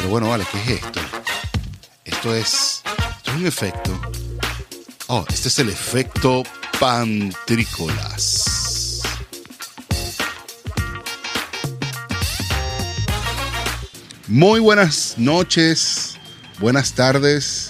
Pero 0.00 0.12
bueno, 0.12 0.30
vale, 0.30 0.46
¿qué 0.50 0.62
es 0.62 0.82
esto? 0.82 0.98
Esto 2.06 2.34
es, 2.34 2.82
esto 3.18 3.32
es 3.32 3.36
un 3.36 3.46
efecto. 3.46 4.00
Oh, 5.08 5.26
este 5.28 5.48
es 5.48 5.58
el 5.58 5.68
efecto 5.68 6.42
pantrícolas. 6.78 9.02
Muy 14.26 14.60
buenas 14.60 15.16
noches, 15.18 16.16
buenas 16.60 16.94
tardes, 16.94 17.68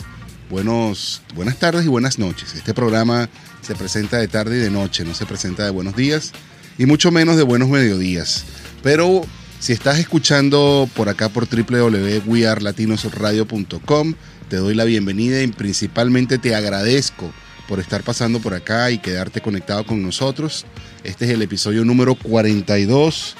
buenos, 0.48 1.22
buenas 1.34 1.58
tardes 1.58 1.84
y 1.84 1.88
buenas 1.88 2.20
noches. 2.20 2.54
Este 2.54 2.74
programa 2.74 3.28
se 3.60 3.74
presenta 3.74 4.18
de 4.18 4.28
tarde 4.28 4.58
y 4.58 4.60
de 4.60 4.70
noche, 4.70 5.04
no 5.04 5.16
se 5.16 5.26
presenta 5.26 5.64
de 5.64 5.70
buenos 5.70 5.96
días 5.96 6.30
y 6.78 6.86
mucho 6.86 7.10
menos 7.10 7.36
de 7.36 7.42
buenos 7.42 7.68
mediodías. 7.68 8.44
Pero 8.84 9.26
si 9.60 9.72
estás 9.74 9.98
escuchando 9.98 10.88
por 10.96 11.10
acá 11.10 11.28
por 11.28 11.46
www.wearlatinosradio.com, 11.46 14.14
te 14.48 14.56
doy 14.56 14.74
la 14.74 14.84
bienvenida 14.84 15.42
y 15.42 15.48
principalmente 15.48 16.38
te 16.38 16.54
agradezco 16.54 17.30
por 17.68 17.78
estar 17.78 18.02
pasando 18.02 18.40
por 18.40 18.54
acá 18.54 18.90
y 18.90 18.96
quedarte 18.98 19.42
conectado 19.42 19.84
con 19.84 20.02
nosotros. 20.02 20.64
Este 21.04 21.26
es 21.26 21.32
el 21.32 21.42
episodio 21.42 21.84
número 21.84 22.14
42 22.14 23.36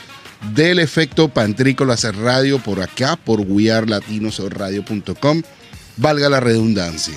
del 0.54 0.78
efecto 0.78 1.30
Pantrícolas 1.30 2.04
Radio 2.14 2.58
por 2.58 2.82
acá 2.82 3.16
por 3.16 3.40
wearlatinosradio.com. 3.40 5.42
Valga 5.96 6.28
la 6.28 6.40
redundancia. 6.40 7.16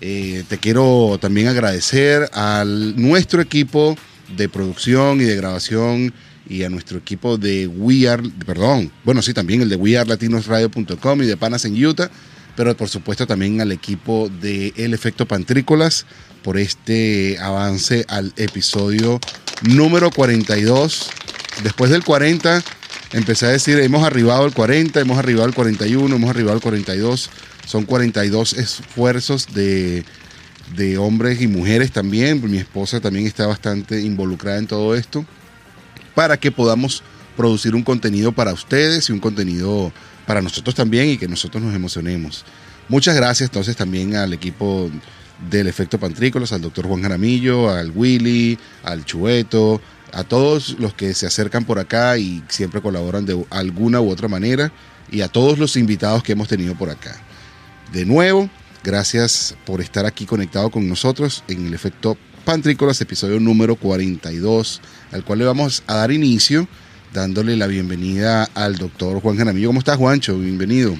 Eh, 0.00 0.44
te 0.48 0.58
quiero 0.58 1.18
también 1.20 1.48
agradecer 1.48 2.30
a 2.32 2.64
nuestro 2.64 3.42
equipo 3.42 3.96
de 4.36 4.48
producción 4.48 5.20
y 5.20 5.24
de 5.24 5.34
grabación 5.34 6.14
y 6.48 6.62
a 6.64 6.70
nuestro 6.70 6.98
equipo 6.98 7.36
de 7.36 7.66
We 7.66 8.08
Are, 8.08 8.22
perdón, 8.46 8.90
bueno, 9.04 9.22
sí, 9.22 9.34
también 9.34 9.60
el 9.62 9.68
de 9.68 9.76
WeAreLatinosRadio.com 9.76 11.22
y 11.22 11.26
de 11.26 11.36
Panas 11.36 11.64
en 11.64 11.84
Utah, 11.84 12.10
pero 12.56 12.76
por 12.76 12.88
supuesto 12.88 13.26
también 13.26 13.60
al 13.60 13.70
equipo 13.70 14.30
de 14.40 14.72
El 14.76 14.94
Efecto 14.94 15.26
Pantrícolas 15.26 16.06
por 16.42 16.56
este 16.56 17.38
avance 17.38 18.04
al 18.08 18.32
episodio 18.36 19.20
número 19.62 20.10
42. 20.10 21.10
Después 21.62 21.90
del 21.90 22.04
40, 22.04 22.62
empecé 23.12 23.46
a 23.46 23.50
decir, 23.50 23.78
hemos 23.78 24.04
arribado 24.04 24.44
al 24.44 24.54
40, 24.54 25.00
hemos 25.00 25.18
arribado 25.18 25.44
al 25.44 25.54
41, 25.54 26.16
hemos 26.16 26.30
arribado 26.30 26.54
al 26.54 26.62
42. 26.62 27.30
Son 27.66 27.84
42 27.84 28.54
esfuerzos 28.54 29.52
de, 29.52 30.04
de 30.74 30.96
hombres 30.96 31.42
y 31.42 31.46
mujeres 31.46 31.92
también. 31.92 32.40
Mi 32.50 32.58
esposa 32.58 33.00
también 33.00 33.26
está 33.26 33.46
bastante 33.46 34.00
involucrada 34.00 34.58
en 34.58 34.66
todo 34.66 34.94
esto 34.94 35.26
para 36.18 36.36
que 36.36 36.50
podamos 36.50 37.04
producir 37.36 37.76
un 37.76 37.84
contenido 37.84 38.32
para 38.32 38.52
ustedes 38.52 39.08
y 39.08 39.12
un 39.12 39.20
contenido 39.20 39.92
para 40.26 40.42
nosotros 40.42 40.74
también 40.74 41.10
y 41.10 41.16
que 41.16 41.28
nosotros 41.28 41.62
nos 41.62 41.72
emocionemos. 41.72 42.44
Muchas 42.88 43.14
gracias 43.14 43.50
entonces 43.50 43.76
también 43.76 44.16
al 44.16 44.32
equipo 44.32 44.90
del 45.48 45.68
Efecto 45.68 46.00
Pantrícolas, 46.00 46.52
al 46.52 46.60
doctor 46.60 46.88
Juan 46.88 47.02
Jaramillo, 47.02 47.70
al 47.70 47.92
Willy, 47.94 48.58
al 48.82 49.04
Chueto, 49.04 49.80
a 50.12 50.24
todos 50.24 50.76
los 50.80 50.92
que 50.92 51.14
se 51.14 51.24
acercan 51.24 51.64
por 51.64 51.78
acá 51.78 52.18
y 52.18 52.42
siempre 52.48 52.82
colaboran 52.82 53.24
de 53.24 53.40
alguna 53.50 54.00
u 54.00 54.10
otra 54.10 54.26
manera 54.26 54.72
y 55.12 55.20
a 55.20 55.28
todos 55.28 55.56
los 55.56 55.76
invitados 55.76 56.24
que 56.24 56.32
hemos 56.32 56.48
tenido 56.48 56.74
por 56.74 56.90
acá. 56.90 57.16
De 57.92 58.04
nuevo, 58.04 58.50
gracias 58.82 59.54
por 59.64 59.80
estar 59.80 60.04
aquí 60.04 60.26
conectado 60.26 60.68
con 60.70 60.88
nosotros 60.88 61.44
en 61.46 61.64
el 61.64 61.74
Efecto 61.74 62.18
Pantrícolas, 62.48 62.98
episodio 63.02 63.38
número 63.38 63.76
42, 63.76 64.80
al 65.12 65.22
cual 65.22 65.40
le 65.40 65.44
vamos 65.44 65.82
a 65.86 65.96
dar 65.96 66.10
inicio 66.10 66.66
dándole 67.12 67.58
la 67.58 67.66
bienvenida 67.66 68.48
al 68.54 68.76
doctor 68.78 69.20
Juan 69.20 69.36
Jaramillo. 69.36 69.68
¿Cómo 69.68 69.80
estás, 69.80 69.98
Juancho? 69.98 70.38
Bienvenido. 70.38 70.96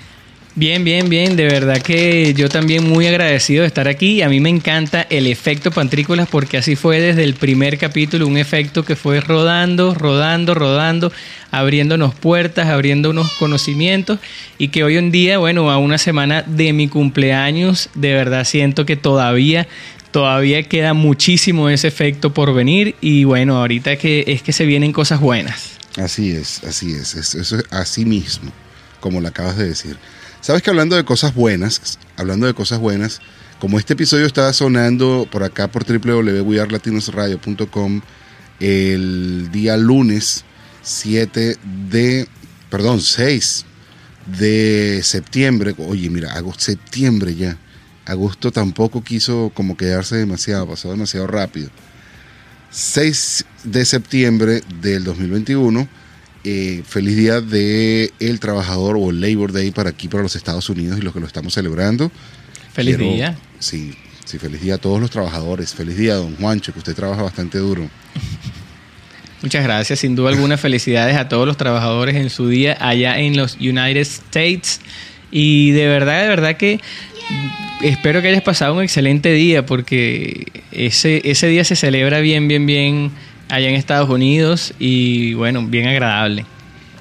Bien, 0.56 0.84
bien, 0.84 1.08
bien. 1.08 1.36
De 1.36 1.44
verdad 1.44 1.80
que 1.80 2.34
yo 2.34 2.50
también 2.50 2.86
muy 2.86 3.06
agradecido 3.06 3.62
de 3.62 3.69
estar 3.69 3.88
aquí. 3.88 4.20
A 4.20 4.28
mí 4.28 4.41
me 4.41 4.50
encanta 4.50 5.06
el 5.08 5.26
efecto 5.26 5.70
Pantrícolas 5.70 6.28
porque 6.28 6.58
así 6.58 6.76
fue 6.76 7.00
desde 7.00 7.25
el 7.25 7.32
primer 7.32 7.78
capítulo, 7.78 8.26
un 8.26 8.37
efecto 8.37 8.84
que 8.84 8.94
fue 8.94 9.20
rodando, 9.20 9.94
rodando, 9.94 10.54
rodando, 10.54 11.12
abriéndonos 11.50 12.14
puertas, 12.14 12.66
abriéndonos 12.66 13.32
conocimientos 13.38 14.19
y 14.58 14.69
que 14.69 14.84
hoy 14.84 14.98
en 14.98 15.12
día, 15.12 15.38
bueno, 15.38 15.70
a 15.70 15.78
una 15.78 15.97
semana 15.97 16.42
de 16.42 16.75
mi 16.75 16.88
cumpleaños, 16.88 17.88
de 17.94 18.12
verdad 18.12 18.44
siento 18.44 18.84
que 18.84 18.97
todavía 18.97 19.66
todavía 20.10 20.62
queda 20.62 20.94
muchísimo 20.94 21.69
ese 21.69 21.88
efecto 21.88 22.32
por 22.32 22.54
venir 22.54 22.94
y 23.00 23.24
bueno, 23.24 23.56
ahorita 23.56 23.96
que 23.96 24.24
es 24.26 24.42
que 24.42 24.52
se 24.52 24.66
vienen 24.66 24.92
cosas 24.92 25.20
buenas. 25.20 25.72
Así 25.96 26.30
es, 26.30 26.62
así 26.64 26.92
es, 26.92 27.14
eso 27.14 27.56
es 27.56 27.64
así 27.70 28.04
mismo, 28.04 28.52
como 29.00 29.20
lo 29.20 29.28
acabas 29.28 29.56
de 29.56 29.69
decir. 29.69 29.96
Sabes 30.41 30.62
que 30.62 30.70
hablando 30.70 30.96
de 30.96 31.04
cosas 31.04 31.34
buenas, 31.34 31.98
hablando 32.16 32.46
de 32.46 32.54
cosas 32.54 32.78
buenas, 32.78 33.20
como 33.58 33.78
este 33.78 33.92
episodio 33.94 34.26
estaba 34.26 34.52
sonando 34.52 35.26
por 35.30 35.42
acá 35.42 35.69
por 35.69 35.84
www.wearlatinosradio.com 35.84 38.00
el 38.60 39.48
día 39.50 39.76
lunes 39.76 40.44
7 40.82 41.56
de, 41.90 42.28
perdón, 42.70 43.00
6 43.00 43.64
de 44.38 45.00
septiembre, 45.02 45.75
oye, 45.78 46.08
mira, 46.10 46.34
hago 46.34 46.54
septiembre 46.56 47.34
ya 47.34 47.58
agosto 48.08 48.50
tampoco 48.50 49.04
quiso 49.04 49.52
como 49.54 49.76
quedarse 49.76 50.16
demasiado, 50.16 50.66
pasó 50.66 50.91
demasiado 50.91 51.26
rápido. 51.26 51.70
6 52.70 53.44
de 53.64 53.84
septiembre 53.84 54.62
del 54.80 55.04
2021, 55.04 55.88
eh, 56.44 56.82
feliz 56.86 57.16
día 57.16 57.41
del 57.41 58.12
el 58.19 58.41
trabajador 58.41 58.96
o 58.98 59.10
el 59.10 59.20
Labor 59.20 59.52
Day 59.52 59.70
para 59.70 59.91
aquí, 59.91 60.08
para 60.08 60.22
los 60.22 60.36
Estados 60.36 60.69
Unidos 60.69 60.98
y 60.98 61.02
los 61.02 61.12
que 61.12 61.20
lo 61.20 61.26
estamos 61.26 61.54
celebrando. 61.54 62.10
Feliz 62.72 62.98
día. 62.98 63.36
Sí, 63.58 63.94
sí, 64.25 64.38
feliz 64.38 64.60
día 64.60 64.75
a 64.75 64.78
todos 64.78 65.00
los 65.00 65.10
trabajadores. 65.10 65.75
Feliz 65.75 65.96
día, 65.96 66.14
don 66.14 66.36
Juancho, 66.36 66.72
que 66.72 66.78
usted 66.78 66.94
trabaja 66.94 67.22
bastante 67.22 67.58
duro. 67.58 67.88
Muchas 69.42 69.62
gracias, 69.62 70.00
sin 70.00 70.16
duda 70.16 70.30
alguna 70.30 70.56
felicidades 70.56 71.16
a 71.16 71.28
todos 71.28 71.46
los 71.46 71.56
trabajadores 71.56 72.16
en 72.16 72.28
su 72.28 72.48
día 72.48 72.76
allá 72.80 73.19
en 73.19 73.36
los 73.36 73.54
United 73.56 74.00
States. 74.00 74.80
Y 75.31 75.72
de 75.72 75.87
verdad, 75.87 76.22
de 76.22 76.28
verdad 76.28 76.56
que 76.56 76.81
espero 77.83 78.22
que 78.22 78.28
hayas 78.28 78.43
pasado 78.43 78.75
un 78.75 78.83
excelente 78.83 79.33
día 79.33 79.65
porque 79.66 80.47
ese, 80.72 81.21
ese 81.25 81.47
día 81.49 81.65
se 81.65 81.77
celebra 81.77 82.21
bien, 82.21 82.49
bien, 82.49 82.66
bien 82.66 83.11
allá 83.49 83.69
en 83.69 83.75
Estados 83.75 84.09
Unidos 84.11 84.75
y 84.78 85.34
bueno, 85.34 85.67
bien 85.67 85.87
agradable. 85.87 86.44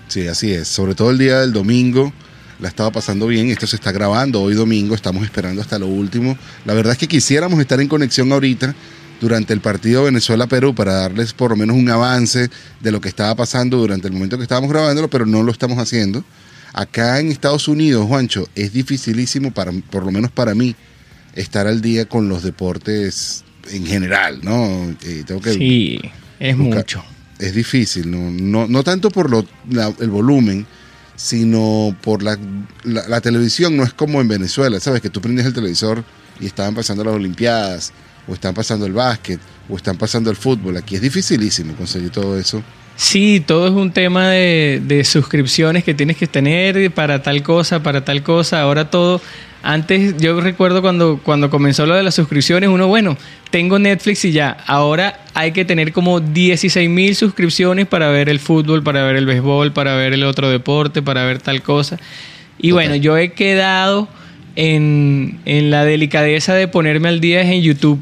Sí, 0.08 0.28
así 0.28 0.52
es. 0.52 0.68
Sobre 0.68 0.96
todo 0.96 1.12
el 1.12 1.18
día 1.18 1.40
del 1.40 1.54
domingo 1.54 2.14
la 2.60 2.70
estaba 2.70 2.92
pasando 2.92 3.28
bien. 3.28 3.50
Esto 3.50 3.68
se 3.68 3.76
está 3.76 3.92
grabando 3.92 4.42
hoy 4.42 4.56
domingo, 4.56 4.96
estamos 4.96 5.24
esperando 5.24 5.62
hasta 5.62 5.78
lo 5.80 5.88
último. 5.88 6.38
La 6.66 6.74
verdad 6.74 6.94
es 6.94 6.98
que 6.98 7.08
quisiéramos 7.08 7.60
estar 7.60 7.80
en 7.80 7.88
conexión 7.88 8.32
ahorita 8.32 8.74
durante 9.20 9.54
el 9.54 9.62
partido 9.62 10.04
Venezuela-Perú 10.04 10.76
para 10.76 10.94
darles 10.94 11.34
por 11.34 11.52
lo 11.52 11.58
menos 11.58 11.76
un 11.76 11.90
avance 11.90 12.50
de 12.80 12.92
lo 12.92 13.02
que 13.02 13.10
estaba 13.10 13.36
pasando 13.36 13.78
durante 13.78 14.08
el 14.08 14.14
momento 14.14 14.38
que 14.38 14.44
estábamos 14.44 14.70
grabándolo, 14.70 15.10
pero 15.10 15.26
no 15.26 15.44
lo 15.44 15.52
estamos 15.52 15.80
haciendo 15.80 16.24
Acá 16.74 17.20
en 17.20 17.32
Estados 17.32 17.68
Unidos, 17.68 18.08
Juancho, 18.08 18.48
es 18.56 18.74
dificilísimo, 18.74 19.52
para, 19.52 19.72
por 19.90 20.06
lo 20.06 20.12
menos 20.12 20.32
para 20.32 20.54
mí, 20.54 20.76
estar 21.36 21.68
al 21.68 21.82
día 21.82 22.08
con 22.08 22.30
los 22.30 22.44
deportes 22.44 23.44
en 23.72 23.86
general, 23.86 24.40
¿no? 24.44 24.96
Eh, 25.04 25.24
tengo 25.26 25.42
que 25.42 25.54
sí, 25.54 26.00
es 26.40 26.58
mucho. 26.58 27.04
Es 27.40 27.54
difícil, 27.54 28.10
no, 28.10 28.68
no, 28.68 28.84
tanto 28.84 29.12
por 29.12 29.30
lo, 29.30 29.46
el 30.00 30.10
volumen, 30.10 30.66
sino 31.16 31.96
por 32.02 32.24
la, 32.24 32.38
la, 32.84 33.22
televisión. 33.22 33.78
No 33.78 33.84
es 33.84 33.94
como 33.94 34.22
en 34.22 34.28
Venezuela, 34.28 34.80
¿sabes? 34.80 35.02
Que 35.02 35.12
tú 35.12 35.22
prendes 35.22 35.46
el 35.46 35.54
televisor 35.54 36.04
y 36.40 36.48
estaban 36.48 36.74
pasando 36.74 37.04
las 37.04 37.14
Olimpiadas, 37.14 37.94
o 38.28 38.34
están 38.34 38.56
pasando 38.56 38.88
el 38.88 38.94
básquet, 38.94 39.40
o 39.70 39.78
están 39.78 39.98
pasando 39.98 40.32
el 40.32 40.36
fútbol. 40.36 40.78
Aquí 40.78 40.96
es 40.96 41.02
dificilísimo 41.02 41.76
conseguir 41.76 42.10
todo 42.10 42.40
eso 42.40 42.64
Sí, 42.98 43.44
todo 43.46 43.68
es 43.68 43.74
un 43.74 43.92
tema 43.92 44.30
de, 44.32 45.02
suscripciones 45.06 45.84
que 45.84 45.94
tienes 45.94 46.18
que 46.18 46.26
tener 46.26 46.92
para 46.92 47.22
tal 47.22 47.44
cosa, 47.44 47.84
para 47.84 48.04
tal 48.04 48.24
cosa. 48.24 48.62
Ahora 48.62 48.90
todo. 48.90 49.22
Antes, 49.62 50.18
yo 50.18 50.40
recuerdo 50.42 50.82
cuando, 50.82 51.20
cuando 51.24 51.50
comenzó 51.50 51.86
lo 51.86 51.94
de 51.94 52.02
las 52.02 52.16
suscripciones, 52.16 52.70
uno, 52.70 52.88
bueno, 52.88 53.16
tengo 53.52 53.78
Netflix 53.78 54.26
y 54.26 54.32
ya. 54.32 54.58
Ahora 54.66 55.20
hay 55.36 55.52
que 55.52 55.64
tener 55.64 55.94
como 55.94 56.20
16 56.20 56.90
mil 56.90 57.16
suscripciones 57.16 57.86
para 57.86 58.10
ver 58.10 58.30
el 58.30 58.40
fútbol, 58.40 58.82
para 58.82 59.04
ver 59.04 59.16
el 59.16 59.28
béisbol, 59.28 59.74
para 59.74 59.96
ver 59.96 60.14
el 60.14 60.24
otro 60.24 60.50
deporte, 60.50 61.04
para 61.04 61.24
ver 61.26 61.40
tal 61.40 61.62
cosa. 61.62 62.00
Y 62.58 62.72
bueno, 62.72 62.96
yo 62.96 63.16
he 63.16 63.34
quedado 63.34 64.08
en, 64.56 65.40
la 65.46 65.86
delicadeza 65.86 66.56
de 66.56 66.68
ponerme 66.68 67.10
al 67.10 67.22
día 67.22 67.42
en 67.42 67.62
YouTube. 67.62 68.00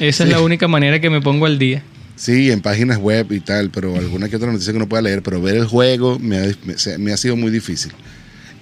Esa 0.00 0.24
es 0.24 0.30
la 0.30 0.40
única 0.40 0.66
manera 0.66 0.98
que 0.98 1.10
me 1.10 1.20
pongo 1.20 1.44
al 1.44 1.58
día. 1.58 1.82
Sí, 2.16 2.50
en 2.52 2.60
páginas 2.60 2.98
web 2.98 3.32
y 3.32 3.40
tal, 3.40 3.70
pero 3.70 3.96
alguna 3.96 4.28
que 4.28 4.36
otra 4.36 4.52
noticia 4.52 4.72
que 4.72 4.78
no 4.78 4.88
pueda 4.88 5.02
leer, 5.02 5.22
pero 5.22 5.42
ver 5.42 5.56
el 5.56 5.66
juego 5.66 6.18
me 6.20 6.38
ha, 6.38 7.16
sido 7.16 7.36
muy 7.36 7.50
difícil. 7.50 7.92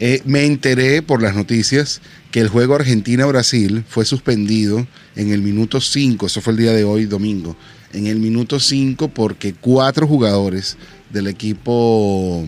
Eh, 0.00 0.22
me 0.24 0.46
enteré 0.46 1.02
por 1.02 1.22
las 1.22 1.34
noticias 1.34 2.00
que 2.30 2.40
el 2.40 2.48
juego 2.48 2.74
Argentina-Brasil 2.74 3.84
fue 3.86 4.06
suspendido 4.06 4.86
en 5.16 5.32
el 5.32 5.42
minuto 5.42 5.80
5, 5.80 6.26
eso 6.26 6.40
fue 6.40 6.54
el 6.54 6.58
día 6.58 6.72
de 6.72 6.84
hoy, 6.84 7.04
domingo, 7.04 7.56
en 7.92 8.06
el 8.06 8.18
minuto 8.18 8.58
5 8.58 9.08
porque 9.08 9.52
cuatro 9.52 10.06
jugadores 10.06 10.78
del 11.10 11.26
equipo, 11.26 12.46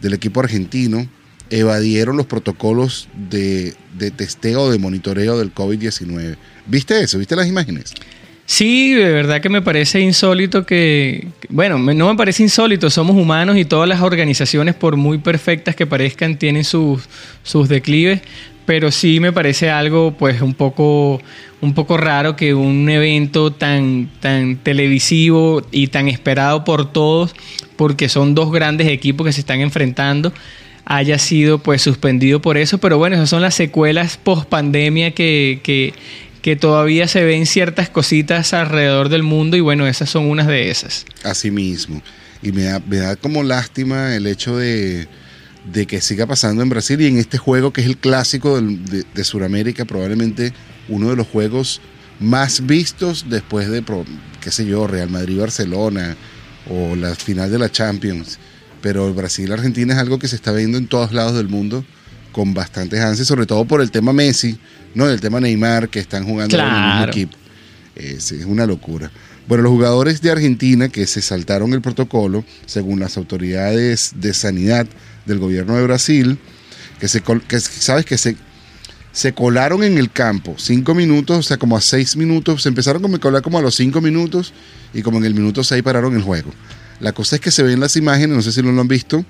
del 0.00 0.14
equipo 0.14 0.40
argentino 0.40 1.06
evadieron 1.50 2.16
los 2.16 2.24
protocolos 2.24 3.08
de, 3.28 3.74
de 3.98 4.10
testeo, 4.10 4.70
de 4.70 4.78
monitoreo 4.78 5.38
del 5.38 5.54
COVID-19. 5.54 6.36
¿Viste 6.66 7.02
eso? 7.02 7.18
¿Viste 7.18 7.36
las 7.36 7.46
imágenes? 7.46 7.92
Sí, 8.44 8.92
de 8.92 9.10
verdad 9.10 9.40
que 9.40 9.48
me 9.48 9.62
parece 9.62 10.00
insólito 10.00 10.66
que, 10.66 11.28
bueno, 11.48 11.78
no 11.78 12.08
me 12.08 12.16
parece 12.16 12.42
insólito, 12.42 12.90
somos 12.90 13.16
humanos 13.16 13.56
y 13.56 13.64
todas 13.64 13.88
las 13.88 14.02
organizaciones, 14.02 14.74
por 14.74 14.96
muy 14.96 15.18
perfectas 15.18 15.76
que 15.76 15.86
parezcan, 15.86 16.36
tienen 16.36 16.64
sus, 16.64 17.08
sus 17.44 17.68
declives, 17.68 18.20
pero 18.66 18.90
sí 18.90 19.20
me 19.20 19.32
parece 19.32 19.70
algo 19.70 20.14
pues 20.18 20.40
un 20.42 20.54
poco, 20.54 21.20
un 21.60 21.74
poco 21.74 21.96
raro 21.96 22.36
que 22.36 22.52
un 22.54 22.88
evento 22.90 23.52
tan, 23.52 24.10
tan 24.20 24.56
televisivo 24.56 25.62
y 25.70 25.86
tan 25.86 26.08
esperado 26.08 26.64
por 26.64 26.92
todos, 26.92 27.34
porque 27.76 28.08
son 28.08 28.34
dos 28.34 28.52
grandes 28.52 28.88
equipos 28.88 29.26
que 29.26 29.32
se 29.32 29.40
están 29.40 29.60
enfrentando, 29.60 30.32
haya 30.84 31.18
sido 31.18 31.58
pues 31.58 31.80
suspendido 31.80 32.42
por 32.42 32.56
eso, 32.56 32.78
pero 32.78 32.98
bueno, 32.98 33.16
esas 33.16 33.30
son 33.30 33.40
las 33.40 33.54
secuelas 33.54 34.16
post 34.16 34.48
pandemia 34.48 35.12
que, 35.12 35.60
que, 35.62 35.94
que 36.42 36.56
todavía 36.56 37.06
se 37.06 37.24
ven 37.24 37.46
ciertas 37.46 37.88
cositas 37.88 38.52
alrededor 38.52 39.08
del 39.08 39.22
mundo 39.22 39.56
y 39.56 39.60
bueno, 39.60 39.86
esas 39.86 40.10
son 40.10 40.26
unas 40.26 40.48
de 40.48 40.70
esas. 40.70 41.06
Así 41.22 41.50
mismo. 41.52 42.02
Y 42.42 42.50
me 42.50 42.64
da, 42.64 42.80
me 42.80 42.96
da 42.96 43.14
como 43.14 43.44
lástima 43.44 44.16
el 44.16 44.26
hecho 44.26 44.56
de, 44.56 45.06
de, 45.72 45.86
que 45.86 46.00
siga 46.00 46.26
pasando 46.26 46.62
en 46.62 46.68
Brasil 46.68 47.00
y 47.00 47.06
en 47.06 47.18
este 47.18 47.38
juego 47.38 47.72
que 47.72 47.80
es 47.80 47.86
el 47.86 47.96
clásico 47.96 48.60
de, 48.60 49.04
de 49.14 49.24
Sudamérica, 49.24 49.84
probablemente 49.84 50.52
uno 50.88 51.10
de 51.10 51.16
los 51.16 51.28
juegos 51.28 51.80
más 52.18 52.66
vistos 52.66 53.26
después 53.28 53.70
de, 53.70 53.84
qué 54.40 54.50
sé 54.50 54.66
yo, 54.66 54.88
Real 54.88 55.10
Madrid-Barcelona 55.10 56.16
o 56.68 56.96
la 56.96 57.14
final 57.14 57.52
de 57.52 57.60
la 57.60 57.70
Champions. 57.70 58.40
Pero 58.80 59.14
Brasil-Argentina 59.14 59.94
es 59.94 60.00
algo 60.00 60.18
que 60.18 60.26
se 60.26 60.34
está 60.34 60.50
viendo 60.50 60.76
en 60.76 60.88
todos 60.88 61.12
lados 61.12 61.34
del 61.34 61.48
mundo 61.48 61.84
con 62.32 62.54
bastantes 62.54 63.00
ansias, 63.00 63.28
sobre 63.28 63.46
todo 63.46 63.64
por 63.64 63.80
el 63.80 63.90
tema 63.90 64.12
Messi, 64.12 64.58
¿no? 64.94 65.08
El 65.08 65.20
tema 65.20 65.40
Neymar, 65.40 65.88
que 65.88 66.00
están 66.00 66.24
jugando 66.24 66.58
en 66.58 66.64
el 66.64 66.72
mismo 66.72 67.04
equipo. 67.04 67.36
Es, 67.94 68.32
es 68.32 68.44
una 68.44 68.66
locura. 68.66 69.10
Bueno, 69.46 69.64
los 69.64 69.72
jugadores 69.72 70.22
de 70.22 70.30
Argentina 70.30 70.88
que 70.88 71.06
se 71.06 71.20
saltaron 71.20 71.72
el 71.72 71.82
protocolo, 71.82 72.44
según 72.66 73.00
las 73.00 73.16
autoridades 73.16 74.12
de 74.16 74.34
sanidad 74.34 74.86
del 75.26 75.38
gobierno 75.38 75.76
de 75.76 75.82
Brasil, 75.82 76.38
que 77.00 77.08
se 77.08 77.20
que, 77.20 77.60
sabes 77.60 78.06
que 78.06 78.16
se, 78.16 78.36
se 79.12 79.34
colaron 79.34 79.82
en 79.82 79.98
el 79.98 80.10
campo 80.10 80.54
cinco 80.58 80.94
minutos, 80.94 81.38
o 81.38 81.42
sea, 81.42 81.56
como 81.56 81.76
a 81.76 81.80
seis 81.80 82.16
minutos, 82.16 82.62
se 82.62 82.68
empezaron 82.68 83.04
a 83.12 83.18
colar 83.18 83.42
como 83.42 83.58
a 83.58 83.62
los 83.62 83.74
cinco 83.74 84.00
minutos 84.00 84.52
y 84.94 85.02
como 85.02 85.18
en 85.18 85.24
el 85.24 85.34
minuto 85.34 85.64
seis 85.64 85.82
pararon 85.82 86.14
el 86.14 86.22
juego. 86.22 86.50
La 87.00 87.12
cosa 87.12 87.36
es 87.36 87.42
que 87.42 87.50
se 87.50 87.64
ven 87.64 87.80
las 87.80 87.96
imágenes, 87.96 88.36
no 88.36 88.42
sé 88.42 88.52
si 88.52 88.62
lo 88.62 88.68
han 88.80 88.86
visto, 88.86 89.24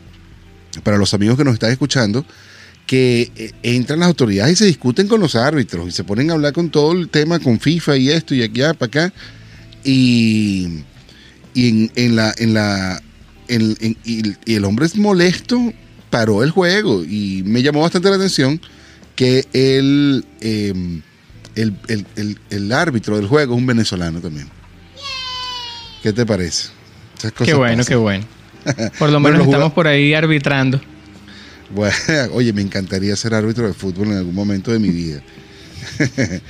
para 0.82 0.98
los 0.98 1.14
amigos 1.14 1.38
que 1.38 1.44
nos 1.44 1.54
están 1.54 1.70
escuchando, 1.70 2.24
que 2.86 3.30
eh, 3.36 3.52
entran 3.62 4.00
las 4.00 4.08
autoridades 4.08 4.54
y 4.54 4.56
se 4.56 4.66
discuten 4.66 5.08
con 5.08 5.20
los 5.20 5.34
árbitros 5.34 5.88
y 5.88 5.92
se 5.92 6.04
ponen 6.04 6.30
a 6.30 6.34
hablar 6.34 6.52
con 6.52 6.70
todo 6.70 6.92
el 6.92 7.08
tema, 7.08 7.38
con 7.38 7.58
FIFA 7.58 7.96
y 7.96 8.10
esto 8.10 8.34
y 8.34 8.42
allá 8.42 8.74
para 8.74 8.88
acá. 8.88 9.12
Y, 9.84 10.82
y 11.54 11.90
en, 11.96 12.16
la, 12.16 12.34
en 12.36 12.54
la, 12.54 13.02
y, 13.48 14.54
el 14.54 14.64
hombre 14.64 14.86
es 14.86 14.96
molesto, 14.96 15.72
paró 16.10 16.42
el 16.42 16.50
juego 16.50 17.02
y 17.04 17.42
me 17.44 17.62
llamó 17.62 17.82
bastante 17.82 18.08
la 18.10 18.16
atención 18.16 18.60
que 19.16 19.46
el, 19.52 20.24
em, 20.40 21.02
el, 21.54 21.74
el, 21.88 22.38
el, 22.50 22.72
árbitro 22.72 23.16
del 23.16 23.26
juego 23.26 23.54
es 23.54 23.58
un 23.58 23.66
venezolano 23.66 24.20
también. 24.20 24.48
¿Qué 26.02 26.12
te 26.12 26.26
parece? 26.26 26.70
Qué 27.44 27.54
bueno, 27.54 27.84
qué 27.84 27.94
bueno. 27.96 28.24
Por 28.98 29.10
lo 29.10 29.20
menos 29.20 29.44
estamos 29.44 29.72
por 29.72 29.86
ahí 29.86 30.14
arbitrando. 30.14 30.80
Bueno, 31.74 31.94
oye, 32.32 32.52
me 32.52 32.62
encantaría 32.62 33.16
ser 33.16 33.34
árbitro 33.34 33.66
de 33.66 33.74
fútbol 33.74 34.08
en 34.08 34.18
algún 34.18 34.34
momento 34.34 34.72
de 34.72 34.78
mi 34.78 34.90
vida. 34.90 35.22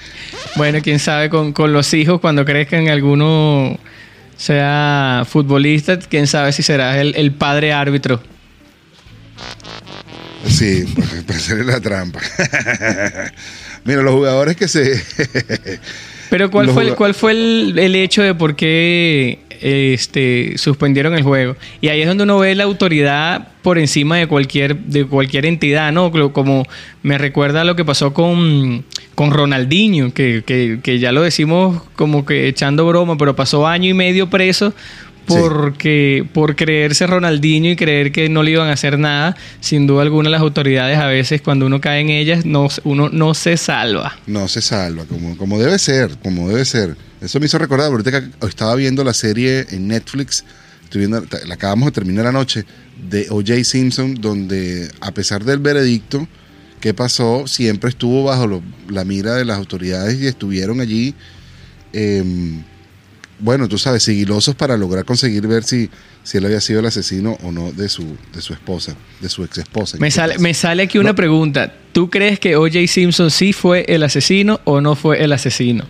bueno, 0.57 0.81
quién 0.83 0.99
sabe, 0.99 1.31
con, 1.31 1.55
los 1.73 1.95
hijos, 1.95 2.21
cuando 2.21 2.45
crezcan 2.45 2.89
alguno 2.89 3.79
sea 4.37 5.25
futbolista, 5.29 5.99
quién 5.99 6.27
sabe 6.27 6.53
si 6.53 6.63
será 6.63 7.01
el, 7.01 7.33
padre 7.33 7.73
árbitro. 7.73 8.23
Sí, 10.47 10.85
para 11.27 11.39
hacerle 11.39 11.65
la 11.65 11.81
trampa. 11.81 12.21
Mira, 13.85 14.03
los 14.03 14.15
jugadores 14.15 14.57
que 14.57 14.69
se... 14.69 15.03
Pero 16.31 16.51
¿cuál 16.51 16.71
fue, 16.71 16.95
¿cuál 16.95 17.15
fue 17.15 17.33
el, 17.33 17.79
el, 17.79 17.95
hecho 17.95 18.23
de 18.23 18.35
por 18.35 18.57
qué 18.57 19.42
este, 19.63 20.55
suspendieron 20.57 21.15
el 21.15 21.23
juego. 21.23 21.57
Y 21.81 21.89
ahí 21.89 22.03
es 22.03 22.09
donde 22.09 22.25
uno 22.25 22.39
ve 22.39 22.55
la 22.55 22.65
autoridad 22.65 23.49
por 23.63 23.79
encima 23.79 24.17
de 24.17 24.27
cualquier, 24.27 24.77
de 24.77 25.07
cualquier 25.07 25.47
entidad, 25.47 25.93
¿no? 25.93 26.11
Como 26.33 26.65
me 27.03 27.19
recuerda 27.19 27.65
lo 27.65 27.77
que 27.77 27.85
pasó 27.85 28.13
con, 28.13 28.85
con 29.15 29.31
Ronaldinho, 29.31 30.13
que, 30.13 30.43
que, 30.45 30.81
que 30.83 30.99
ya 30.99 31.13
lo 31.13 31.23
decimos 31.23 31.83
como 31.97 32.25
que 32.25 32.49
echando 32.49 32.87
broma, 32.87 33.17
pero 33.17 33.37
pasó 33.37 33.67
año 33.67 33.89
y 33.89 33.95
medio 33.95 34.29
preso 34.29 34.75
porque 35.27 36.27
por 36.33 36.57
creerse 36.57 37.07
Ronaldinho 37.07 37.71
y 37.71 37.77
creer 37.77 38.13
que 38.13 38.29
no 38.29 38.43
le 38.43 38.53
iban 38.53 38.69
a 38.69 38.73
hacer 38.73 38.99
nada, 38.99 39.37
sin 39.61 39.87
duda 39.87 40.03
alguna 40.03 40.31
las 40.31 40.41
autoridades 40.41 40.99
a 40.99 41.07
veces 41.07 41.43
cuando 41.43 41.67
uno 41.67 41.81
cae 41.81 42.01
en 42.01 42.11
ellas 42.11 42.45
no, 42.45 42.69
uno 42.85 43.09
no 43.09 43.35
se 43.35 43.57
salva. 43.57 44.19
No 44.27 44.49
se 44.49 44.61
salva, 44.61 45.05
como, 45.05 45.37
como 45.37 45.59
debe 45.59 45.79
ser, 45.79 46.17
como 46.23 46.49
debe 46.49 46.65
ser. 46.65 46.97
Eso 47.23 47.39
me 47.39 47.47
hizo 47.47 47.59
recordar, 47.59 47.87
ahorita 47.87 48.11
que 48.11 48.47
estaba 48.47 48.75
viendo 48.75 49.05
la 49.05 49.15
serie 49.15 49.67
en 49.71 49.87
Netflix, 49.87 50.45
estoy 50.83 51.07
viendo, 51.07 51.25
la 51.47 51.55
acabamos 51.55 51.87
de 51.87 51.93
terminar 51.93 52.27
anoche, 52.27 52.65
de 53.09 53.29
O.J. 53.31 53.63
Simpson, 53.65 54.15
donde 54.15 54.91
a 55.01 55.13
pesar 55.13 55.45
del 55.45 55.61
veredicto 55.61 56.27
que 56.81 56.95
pasó, 56.95 57.47
siempre 57.47 57.91
estuvo 57.91 58.25
bajo 58.25 58.61
la 58.89 59.05
mira 59.05 59.35
de 59.37 59.45
las 59.45 59.57
autoridades 59.57 60.21
y 60.21 60.27
estuvieron 60.27 60.81
allí. 60.81 61.15
Eh, 61.93 62.25
bueno, 63.39 63.69
tú 63.69 63.79
sabes, 63.79 64.03
sigilosos 64.03 64.57
para 64.57 64.77
lograr 64.77 65.05
conseguir 65.05 65.47
ver 65.47 65.63
si, 65.63 65.91
si 66.25 66.39
él 66.39 66.45
había 66.45 66.61
sido 66.61 66.81
el 66.81 66.87
asesino 66.87 67.39
o 67.43 67.53
no 67.53 67.71
de 67.71 67.89
su, 67.89 68.17
de 68.35 68.41
su 68.41 68.53
esposa, 68.53 68.97
de 69.21 69.29
su 69.29 69.45
ex 69.45 69.59
esposa. 69.59 69.97
Me 70.01 70.11
sale, 70.11 70.39
me 70.39 70.55
sale 70.55 70.85
aquí 70.85 70.99
una 70.99 71.15
pregunta. 71.15 71.73
¿Tú 71.93 72.11
crees 72.11 72.41
que 72.41 72.57
O.J. 72.57 72.87
Simpson 72.89 73.31
sí 73.31 73.53
fue 73.53 73.85
el 73.89 74.03
asesino 74.03 74.61
o 74.65 74.81
no 74.81 74.97
fue 74.97 75.23
el 75.23 75.33
asesino? 75.33 75.87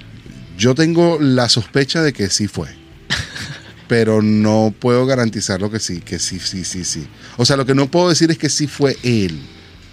Yo 0.57 0.75
tengo 0.75 1.19
la 1.21 1.49
sospecha 1.49 2.03
de 2.03 2.13
que 2.13 2.29
sí 2.29 2.49
fue. 2.49 2.69
pero 3.89 4.23
no 4.23 4.75
puedo 4.79 5.05
garantizar 5.07 5.61
lo 5.61 5.71
que 5.71 5.79
sí, 5.79 6.01
que 6.01 6.19
sí, 6.19 6.39
sí, 6.39 6.65
sí, 6.65 6.85
sí. 6.85 7.07
O 7.37 7.45
sea, 7.45 7.57
lo 7.57 7.67
que 7.67 7.75
no 7.75 7.91
puedo 7.91 8.09
decir 8.09 8.31
es 8.31 8.39
que 8.39 8.49
sí 8.49 8.67
fue 8.67 8.97
él. 9.03 9.41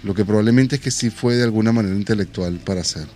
Lo 0.02 0.14
que 0.14 0.24
probablemente 0.24 0.76
es 0.76 0.80
que 0.80 0.90
sí 0.90 1.10
fue 1.10 1.36
de 1.36 1.44
alguna 1.44 1.72
manera 1.72 1.94
intelectual 1.94 2.54
para 2.64 2.80
hacer. 2.80 3.06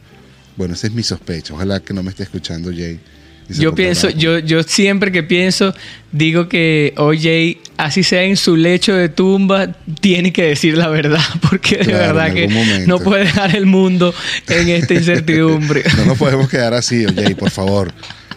Bueno, 0.57 0.75
esa 0.75 0.87
es 0.87 0.93
mi 0.93 1.03
sospecha. 1.03 1.55
Ojalá 1.55 1.81
que 1.81 1.95
no 1.95 2.03
me 2.03 2.11
esté 2.11 2.25
escuchando 2.25 2.71
Jay 2.71 3.01
yo 3.49 3.75
pienso, 3.75 4.09
yo, 4.11 4.39
yo 4.39 4.63
siempre 4.63 5.13
que 5.13 5.23
pienso, 5.23 5.75
digo 6.13 6.49
que 6.49 6.95
OJ, 6.97 7.75
así 7.77 8.03
sea 8.03 8.23
en 8.23 8.37
su 8.37 8.57
lecho 8.57 8.95
de 8.95 9.09
tumba, 9.09 9.73
tiene 10.01 10.33
que 10.33 10.45
decir 10.45 10.77
la 10.77 10.89
verdad, 10.89 11.21
porque 11.51 11.79
de 11.79 11.93
verdad 11.93 12.33
que 12.33 12.49
no 12.87 12.99
puede 13.01 13.25
dejar 13.25 13.55
el 13.55 13.67
mundo 13.67 14.15
en 14.49 14.69
esta 14.69 14.95
incertidumbre. 14.95 15.83
no 15.99 16.07
nos 16.07 16.19
podemos 16.19 16.49
quedar 16.49 16.75
así, 16.75 17.05
OJ, 17.05 17.37
por 17.37 17.51
favor. 17.51 17.93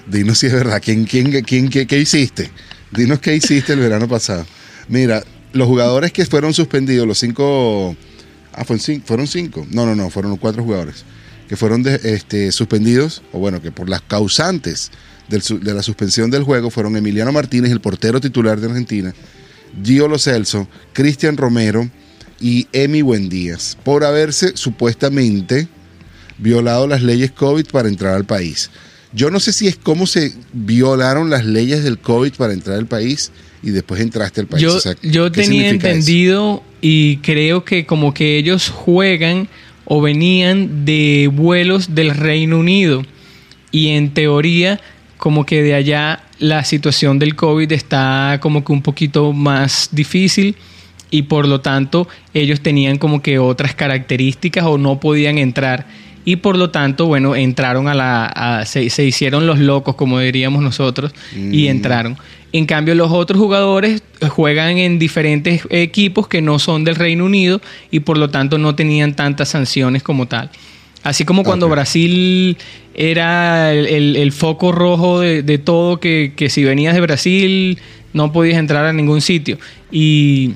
Dinos 0.07 0.37
si 0.39 0.47
es 0.47 0.53
verdad. 0.53 0.81
¿Quién, 0.83 1.03
quién, 1.03 1.31
quién, 1.43 1.69
qué, 1.69 1.85
qué 1.85 1.99
hiciste? 1.99 2.49
Dinos 2.91 3.19
qué 3.19 3.35
hiciste 3.35 3.73
el 3.73 3.79
verano 3.79 4.07
pasado. 4.07 4.45
Mira, 4.87 5.23
los 5.51 5.67
jugadores 5.67 6.13
que 6.13 6.25
fueron 6.25 6.53
suspendidos, 6.53 7.05
los 7.05 7.17
cinco. 7.17 7.95
Ah, 8.53 8.63
fueron 8.63 8.81
cinco. 8.81 9.05
¿Fueron 9.05 9.27
cinco? 9.27 9.67
No, 9.69 9.85
no, 9.85 9.95
no, 9.95 10.09
fueron 10.09 10.31
los 10.31 10.39
cuatro 10.39 10.63
jugadores 10.63 11.03
que 11.47 11.55
fueron 11.55 11.83
este, 11.87 12.51
suspendidos, 12.51 13.21
o 13.31 13.39
bueno, 13.39 13.61
que 13.61 13.71
por 13.71 13.89
las 13.89 14.01
causantes 14.01 14.91
de 15.29 15.73
la 15.73 15.83
suspensión 15.83 16.31
del 16.31 16.43
juego 16.43 16.69
fueron 16.69 16.95
Emiliano 16.95 17.31
Martínez, 17.31 17.71
el 17.71 17.81
portero 17.81 18.21
titular 18.21 18.59
de 18.59 18.67
Argentina, 18.67 19.13
Gio 19.83 20.07
Lo 20.07 20.17
Celso, 20.19 20.67
Cristian 20.93 21.37
Romero 21.37 21.89
y 22.39 22.67
Emi 22.71 23.01
Buendías, 23.01 23.77
por 23.83 24.03
haberse 24.03 24.55
supuestamente 24.55 25.67
violado 26.37 26.87
las 26.87 27.01
leyes 27.01 27.31
COVID 27.31 27.65
para 27.67 27.89
entrar 27.89 28.13
al 28.13 28.25
país. 28.25 28.69
Yo 29.13 29.31
no 29.31 29.39
sé 29.39 29.53
si 29.53 29.67
es 29.67 29.77
cómo 29.77 30.05
se 30.05 30.33
violaron 30.53 31.29
las 31.29 31.45
leyes 31.45 31.83
del 31.83 31.97
COVID 31.97 32.33
para 32.33 32.53
entrar 32.53 32.77
al 32.77 32.87
país 32.87 33.31
y 33.63 33.71
después 33.71 34.01
entraste 34.01 34.41
al 34.41 34.47
país. 34.47 34.61
Yo, 34.61 34.79
yo 35.01 35.31
tenía 35.31 35.69
entendido 35.69 36.63
y 36.81 37.17
creo 37.17 37.63
que 37.63 37.85
como 37.85 38.13
que 38.13 38.37
ellos 38.37 38.69
juegan 38.69 39.49
o 39.89 40.01
venían 40.01 40.85
de 40.85 41.29
vuelos 41.31 41.95
del 41.95 42.11
Reino 42.11 42.59
Unido. 42.59 43.03
Y 43.71 43.89
en 43.89 44.13
teoría, 44.13 44.79
como 45.17 45.45
que 45.45 45.63
de 45.63 45.73
allá 45.73 46.23
la 46.39 46.63
situación 46.65 47.19
del 47.19 47.35
COVID 47.35 47.71
está 47.71 48.39
como 48.41 48.63
que 48.63 48.73
un 48.73 48.81
poquito 48.81 49.33
más 49.33 49.89
difícil 49.91 50.55
y 51.09 51.23
por 51.23 51.47
lo 51.47 51.61
tanto 51.61 52.07
ellos 52.33 52.61
tenían 52.61 52.97
como 52.97 53.21
que 53.21 53.39
otras 53.39 53.73
características 53.75 54.65
o 54.65 54.77
no 54.77 54.99
podían 54.99 55.37
entrar. 55.37 55.85
Y 56.25 56.35
por 56.35 56.57
lo 56.57 56.69
tanto, 56.71 57.05
bueno, 57.05 57.37
entraron 57.37 57.87
a 57.87 57.93
la... 57.93 58.63
se, 58.65 58.83
hicieron 58.83 59.47
los 59.47 59.59
locos, 59.59 59.95
como 59.95 60.19
diríamos 60.19 60.61
nosotros, 60.61 61.13
y 61.33 61.67
mm. 61.67 61.69
entraron. 61.69 62.17
En 62.57 62.65
cambio, 62.65 62.95
los 62.95 63.11
otros 63.11 63.39
jugadores 63.39 64.01
juegan 64.29 64.79
en 64.79 64.97
diferentes 64.97 65.61
equipos 65.69 66.27
que 66.27 66.41
no 66.41 66.57
son 66.57 66.83
del 66.83 66.95
Reino 66.95 67.23
Unido 67.23 67.61
y 67.91 67.99
por 67.99 68.17
lo 68.17 68.31
tanto 68.31 68.57
no 68.57 68.73
tenían 68.73 69.15
tantas 69.15 69.49
sanciones 69.49 70.01
como 70.01 70.27
tal. 70.27 70.49
Así 71.03 71.23
como 71.23 71.43
cuando 71.43 71.69
Brasil 71.69 72.57
era 72.95 73.71
el, 73.73 74.31
foco 74.31 74.71
rojo 74.71 75.19
de, 75.19 75.57
todo, 75.59 75.99
que, 75.99 76.33
que, 76.35 76.49
si 76.49 76.63
venías 76.63 76.95
de 76.95 77.01
Brasil 77.01 77.77
no 78.13 78.31
podías 78.31 78.57
entrar 78.57 78.85
a 78.85 78.91
ningún 78.91 79.21
sitio. 79.21 79.59
Y, 79.91 80.55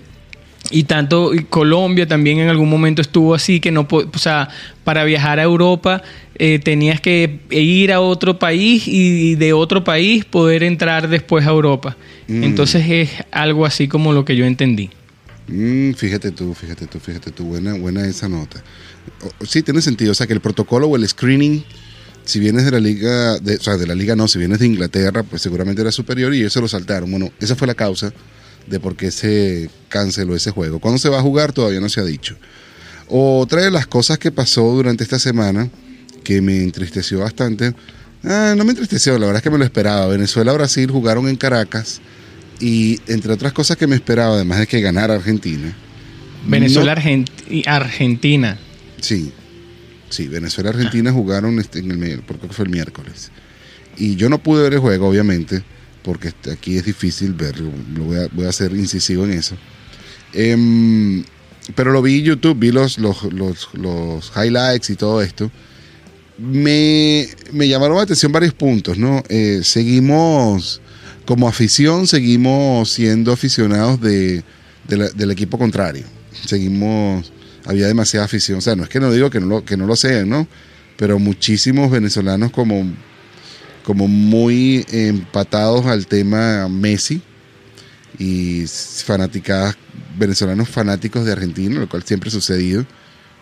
y 0.72 0.84
tanto 0.84 1.32
Colombia 1.50 2.08
también 2.08 2.40
en 2.40 2.50
algún 2.50 2.70
momento 2.70 3.02
estuvo 3.02 3.36
así, 3.36 3.60
que 3.60 3.72
no, 3.72 3.88
o 3.90 4.18
sea, 4.18 4.50
para 4.84 5.04
viajar 5.04 5.40
a 5.40 5.44
Europa 5.44 6.02
eh, 6.36 6.60
tenías 6.60 7.00
que 7.02 7.40
ir 7.52 7.92
a 7.92 8.02
otro 8.02 8.40
país 8.40 8.88
y 8.88 9.36
de 9.36 9.54
otro 9.54 9.84
país 9.84 10.26
poder 10.26 10.64
entrar 10.64 11.08
después 11.08 11.46
a 11.46 11.50
Europa. 11.50 11.98
Mm. 12.28 12.44
Entonces 12.44 12.84
es 12.90 13.10
algo 13.32 13.66
así 13.66 13.88
como 13.88 14.14
lo 14.14 14.26
que 14.26 14.36
yo 14.36 14.46
entendí. 14.46 14.90
Mm, 15.48 15.94
fíjate 15.94 16.32
tú, 16.32 16.54
fíjate 16.54 16.88
tú, 16.88 17.00
fíjate 17.00 17.32
tú, 17.32 17.46
buena, 17.46 17.74
buena 17.74 18.08
esa 18.08 18.30
nota. 18.30 18.64
Sí, 19.48 19.62
tiene 19.62 19.82
sentido, 19.82 20.12
o 20.12 20.16
sea 20.16 20.28
que 20.28 20.34
el 20.34 20.40
protocolo 20.40 20.88
o 20.88 20.96
el 20.96 21.08
screening, 21.08 21.64
si 22.24 22.40
vienes 22.40 22.66
de 22.66 22.72
la 22.72 22.80
liga, 22.80 23.38
de, 23.40 23.58
o 23.58 23.62
sea, 23.62 23.78
de 23.78 23.86
la 23.86 23.96
liga 23.96 24.16
no, 24.16 24.28
si 24.28 24.40
vienes 24.40 24.60
de 24.60 24.68
Inglaterra, 24.68 25.24
pues 25.24 25.42
seguramente 25.42 25.82
era 25.82 25.92
superior 25.92 26.34
y 26.34 26.40
ellos 26.40 26.54
se 26.54 26.62
lo 26.62 26.68
saltaron. 26.68 27.12
Bueno, 27.12 27.32
esa 27.40 27.56
fue 27.56 27.68
la 27.68 27.76
causa 27.76 28.14
de 28.68 28.80
por 28.80 28.96
qué 28.96 29.12
se 29.12 29.70
canceló 29.90 30.36
ese 30.36 30.52
juego. 30.52 30.80
¿Cuándo 30.80 30.98
se 30.98 31.10
va 31.10 31.20
a 31.20 31.22
jugar? 31.22 31.54
Todavía 31.54 31.80
no 31.80 31.90
se 31.90 32.00
ha 32.00 32.06
dicho. 32.06 32.36
Otra 33.08 33.62
de 33.62 33.72
las 33.72 33.88
cosas 33.88 34.18
que 34.18 34.32
pasó 34.32 34.64
durante 34.72 35.04
esta 35.04 35.20
semana 35.20 35.70
que 36.24 36.42
me 36.42 36.64
entristeció 36.64 37.20
bastante. 37.20 37.74
Ah, 38.24 38.54
no 38.56 38.64
me 38.64 38.72
entristeció, 38.72 39.14
la 39.14 39.26
verdad 39.26 39.38
es 39.38 39.44
que 39.44 39.50
me 39.50 39.58
lo 39.58 39.66
esperaba. 39.66 40.08
Venezuela-Brasil 40.08 40.90
jugaron 40.90 41.28
en 41.28 41.36
Caracas 41.36 42.00
y 42.60 43.00
entre 43.08 43.34
otras 43.34 43.54
cosas 43.54 43.78
que 43.78 43.88
me 43.88 43.96
esperaba, 43.96 44.36
además 44.36 44.60
de 44.60 44.68
que 44.68 44.80
ganara 44.80 45.16
Argentina. 45.16 45.76
Venezuela-Argentina. 46.48 48.58
sí, 49.00 49.32
sí, 50.10 50.28
Venezuela-Argentina 50.28 51.12
jugaron 51.12 51.60
este, 51.60 51.80
en 51.80 52.04
el 52.04 52.22
porque 52.22 52.48
fue 52.50 52.66
el 52.66 52.72
miércoles. 52.72 53.32
Y 53.98 54.16
yo 54.16 54.30
no 54.30 54.42
pude 54.42 54.64
ver 54.64 54.74
el 54.74 54.80
juego, 54.80 55.10
obviamente, 55.10 55.64
porque 56.04 56.34
aquí 56.52 56.78
es 56.78 56.86
difícil 56.86 57.34
verlo. 57.34 57.72
Lo 57.96 58.04
voy, 58.06 58.18
a, 58.18 58.28
voy 58.32 58.46
a 58.46 58.52
ser 58.52 58.72
incisivo 58.74 59.26
en 59.26 59.32
eso. 59.32 59.56
Em, 60.34 61.24
pero 61.76 61.92
lo 61.92 62.02
vi 62.02 62.20
en 62.20 62.26
YouTube, 62.26 62.58
vi 62.58 62.72
los, 62.72 62.98
los, 62.98 63.24
los, 63.34 63.70
los 63.74 64.32
highlights 64.36 64.90
y 64.90 64.96
todo 64.96 65.22
esto 65.22 65.52
me, 66.42 67.28
llamaron 67.68 67.98
la 67.98 68.04
atención 68.04 68.32
varios 68.32 68.54
puntos, 68.54 68.98
¿no? 68.98 69.24
Eh, 69.30 69.62
seguimos, 69.64 70.82
como 71.26 71.48
afición, 71.48 72.08
seguimos 72.08 72.92
siendo 72.92 73.32
aficionados 73.32 74.02
de, 74.02 74.44
del 74.88 75.32
equipo 75.32 75.58
contrario. 75.58 76.06
Seguimos, 76.46 77.32
había 77.66 77.88
demasiada 77.88 78.26
afición. 78.26 78.58
O 78.58 78.62
sea, 78.62 78.76
no 78.76 78.84
es 78.84 78.90
que 78.90 79.00
no 79.00 79.12
digo 79.12 79.30
que 79.30 79.40
no 79.40 79.46
lo, 79.48 79.66
que 79.66 79.78
no 79.78 79.86
lo 79.86 79.96
sean, 79.96 80.30
¿no? 80.30 80.48
Pero 80.98 81.20
muchísimos 81.20 81.92
venezolanos 81.92 82.52
como, 82.52 82.92
como 83.84 84.08
muy 84.08 84.86
empatados 84.92 85.86
al 85.86 86.08
tema 86.08 86.68
Messi 86.68 87.22
y 88.20 88.66
fanaticadas, 89.06 89.78
venezolanos 90.18 90.70
fanáticos 90.70 91.26
de 91.26 91.32
Argentina, 91.32 91.80
lo 91.80 91.90
cual 91.90 92.04
siempre 92.04 92.30
ha 92.30 92.32
sucedido 92.32 92.86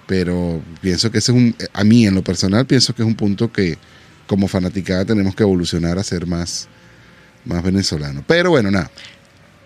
pero 0.09 0.59
pienso 0.81 1.11
que 1.11 1.19
ese 1.19 1.31
es 1.31 1.37
un, 1.37 1.55
a 1.71 1.83
mí 1.83 2.07
en 2.07 2.15
lo 2.15 2.23
personal 2.23 2.65
pienso 2.65 2.95
que 2.95 3.03
es 3.03 3.07
un 3.07 3.13
punto 3.13 3.51
que 3.51 3.77
como 4.25 4.47
fanaticada 4.47 5.05
tenemos 5.05 5.35
que 5.35 5.43
evolucionar 5.43 5.99
a 5.99 6.03
ser 6.03 6.25
más, 6.25 6.67
más 7.45 7.61
venezolano. 7.61 8.23
Pero 8.25 8.49
bueno, 8.49 8.71
nada. 8.71 8.89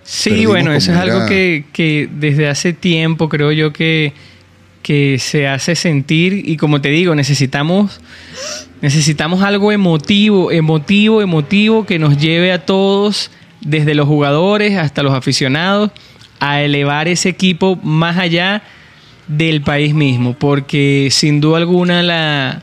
Sí, 0.03 0.45
bueno, 0.45 0.73
eso 0.73 0.91
es 0.91 0.97
algo 0.97 1.25
que, 1.27 2.09
desde 2.11 2.49
hace 2.49 2.73
tiempo 2.73 3.29
creo 3.29 3.53
yo 3.53 3.71
que, 3.71 4.11
que 4.81 5.17
se 5.17 5.47
hace 5.47 5.75
sentir 5.75 6.33
y 6.33 6.57
como 6.57 6.81
te 6.81 6.89
digo, 6.89 7.15
necesitamos, 7.15 8.01
necesitamos 8.83 9.41
algo 9.43 9.71
emotivo, 9.71 10.51
emotivo, 10.51 11.21
emotivo 11.21 11.85
que 11.85 11.97
nos 11.99 12.17
lleve 12.17 12.51
a 12.51 12.65
todos, 12.65 13.31
desde 13.61 13.95
los 13.95 14.09
jugadores 14.09 14.75
hasta 14.75 15.03
los 15.03 15.13
aficionados, 15.13 15.89
a 16.41 16.61
elevar 16.61 17.07
ese 17.07 17.29
equipo 17.29 17.79
más 17.81 18.17
allá 18.17 18.61
del 19.29 19.61
país 19.61 19.93
mismo, 19.93 20.33
porque 20.33 21.07
sin 21.11 21.39
duda 21.39 21.59
alguna 21.59 22.03
la, 22.03 22.61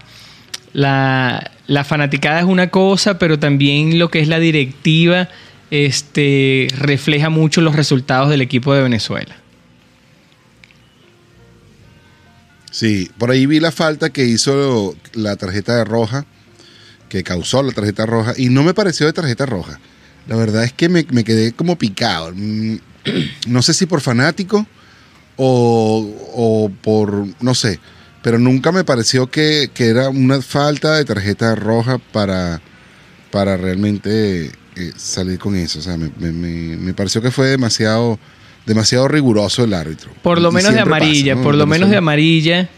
la, 0.75 1.85
fanaticada 1.85 2.41
es 2.41 2.45
una 2.45 2.69
cosa, 2.69 3.19
pero 3.19 3.39
también 3.39 3.99
lo 3.99 4.11
que 4.11 4.21
es 4.21 4.29
la 4.29 4.39
directiva 4.39 5.31
este, 5.71 6.69
refleja 6.77 7.31
mucho 7.31 7.63
los 7.63 7.75
resultados 7.75 8.29
del 8.29 8.43
equipo 8.43 8.75
de 8.75 8.83
Venezuela. 8.83 9.37
Sí, 12.71 13.11
por 13.19 13.31
ahí 13.31 13.47
vi 13.47 13.61
la 13.61 13.73
falta 13.73 14.11
que 14.11 14.25
hizo 14.25 14.95
la 15.15 15.37
tarjeta 15.37 15.85
roja, 15.85 16.27
que 17.09 17.23
causó 17.25 17.63
la 17.63 17.73
tarjeta 17.73 18.07
roja, 18.07 18.35
y 18.37 18.49
no 18.49 18.63
me 18.63 18.75
pareció 18.75 19.07
de 19.07 19.13
tarjeta 19.13 19.47
roja. 19.47 19.81
La 20.29 20.37
verdad 20.37 20.65
es 20.65 20.73
que 20.73 20.89
me, 20.89 21.05
me 21.11 21.25
quedé 21.25 21.53
como 21.53 21.77
picado. 21.77 22.33
Mm, 22.35 22.77
no 23.49 23.63
sé 23.63 23.75
si 23.75 23.87
por 23.87 24.01
fanático 24.01 24.67
o, 25.43 26.71
por, 26.83 27.27
no 27.41 27.55
sé, 27.55 27.81
pero 28.23 28.39
nunca 28.39 28.73
me 28.73 28.85
pareció 28.85 29.31
que, 29.31 29.71
era 29.79 30.11
una 30.11 30.43
falta 30.43 30.97
de 30.97 31.05
tarjeta 31.05 31.55
roja 31.55 31.99
para, 31.99 32.61
para 33.31 33.57
realmente 33.57 34.47
eh, 34.77 34.93
salir 34.97 35.39
con 35.39 35.57
eso. 35.57 35.79
O 35.79 35.83
sea, 35.83 35.97
me, 35.97 36.95
pareció 36.95 37.23
que 37.23 37.31
fue 37.31 37.49
demasiado, 37.49 38.19
demasiado 38.67 39.09
riguroso 39.09 39.65
el 39.65 39.75
árbitro. 39.75 40.11
Por 40.23 40.41
lo 40.41 40.53
menos 40.53 40.75
de 40.75 40.81
amarilla, 40.81 41.37
por 41.37 41.55
lo 41.55 41.67
menos 41.67 41.91
de 41.91 41.97
amarilla. 41.97 42.69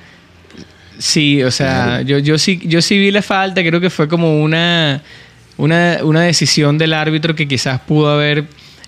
Sí, 0.98 1.42
o 1.42 1.50
sea, 1.50 2.02
yo, 2.02 2.18
yo, 2.18 2.38
sí, 2.38 2.60
yo 2.64 2.80
sí 2.80 2.98
vi 2.98 3.10
la 3.10 3.22
falta, 3.22 3.62
creo 3.62 3.80
que 3.80 3.90
fue 3.90 4.06
como 4.08 4.40
una, 4.40 5.02
una, 5.56 5.98
una 6.02 6.22
decisión 6.22 6.78
del 6.78 6.92
árbitro 6.92 7.34
que 7.34 7.48
quizás 7.48 7.80
pudo 7.80 8.10
haber 8.10 8.46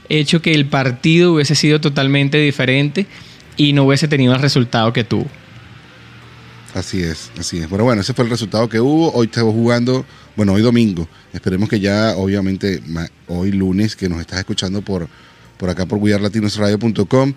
hecho 0.08 0.40
que 0.40 0.54
el 0.54 0.66
partido 0.66 1.32
hubiese 1.32 1.54
sido 1.54 1.80
totalmente 1.80 2.38
diferente 2.38 3.06
y 3.56 3.72
no 3.72 3.84
hubiese 3.84 4.06
tenido 4.08 4.34
el 4.34 4.40
resultado 4.40 4.92
que 4.92 5.04
tuvo. 5.04 5.26
Así 6.74 7.02
es, 7.02 7.30
así 7.38 7.58
es. 7.58 7.68
Bueno, 7.68 7.84
bueno, 7.84 8.02
ese 8.02 8.14
fue 8.14 8.24
el 8.24 8.30
resultado 8.30 8.68
que 8.68 8.80
hubo. 8.80 9.12
Hoy 9.12 9.26
estamos 9.26 9.54
jugando, 9.54 10.04
bueno, 10.34 10.54
hoy 10.54 10.62
domingo. 10.62 11.08
Esperemos 11.32 11.68
que 11.68 11.78
ya, 11.78 12.14
obviamente, 12.16 12.82
hoy 13.28 13.52
lunes, 13.52 13.94
que 13.94 14.08
nos 14.08 14.20
estás 14.20 14.40
escuchando 14.40 14.82
por, 14.82 15.08
por 15.64 15.70
acá 15.70 15.86
por 15.86 15.98
guiarlatinosradio.com, 15.98 17.32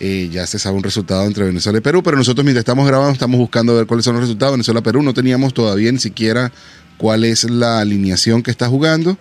eh, 0.00 0.30
ya 0.32 0.46
se 0.46 0.58
sabe 0.58 0.78
un 0.78 0.82
resultado 0.82 1.24
entre 1.26 1.44
Venezuela 1.44 1.76
y 1.76 1.82
Perú, 1.82 2.02
pero 2.02 2.16
nosotros 2.16 2.42
mientras 2.42 2.62
estamos 2.62 2.86
grabando 2.86 3.12
estamos 3.12 3.38
buscando 3.38 3.76
ver 3.76 3.86
cuáles 3.86 4.02
son 4.02 4.14
los 4.14 4.22
resultados. 4.22 4.54
Venezuela-Perú 4.54 5.02
no 5.02 5.12
teníamos 5.12 5.52
todavía 5.52 5.92
ni 5.92 5.98
siquiera 5.98 6.50
cuál 6.96 7.24
es 7.24 7.44
la 7.44 7.80
alineación 7.80 8.42
que 8.42 8.50
está 8.50 8.66
jugando 8.66 9.18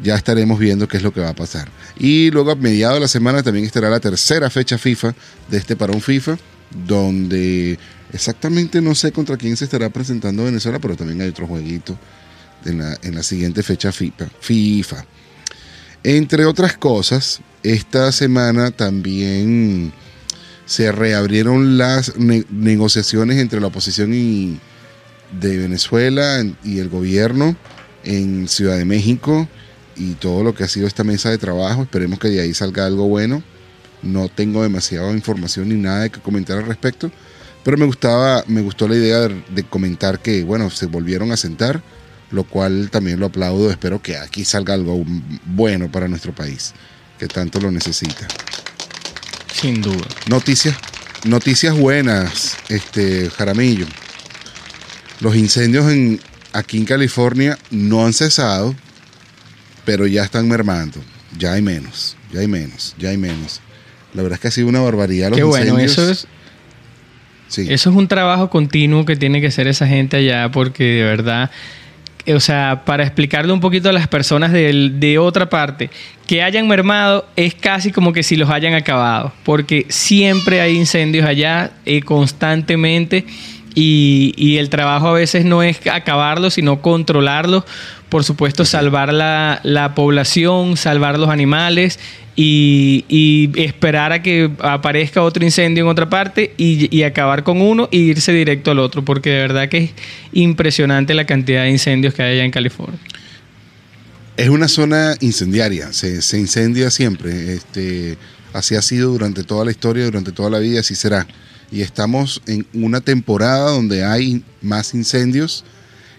ya 0.00 0.14
estaremos 0.14 0.58
viendo 0.58 0.88
qué 0.88 0.96
es 0.96 1.02
lo 1.02 1.12
que 1.12 1.20
va 1.20 1.30
a 1.30 1.34
pasar. 1.34 1.68
Y 1.98 2.30
luego 2.30 2.52
a 2.52 2.54
mediados 2.54 2.96
de 2.96 3.00
la 3.00 3.08
semana 3.08 3.42
también 3.42 3.66
estará 3.66 3.90
la 3.90 4.00
tercera 4.00 4.48
fecha 4.48 4.78
FIFA 4.78 5.14
de 5.50 5.58
este 5.58 5.76
parón 5.76 6.00
FIFA, 6.00 6.38
donde 6.86 7.78
exactamente 8.14 8.80
no 8.80 8.94
sé 8.94 9.12
contra 9.12 9.36
quién 9.36 9.54
se 9.54 9.64
estará 9.64 9.90
presentando 9.90 10.44
Venezuela, 10.44 10.78
pero 10.78 10.96
también 10.96 11.20
hay 11.20 11.28
otro 11.28 11.46
jueguito 11.46 11.98
en 12.64 12.78
la, 12.78 12.96
en 13.02 13.16
la 13.16 13.22
siguiente 13.22 13.62
fecha 13.62 13.92
FIFA. 13.92 14.28
FIFA. 14.40 15.04
Entre 16.04 16.46
otras 16.46 16.78
cosas, 16.78 17.42
esta 17.62 18.12
semana 18.12 18.70
también 18.70 19.92
se 20.66 20.92
reabrieron 20.92 21.78
las 21.78 22.16
negociaciones 22.18 23.38
entre 23.38 23.60
la 23.60 23.68
oposición 23.68 24.10
de 24.10 25.56
Venezuela 25.56 26.44
y 26.62 26.78
el 26.78 26.88
gobierno 26.88 27.56
en 28.04 28.48
Ciudad 28.48 28.76
de 28.76 28.84
México 28.84 29.48
y 29.96 30.12
todo 30.14 30.44
lo 30.44 30.54
que 30.54 30.64
ha 30.64 30.68
sido 30.68 30.86
esta 30.86 31.04
mesa 31.04 31.30
de 31.30 31.38
trabajo. 31.38 31.82
Esperemos 31.82 32.18
que 32.18 32.28
de 32.28 32.40
ahí 32.40 32.54
salga 32.54 32.86
algo 32.86 33.08
bueno. 33.08 33.42
No 34.02 34.28
tengo 34.28 34.62
demasiada 34.62 35.10
información 35.12 35.68
ni 35.68 35.74
nada 35.74 36.02
de 36.02 36.10
que 36.10 36.20
comentar 36.20 36.58
al 36.58 36.66
respecto, 36.66 37.10
pero 37.64 37.76
me 37.76 37.86
gustaba, 37.86 38.44
me 38.46 38.60
gustó 38.60 38.86
la 38.86 38.94
idea 38.94 39.28
de, 39.28 39.64
comentar 39.64 40.20
que, 40.20 40.44
bueno, 40.44 40.70
se 40.70 40.86
volvieron 40.86 41.32
a 41.32 41.36
sentar, 41.36 41.82
lo 42.30 42.44
cual 42.44 42.90
también 42.90 43.18
lo 43.18 43.26
aplaudo. 43.26 43.70
Espero 43.70 44.00
que 44.00 44.16
aquí 44.16 44.44
salga 44.44 44.74
algo 44.74 45.04
bueno 45.46 45.90
para 45.90 46.06
nuestro 46.06 46.32
país, 46.32 46.74
que 47.18 47.26
tanto 47.26 47.60
lo 47.60 47.70
necesita. 47.70 48.26
Sin 49.52 49.82
duda. 49.82 50.06
Noticias, 50.28 50.76
noticias 51.24 51.76
buenas, 51.76 52.56
este 52.68 53.30
Jaramillo. 53.30 53.86
Los 55.20 55.36
incendios 55.36 55.90
en, 55.90 56.20
aquí 56.52 56.78
en 56.78 56.84
California 56.84 57.58
no 57.70 58.06
han 58.06 58.12
cesado 58.12 58.74
pero 59.88 60.06
ya 60.06 60.22
están 60.22 60.46
mermando. 60.46 61.00
Ya 61.38 61.54
hay 61.54 61.62
menos, 61.62 62.14
ya 62.30 62.40
hay 62.40 62.46
menos, 62.46 62.94
ya 62.98 63.08
hay 63.08 63.16
menos. 63.16 63.62
La 64.12 64.20
verdad 64.20 64.34
es 64.34 64.40
que 64.42 64.48
ha 64.48 64.50
sido 64.50 64.68
una 64.68 64.80
barbaridad. 64.80 65.30
Los 65.30 65.38
Qué 65.38 65.44
bueno, 65.44 65.78
eso 65.78 66.10
es. 66.10 66.26
Eso 67.48 67.90
es 67.90 67.96
un 67.96 68.06
trabajo 68.06 68.50
continuo 68.50 69.06
que 69.06 69.16
tiene 69.16 69.40
que 69.40 69.46
hacer 69.46 69.66
esa 69.66 69.86
gente 69.86 70.18
allá, 70.18 70.50
porque 70.50 70.84
de 70.84 71.04
verdad 71.04 71.50
o 72.26 72.40
sea, 72.40 72.82
para 72.84 73.04
explicarle 73.04 73.52
un 73.52 73.60
poquito 73.60 73.88
a 73.88 73.92
las 73.92 74.08
personas 74.08 74.52
de, 74.52 75.18
otra 75.18 75.48
parte, 75.48 75.90
que 76.26 76.42
hayan 76.42 76.68
mermado 76.68 77.26
es 77.36 77.54
casi 77.54 77.90
como 77.90 78.12
que 78.12 78.22
si 78.22 78.36
los 78.36 78.50
hayan 78.50 78.74
acabado, 78.74 79.32
porque 79.44 79.86
siempre 79.88 80.60
hay 80.60 80.76
incendios 80.76 81.26
allá 81.26 81.70
eh, 81.86 82.02
constantemente 82.02 83.24
y, 83.74 84.56
el 84.58 84.70
trabajo 84.70 85.08
a 85.08 85.12
veces 85.12 85.44
no 85.44 85.62
es 85.62 85.86
acabarlos, 85.86 86.54
sino 86.54 86.82
controlarlos. 86.82 87.64
Por 88.08 88.24
supuesto, 88.24 88.64
salvar 88.64 89.12
la, 89.12 89.60
la 89.62 89.94
población, 89.94 90.76
salvar 90.76 91.18
los 91.18 91.28
animales 91.28 92.00
y, 92.40 93.50
esperar 93.56 94.12
a 94.12 94.22
que 94.22 94.48
aparezca 94.60 95.22
otro 95.22 95.44
incendio 95.44 95.82
en 95.82 95.90
otra 95.90 96.08
parte 96.08 96.54
y, 96.56 97.02
acabar 97.02 97.42
con 97.42 97.60
uno 97.60 97.88
e 97.90 97.96
irse 97.96 98.32
directo 98.32 98.70
al 98.70 98.78
otro, 98.78 99.04
porque 99.04 99.30
de 99.30 99.38
verdad 99.38 99.68
que 99.68 99.78
es 99.78 99.90
impresionante 100.32 101.14
la 101.14 101.26
cantidad 101.26 101.64
de 101.64 101.70
incendios 101.70 102.14
que 102.14 102.22
hay 102.22 102.34
allá 102.34 102.44
en 102.44 102.52
California. 102.52 102.98
Es 104.36 104.48
una 104.50 104.68
zona 104.68 105.16
incendiaria, 105.20 105.92
se, 105.92 106.38
incendia 106.38 106.92
siempre. 106.92 107.54
Este, 107.54 108.16
así 108.52 108.76
ha 108.76 108.82
sido 108.82 109.10
durante 109.10 109.42
toda 109.42 109.64
la 109.64 109.72
historia, 109.72 110.04
durante 110.04 110.30
toda 110.30 110.48
la 110.48 110.60
vida, 110.60 110.78
así 110.78 110.94
será. 110.94 111.26
Y 111.72 111.80
estamos 111.80 112.40
en 112.46 112.64
una 112.72 113.00
temporada 113.00 113.72
donde 113.72 114.04
hay 114.04 114.44
más 114.62 114.94
incendios, 114.94 115.64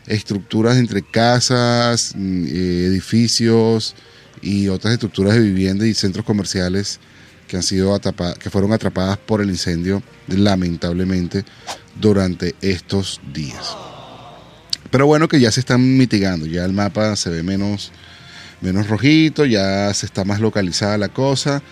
estructuras 0.07 0.77
entre 0.77 1.03
casas, 1.03 2.13
mm, 2.17 2.45
eh, 2.47 2.87
edificios 2.87 3.95
y 4.43 4.69
otras 4.69 4.93
estructuras 4.95 5.35
de 5.35 5.41
vivienda 5.41 5.87
y 5.87 5.95
centros 5.95 6.25
comerciales 6.25 7.01
que 7.49 7.57
han 7.57 7.63
sido 7.63 7.99
que 8.39 8.51
fueron 8.51 8.73
atrapadas 8.73 9.19
por 9.19 9.41
el 9.41 9.51
incendio 9.51 10.03
lamentablemente 10.29 11.45
durante 12.01 12.55
estos 12.61 13.21
días. 13.33 13.77
Pero 14.91 15.07
bueno 15.07 15.29
que 15.29 15.41
ya 15.41 15.51
se 15.51 15.61
están 15.61 15.97
mitigando, 15.97 16.47
ya 16.47 16.65
el 16.65 16.73
mapa 16.73 17.17
se 17.17 17.31
ve 17.31 17.43
menos, 17.43 17.91
menos 18.61 18.89
rojito, 18.89 19.45
ya 19.45 19.93
se 19.93 20.07
está 20.07 20.25
más 20.25 20.41
localizada 20.41 20.99
la 20.99 21.09
cosa. 21.09 21.63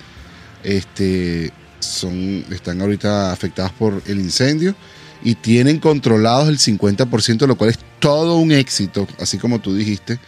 este, 0.63 1.53
son, 1.81 2.45
están 2.51 2.81
ahorita 2.81 3.33
afectados 3.33 3.73
por 3.73 4.01
el 4.07 4.21
incendio 4.21 4.77
y 5.23 5.35
tienen 5.37 5.79
controlados 5.79 6.49
el 6.49 6.59
50%, 6.59 7.47
lo 7.47 7.57
cual 7.57 7.71
es 7.71 7.79
todo 8.01 8.37
un 8.37 8.53
éxito, 8.53 9.09
así 9.21 9.39
como 9.39 9.61
tú 9.61 9.75
dijiste, 9.75 10.19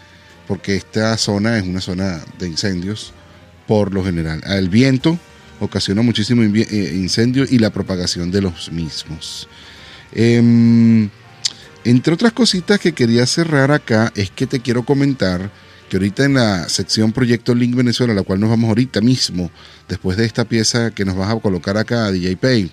porque 0.46 0.76
esta 0.76 1.16
zona 1.16 1.58
es 1.58 1.64
una 1.64 1.80
zona 1.80 2.23
de 2.38 2.49
incendios 2.49 3.12
por 3.66 3.92
lo 3.92 4.04
general. 4.04 4.42
El 4.46 4.68
viento 4.68 5.18
ocasiona 5.64 6.02
muchísimo 6.02 6.43
eh, 6.43 6.93
incendio 6.95 7.45
y 7.49 7.58
la 7.58 7.71
propagación 7.71 8.30
de 8.30 8.43
los 8.43 8.71
mismos. 8.71 9.49
Em, 10.12 11.08
entre 11.84 12.15
otras 12.15 12.32
cositas 12.32 12.78
que 12.78 12.93
quería 12.93 13.26
cerrar 13.26 13.73
acá 13.73 14.12
es 14.15 14.30
que 14.30 14.47
te 14.47 14.60
quiero 14.60 14.84
comentar 14.84 15.50
que 15.89 15.97
ahorita 15.97 16.25
en 16.25 16.34
la 16.34 16.69
sección 16.69 17.12
Proyecto 17.12 17.54
Link 17.54 17.75
Venezuela, 17.75 18.15
la 18.15 18.23
cual 18.23 18.41
nos 18.41 18.50
vamos 18.50 18.69
ahorita 18.69 19.00
mismo, 19.00 19.50
después 19.89 20.17
de 20.17 20.25
esta 20.25 20.45
pieza 20.45 20.93
que 20.93 21.04
nos 21.04 21.17
vas 21.17 21.30
a 21.30 21.41
colocar 21.41 21.76
acá, 21.76 22.10
DJ 22.10 22.36
Pay, 22.36 22.71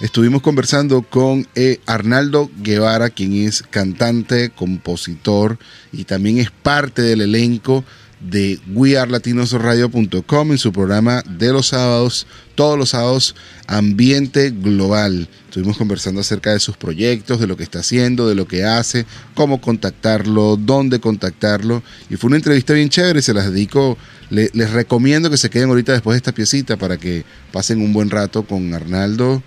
estuvimos 0.00 0.42
conversando 0.42 1.02
con 1.02 1.46
eh, 1.54 1.78
Arnaldo 1.86 2.50
Guevara, 2.58 3.10
quien 3.10 3.34
es 3.34 3.62
cantante, 3.62 4.50
compositor 4.50 5.58
y 5.92 6.04
también 6.04 6.38
es 6.38 6.50
parte 6.50 7.02
del 7.02 7.20
elenco 7.20 7.84
de 8.28 8.60
wearlatinosradio.com 8.72 10.52
en 10.52 10.58
su 10.58 10.72
programa 10.72 11.22
de 11.22 11.52
los 11.52 11.68
sábados, 11.68 12.26
todos 12.54 12.78
los 12.78 12.90
sábados, 12.90 13.34
Ambiente 13.66 14.50
Global. 14.50 15.28
Estuvimos 15.46 15.76
conversando 15.76 16.20
acerca 16.20 16.52
de 16.52 16.60
sus 16.60 16.76
proyectos, 16.76 17.40
de 17.40 17.46
lo 17.46 17.56
que 17.56 17.64
está 17.64 17.80
haciendo, 17.80 18.28
de 18.28 18.34
lo 18.34 18.46
que 18.46 18.64
hace, 18.64 19.06
cómo 19.34 19.60
contactarlo, 19.60 20.56
dónde 20.56 21.00
contactarlo. 21.00 21.82
Y 22.10 22.16
fue 22.16 22.28
una 22.28 22.36
entrevista 22.36 22.72
bien 22.74 22.88
chévere, 22.88 23.22
se 23.22 23.34
las 23.34 23.50
dedico. 23.50 23.98
les 24.30 24.70
recomiendo 24.70 25.28
que 25.28 25.36
se 25.36 25.50
queden 25.50 25.68
ahorita 25.68 25.92
después 25.92 26.14
de 26.14 26.18
esta 26.18 26.32
piecita 26.32 26.76
para 26.76 26.96
que 26.96 27.24
pasen 27.52 27.80
un 27.80 27.92
buen 27.92 28.10
rato 28.10 28.44
con 28.44 28.72
Arnaldo 28.72 29.42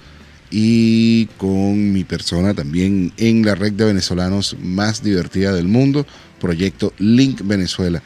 y 0.51 1.25
con 1.37 1.91
mi 1.91 2.03
persona 2.03 2.53
también 2.53 3.11
en 3.17 3.45
la 3.45 3.55
red 3.55 3.73
de 3.73 3.85
venezolanos 3.85 4.55
más 4.61 5.03
divertida 5.03 5.53
del 5.53 5.67
mundo, 5.67 6.05
Proyecto 6.39 6.93
Link 6.99 7.41
Venezuela. 7.43 8.01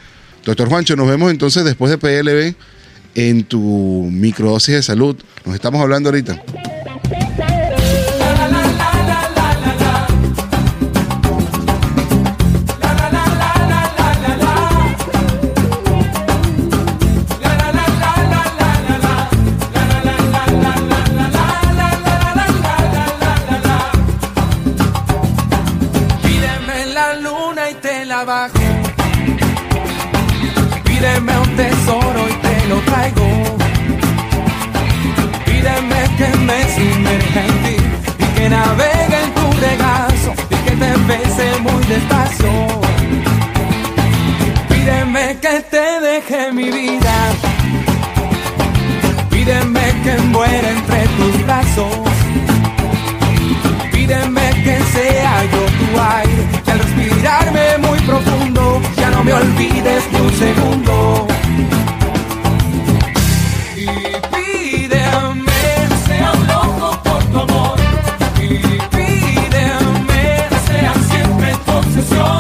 Doctor 0.46 0.70
Juancho, 0.70 0.96
nos 0.96 1.08
vemos 1.08 1.32
entonces 1.32 1.64
después 1.64 1.92
de 1.92 1.98
PLB 1.98 2.56
en 3.16 3.44
tu 3.44 4.08
microdosis 4.12 4.76
de 4.76 4.84
salud. 4.84 5.16
Nos 5.46 5.56
estamos 5.56 5.82
hablando 5.82 6.10
ahorita. 6.10 6.42
muy 41.62 41.84
despacio. 41.86 42.52
Pídeme 44.70 45.38
que 45.42 45.60
te 45.72 46.00
deje 46.02 46.52
mi 46.52 46.70
vida. 46.70 47.14
Pídeme 49.30 49.86
que 50.04 50.18
muera 50.28 50.70
entre 50.70 51.08
tus 51.18 51.46
brazos. 51.46 52.10
Pídeme 53.92 54.50
que 54.64 54.80
sea 54.94 55.44
yo 55.52 55.64
tu 55.80 56.00
aire. 56.00 56.48
Que 56.64 56.72
al 56.72 56.80
respirarme 56.80 57.78
muy 57.88 58.00
profundo, 58.02 58.82
ya 58.96 59.10
no 59.10 59.24
me 59.24 59.34
olvides 59.34 60.04
ni 60.12 60.20
un 60.20 60.34
segundo. 60.34 61.28
Y 63.76 63.88
pídeme, 64.36 65.62
sea 66.06 66.32
un 66.34 66.48
loco 66.48 67.02
por 67.04 67.24
tu 67.26 67.40
amor. 67.40 67.80
Cause 72.00 72.39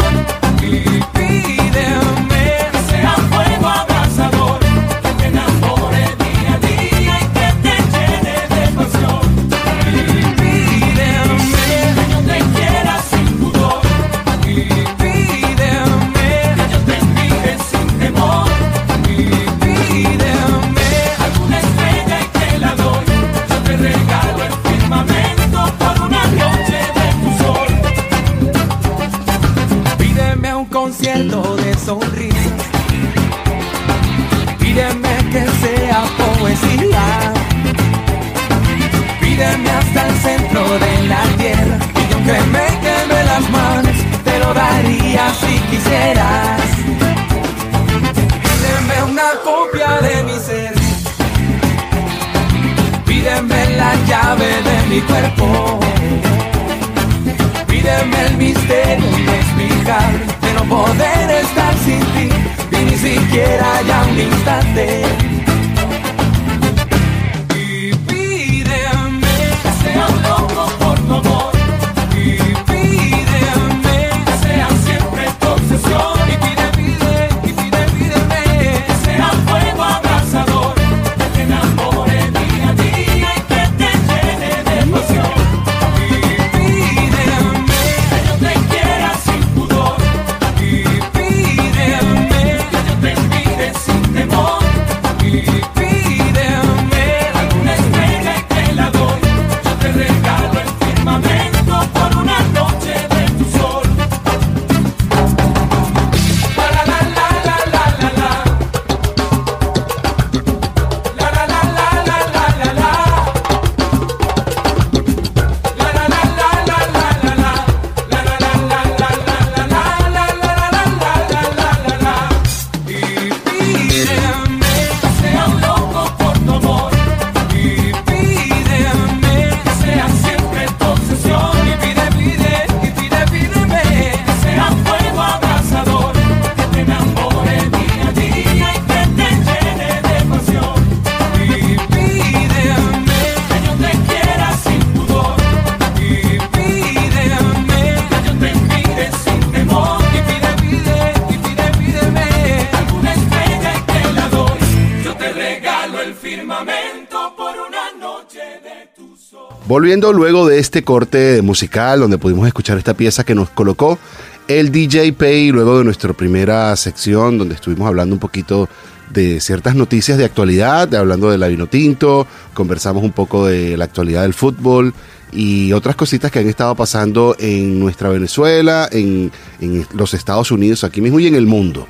Luego 160.00 160.48
de 160.48 160.60
este 160.60 160.82
corte 160.84 161.42
musical 161.42 162.00
donde 162.00 162.18
pudimos 162.18 162.48
escuchar 162.48 162.78
esta 162.78 162.94
pieza 162.94 163.26
que 163.26 163.36
nos 163.36 163.50
colocó 163.50 164.00
el 164.48 164.72
DJ 164.72 165.12
Pay, 165.12 165.52
luego 165.52 165.78
de 165.78 165.84
nuestra 165.84 166.14
primera 166.14 166.74
sección 166.78 167.38
donde 167.38 167.56
estuvimos 167.56 167.86
hablando 167.86 168.16
un 168.16 168.20
poquito 168.20 168.70
de 169.10 169.42
ciertas 169.42 169.76
noticias 169.76 170.18
de 170.18 170.24
actualidad, 170.24 170.96
hablando 170.96 171.30
de 171.30 171.38
la 171.38 171.50
vino 171.50 171.68
tinto, 171.68 172.26
conversamos 172.54 173.04
un 173.04 173.12
poco 173.12 173.46
de 173.46 173.76
la 173.76 173.86
actualidad 173.86 174.22
del 174.22 174.34
fútbol 174.34 174.94
y 175.34 175.74
otras 175.74 175.98
cositas 175.98 176.32
que 176.32 176.40
han 176.40 176.48
estado 176.48 176.76
pasando 176.76 177.36
en 177.38 177.78
nuestra 177.78 178.08
Venezuela, 178.08 178.88
en, 178.94 179.34
en 179.60 179.86
los 179.94 180.14
Estados 180.14 180.50
Unidos, 180.50 180.86
aquí 180.86 181.02
mismo 181.02 181.20
y 181.20 181.28
en 181.28 181.36
el 181.36 181.46
mundo. 181.46 181.88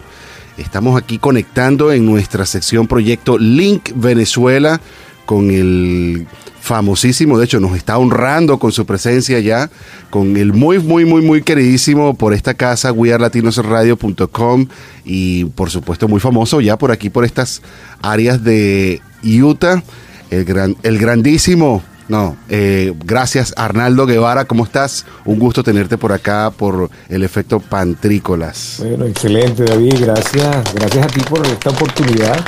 Estamos 0.57 0.99
aquí 0.99 1.19
conectando 1.19 1.91
en 1.91 2.07
nuestra 2.07 2.47
sección 2.47 2.87
proyecto 2.87 3.37
Link 3.37 3.91
Venezuela 3.93 4.81
con 5.27 5.51
el 5.51 6.25
famosísimo, 6.69 7.39
de 7.39 7.45
hecho 7.45 7.59
nos 7.59 7.75
está 7.75 7.97
honrando 7.97 8.59
con 8.59 8.71
su 8.71 8.85
presencia 8.85 9.39
ya, 9.39 9.71
con 10.11 10.37
el 10.37 10.53
muy, 10.53 10.77
muy, 10.77 11.03
muy, 11.03 11.23
muy 11.23 11.41
queridísimo 11.41 12.13
por 12.13 12.31
esta 12.31 12.53
casa, 12.53 12.91
wearlatinosradio.com 12.91 14.67
y 15.03 15.45
por 15.45 15.71
supuesto 15.71 16.07
muy 16.07 16.19
famoso 16.19 16.61
ya 16.61 16.77
por 16.77 16.91
aquí, 16.91 17.09
por 17.09 17.25
estas 17.25 17.63
áreas 18.03 18.43
de 18.43 19.01
Utah, 19.23 19.81
el, 20.29 20.45
gran, 20.45 20.77
el 20.83 20.99
grandísimo, 20.99 21.81
no, 22.07 22.37
eh, 22.49 22.93
gracias 23.03 23.51
Arnaldo 23.57 24.05
Guevara, 24.05 24.45
¿cómo 24.45 24.63
estás? 24.63 25.07
Un 25.25 25.39
gusto 25.39 25.63
tenerte 25.63 25.97
por 25.97 26.11
acá 26.11 26.51
por 26.55 26.91
el 27.09 27.23
efecto 27.23 27.59
Pantrícolas. 27.59 28.75
Bueno, 28.77 29.05
excelente 29.05 29.63
David, 29.63 29.95
gracias, 30.01 30.71
gracias 30.75 31.03
a 31.03 31.07
ti 31.07 31.21
por 31.21 31.43
esta 31.47 31.71
oportunidad 31.71 32.45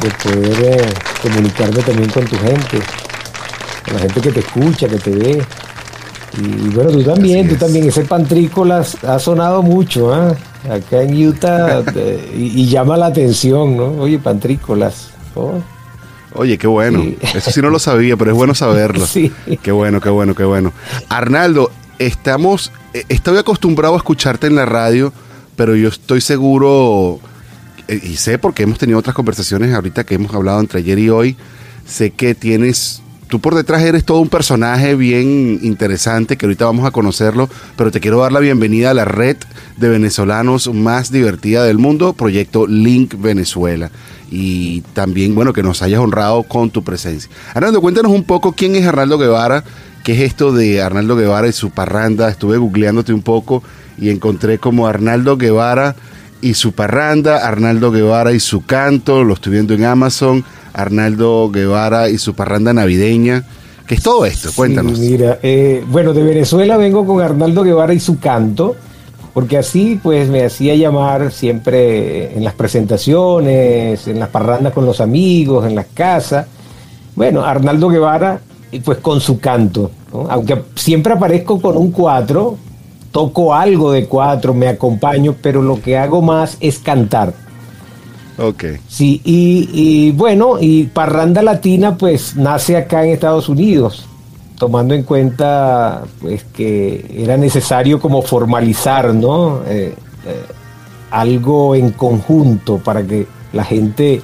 de 0.00 0.10
poder 0.24 0.80
eh, 0.80 0.94
comunicarme 1.22 1.80
también 1.84 2.10
con 2.10 2.24
tu 2.24 2.36
gente 2.38 2.80
la 3.92 3.98
gente 3.98 4.20
que 4.20 4.32
te 4.32 4.40
escucha, 4.40 4.88
que 4.88 4.98
te 4.98 5.10
ve. 5.10 5.42
Y, 6.38 6.68
bueno, 6.70 6.90
tú 6.90 7.02
también, 7.02 7.48
tú 7.48 7.56
también, 7.56 7.88
ese 7.88 8.04
pantrícolas 8.04 8.96
ha 9.04 9.18
sonado 9.18 9.62
mucho, 9.62 10.14
¿eh? 10.14 10.34
Acá 10.70 11.02
en 11.02 11.26
Utah 11.26 11.82
y, 12.34 12.66
llama 12.66 12.96
la 12.96 13.06
atención, 13.06 13.76
¿no? 13.76 13.86
Oye, 14.00 14.18
pantrícolas. 14.18 15.10
Oh. 15.34 15.60
Oye, 16.34 16.56
qué 16.56 16.66
bueno. 16.66 17.04
Eso 17.20 17.50
sí 17.50 17.60
no 17.60 17.68
lo 17.68 17.78
sabía, 17.78 18.16
pero 18.16 18.30
es 18.30 18.36
bueno 18.36 18.54
saberlo. 18.54 19.06
sí. 19.06 19.30
Qué 19.62 19.72
bueno, 19.72 20.00
qué 20.00 20.08
bueno, 20.08 20.34
qué 20.34 20.44
bueno. 20.44 20.72
Arnaldo, 21.08 21.70
estamos, 21.98 22.72
eh, 22.94 23.04
estoy 23.08 23.36
acostumbrado 23.36 23.94
a 23.94 23.98
escucharte 23.98 24.46
en 24.46 24.56
la 24.56 24.64
radio, 24.64 25.12
pero 25.56 25.76
yo 25.76 25.88
estoy 25.88 26.20
seguro, 26.20 27.20
eh, 27.88 28.00
y 28.02 28.16
sé 28.16 28.38
porque 28.38 28.62
hemos 28.62 28.78
tenido 28.78 28.98
otras 28.98 29.14
conversaciones 29.14 29.74
ahorita 29.74 30.04
que 30.04 30.14
hemos 30.14 30.34
hablado 30.34 30.60
entre 30.60 30.78
ayer 30.78 30.98
y 30.98 31.10
hoy, 31.10 31.36
sé 31.86 32.10
que 32.10 32.34
tienes 32.34 33.02
tú 33.32 33.40
por 33.40 33.54
detrás 33.54 33.80
eres 33.80 34.04
todo 34.04 34.18
un 34.20 34.28
personaje 34.28 34.94
bien 34.94 35.58
interesante 35.62 36.36
que 36.36 36.44
ahorita 36.44 36.66
vamos 36.66 36.84
a 36.84 36.90
conocerlo, 36.90 37.48
pero 37.78 37.90
te 37.90 37.98
quiero 37.98 38.20
dar 38.20 38.30
la 38.30 38.40
bienvenida 38.40 38.90
a 38.90 38.94
la 38.94 39.06
red 39.06 39.38
de 39.78 39.88
venezolanos 39.88 40.70
más 40.74 41.10
divertida 41.10 41.64
del 41.64 41.78
mundo, 41.78 42.12
Proyecto 42.12 42.66
Link 42.66 43.14
Venezuela. 43.18 43.90
Y 44.30 44.82
también, 44.92 45.34
bueno, 45.34 45.54
que 45.54 45.62
nos 45.62 45.80
hayas 45.80 46.00
honrado 46.00 46.42
con 46.42 46.68
tu 46.68 46.84
presencia. 46.84 47.30
Arnaldo, 47.54 47.80
cuéntanos 47.80 48.12
un 48.12 48.24
poco 48.24 48.52
quién 48.52 48.76
es 48.76 48.86
Arnaldo 48.86 49.16
Guevara, 49.16 49.64
qué 50.04 50.12
es 50.12 50.20
esto 50.20 50.52
de 50.52 50.82
Arnaldo 50.82 51.16
Guevara 51.16 51.48
y 51.48 51.52
su 51.52 51.70
parranda. 51.70 52.28
Estuve 52.28 52.58
googleándote 52.58 53.14
un 53.14 53.22
poco 53.22 53.62
y 53.96 54.10
encontré 54.10 54.58
como 54.58 54.86
Arnaldo 54.86 55.38
Guevara 55.38 55.96
y 56.42 56.52
su 56.52 56.72
parranda, 56.72 57.48
Arnaldo 57.48 57.92
Guevara 57.92 58.32
y 58.32 58.40
su 58.40 58.66
canto, 58.66 59.24
lo 59.24 59.32
estoy 59.32 59.52
viendo 59.52 59.72
en 59.72 59.86
Amazon. 59.86 60.44
Arnaldo 60.72 61.50
Guevara 61.50 62.08
y 62.08 62.18
su 62.18 62.34
parranda 62.34 62.72
navideña. 62.72 63.44
¿Qué 63.86 63.96
es 63.96 64.02
todo 64.02 64.24
esto? 64.24 64.50
Cuéntanos. 64.54 64.98
mira, 64.98 65.38
eh, 65.42 65.84
bueno, 65.88 66.12
de 66.12 66.22
Venezuela 66.22 66.76
vengo 66.76 67.04
con 67.04 67.20
Arnaldo 67.20 67.62
Guevara 67.62 67.92
y 67.92 68.00
su 68.00 68.18
canto, 68.18 68.76
porque 69.34 69.58
así 69.58 69.98
pues 70.02 70.28
me 70.28 70.44
hacía 70.44 70.74
llamar 70.74 71.32
siempre 71.32 72.36
en 72.36 72.44
las 72.44 72.54
presentaciones, 72.54 74.06
en 74.06 74.18
las 74.18 74.28
parrandas 74.28 74.72
con 74.72 74.86
los 74.86 75.00
amigos, 75.00 75.66
en 75.66 75.74
las 75.74 75.86
casas. 75.92 76.46
Bueno, 77.14 77.44
Arnaldo 77.44 77.88
Guevara 77.88 78.40
y 78.70 78.80
pues 78.80 78.98
con 78.98 79.20
su 79.20 79.38
canto, 79.38 79.90
aunque 80.30 80.62
siempre 80.76 81.12
aparezco 81.12 81.60
con 81.60 81.76
un 81.76 81.90
cuatro, 81.90 82.56
toco 83.10 83.54
algo 83.54 83.92
de 83.92 84.06
cuatro, 84.06 84.54
me 84.54 84.68
acompaño, 84.68 85.36
pero 85.40 85.60
lo 85.60 85.80
que 85.80 85.98
hago 85.98 86.22
más 86.22 86.56
es 86.60 86.78
cantar. 86.78 87.34
Ok. 88.38 88.64
Sí, 88.88 89.20
y, 89.24 90.10
bueno, 90.12 90.56
y 90.60 90.84
Parranda 90.84 91.42
Latina 91.42 91.96
pues 91.96 92.36
nace 92.36 92.76
acá 92.76 93.04
en 93.04 93.12
Estados 93.12 93.48
Unidos, 93.48 94.06
tomando 94.58 94.94
en 94.94 95.02
cuenta 95.02 96.02
pues 96.20 96.44
que 96.44 97.06
era 97.16 97.36
necesario 97.36 98.00
como 98.00 98.22
formalizar, 98.22 99.14
¿no? 99.14 99.60
Eh, 99.66 99.94
eh, 100.26 100.42
algo 101.10 101.74
en 101.74 101.90
conjunto 101.90 102.78
para 102.78 103.02
que 103.02 103.26
la 103.52 103.64
gente 103.64 104.22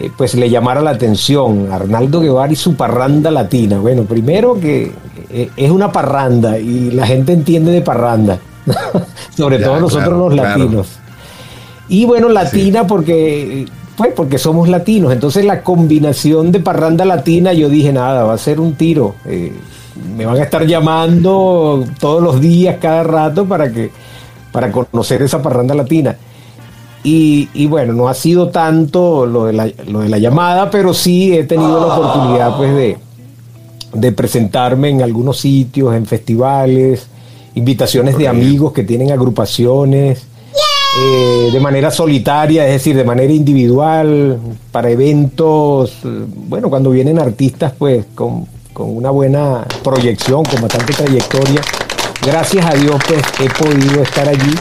eh, 0.00 0.10
pues 0.16 0.34
le 0.34 0.48
llamara 0.48 0.80
la 0.80 0.90
atención. 0.90 1.70
Arnaldo 1.70 2.20
Guevara 2.20 2.52
y 2.52 2.56
su 2.56 2.74
parranda 2.76 3.30
latina. 3.30 3.78
Bueno, 3.78 4.04
primero 4.04 4.58
que 4.58 4.90
es 5.56 5.70
una 5.70 5.90
parranda 5.92 6.58
y 6.58 6.92
la 6.92 7.06
gente 7.06 7.32
entiende 7.32 7.72
de 7.72 7.80
parranda, 7.82 8.38
sobre 9.36 9.58
todo 9.58 9.80
nosotros 9.80 10.16
los 10.16 10.34
latinos. 10.34 10.98
Y 11.88 12.06
bueno, 12.06 12.28
latina 12.28 12.86
porque 12.86 13.66
pues 13.96 14.12
porque 14.14 14.38
somos 14.38 14.68
latinos. 14.68 15.12
Entonces 15.12 15.44
la 15.44 15.62
combinación 15.62 16.52
de 16.52 16.60
parranda 16.60 17.04
latina, 17.04 17.52
yo 17.52 17.68
dije, 17.68 17.92
nada, 17.92 18.24
va 18.24 18.34
a 18.34 18.38
ser 18.38 18.60
un 18.60 18.74
tiro. 18.74 19.14
Eh, 19.26 19.52
me 20.16 20.26
van 20.26 20.36
a 20.36 20.42
estar 20.42 20.66
llamando 20.66 21.84
todos 22.00 22.22
los 22.22 22.40
días, 22.40 22.76
cada 22.80 23.02
rato, 23.04 23.46
para 23.46 23.72
que 23.72 23.90
para 24.52 24.70
conocer 24.70 25.22
esa 25.22 25.42
parranda 25.42 25.74
latina. 25.74 26.16
Y, 27.06 27.66
bueno, 27.66 27.92
no 27.92 28.08
ha 28.08 28.14
sido 28.14 28.48
tanto 28.48 29.26
lo 29.26 29.44
de, 29.44 29.52
la, 29.52 30.18
llamada, 30.18 30.70
pero 30.70 30.94
sí 30.94 31.36
he 31.36 31.44
tenido 31.44 31.78
la 31.86 31.94
oportunidad 31.94 32.56
pues 32.56 32.74
de, 32.74 32.96
de 33.92 34.12
presentarme 34.12 34.88
en 34.88 35.02
algunos 35.02 35.38
sitios, 35.38 35.94
en 35.94 36.06
festivales, 36.06 37.06
invitaciones 37.54 38.16
de 38.16 38.26
amigos 38.26 38.72
que 38.72 38.84
tienen 38.84 39.12
agrupaciones, 39.12 40.26
eh, 40.96 41.50
de 41.52 41.58
manera 41.58 41.90
solitaria, 41.90 42.66
es 42.66 42.74
decir, 42.74 42.94
de 42.94 43.02
manera 43.02 43.32
individual, 43.32 44.38
para 44.70 44.90
eventos, 44.90 45.90
eh, 46.04 46.24
bueno, 46.26 46.70
cuando 46.70 46.90
vienen 46.90 47.18
artistas 47.18 47.72
pues 47.76 48.04
con, 48.14 48.46
con 48.72 48.96
una 48.96 49.10
buena 49.10 49.64
proyección, 49.82 50.44
con 50.44 50.62
bastante 50.62 50.92
trayectoria. 50.92 51.60
Gracias 52.24 52.64
a 52.64 52.74
Dios 52.74 52.96
pues 53.08 53.22
he 53.40 53.50
podido 53.50 54.02
estar 54.02 54.28
allí. 54.28 54.54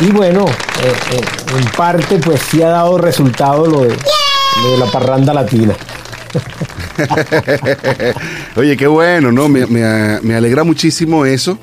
Y 0.00 0.10
bueno, 0.10 0.46
eh, 0.46 1.20
en 1.56 1.64
parte 1.76 2.18
pues 2.18 2.40
sí 2.50 2.60
ha 2.62 2.70
dado 2.70 2.98
resultado 2.98 3.66
lo 3.66 3.82
de, 3.82 3.96
la 4.78 4.86
parranda 4.86 5.32
latina. 5.32 5.74
Oye, 8.56 8.76
qué 8.76 8.88
bueno, 8.88 9.30
¿no? 9.30 9.48
Me, 9.48 9.64
me, 9.66 10.20
me 10.22 10.34
alegra 10.34 10.64
muchísimo 10.64 11.24
eso, 11.24 11.56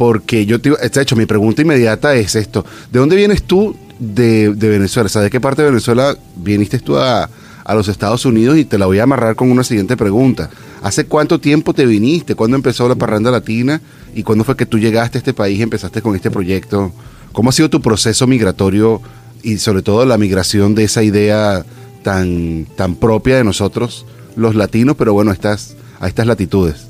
porque 0.00 0.46
yo 0.46 0.58
te 0.62 0.70
de 0.70 1.02
hecho, 1.02 1.14
mi 1.14 1.26
pregunta 1.26 1.60
inmediata 1.60 2.14
es 2.14 2.34
esto. 2.34 2.64
¿De 2.90 2.98
dónde 2.98 3.16
vienes 3.16 3.42
tú 3.42 3.76
de, 3.98 4.48
Venezuela? 4.48 5.10
¿Sabes 5.10 5.26
de 5.26 5.30
qué 5.30 5.42
parte 5.42 5.60
de 5.60 5.68
Venezuela 5.68 6.16
viniste 6.36 6.78
tú 6.78 6.96
a, 6.96 7.28
los 7.74 7.86
Estados 7.86 8.24
Unidos? 8.24 8.56
Y 8.56 8.64
te 8.64 8.78
la 8.78 8.86
voy 8.86 8.98
a 8.98 9.02
amarrar 9.02 9.36
con 9.36 9.50
una 9.50 9.62
siguiente 9.62 9.98
pregunta. 9.98 10.48
¿Hace 10.80 11.04
cuánto 11.04 11.38
tiempo 11.38 11.74
te 11.74 11.84
viniste? 11.84 12.34
¿Cuándo 12.34 12.56
empezó 12.56 12.88
la 12.88 12.94
parranda 12.94 13.30
latina? 13.30 13.82
¿Y 14.14 14.22
cuándo 14.22 14.42
fue 14.42 14.56
que 14.56 14.64
tú 14.64 14.78
llegaste 14.78 15.18
a 15.18 15.20
este 15.20 15.34
país 15.34 15.58
y 15.58 15.62
empezaste 15.64 16.00
con 16.00 16.16
este 16.16 16.30
proyecto? 16.30 16.92
¿Cómo 17.32 17.50
ha 17.50 17.52
sido 17.52 17.68
tu 17.68 17.82
proceso 17.82 18.26
migratorio 18.26 19.02
y 19.42 19.58
sobre 19.58 19.82
todo 19.82 20.06
la 20.06 20.16
migración 20.16 20.74
de 20.74 20.84
esa 20.84 21.02
idea 21.02 21.62
tan, 22.02 22.66
tan 22.74 22.94
propia 22.94 23.36
de 23.36 23.44
nosotros, 23.44 24.06
los 24.34 24.54
latinos, 24.54 24.96
pero 24.96 25.12
bueno, 25.12 25.30
estas, 25.30 25.76
a 26.00 26.08
estas 26.08 26.26
latitudes? 26.26 26.86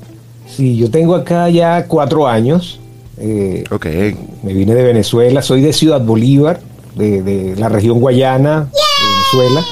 Sí, 0.47 0.77
yo 0.77 0.89
tengo 0.89 1.13
acá 1.13 1.49
ya 1.49 1.85
cuatro 1.87 2.25
años. 2.25 2.77
Eh, 3.21 3.63
Ok. 3.69 3.85
Me 4.43 4.53
vine 4.53 4.73
de 4.73 4.83
Venezuela, 4.83 5.41
soy 5.41 5.61
de 5.61 5.71
Ciudad 5.73 6.01
Bolívar, 6.03 6.59
de, 6.95 7.21
de 7.21 7.55
la 7.55 7.69
región 7.69 7.99
Guayana, 7.99 8.69
de 8.71 9.39
Venezuela. 9.39 9.65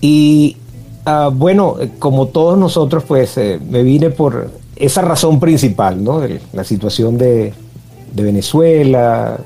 Y 0.00 0.56
ah, 1.04 1.30
bueno, 1.32 1.76
como 1.98 2.26
todos 2.28 2.58
nosotros, 2.58 3.04
pues 3.06 3.36
eh, 3.38 3.60
me 3.70 3.82
vine 3.82 4.10
por 4.10 4.50
esa 4.76 5.02
razón 5.02 5.38
principal, 5.38 6.02
¿no? 6.02 6.22
La 6.52 6.64
situación 6.64 7.16
de, 7.18 7.52
de 8.14 8.22
Venezuela. 8.22 9.38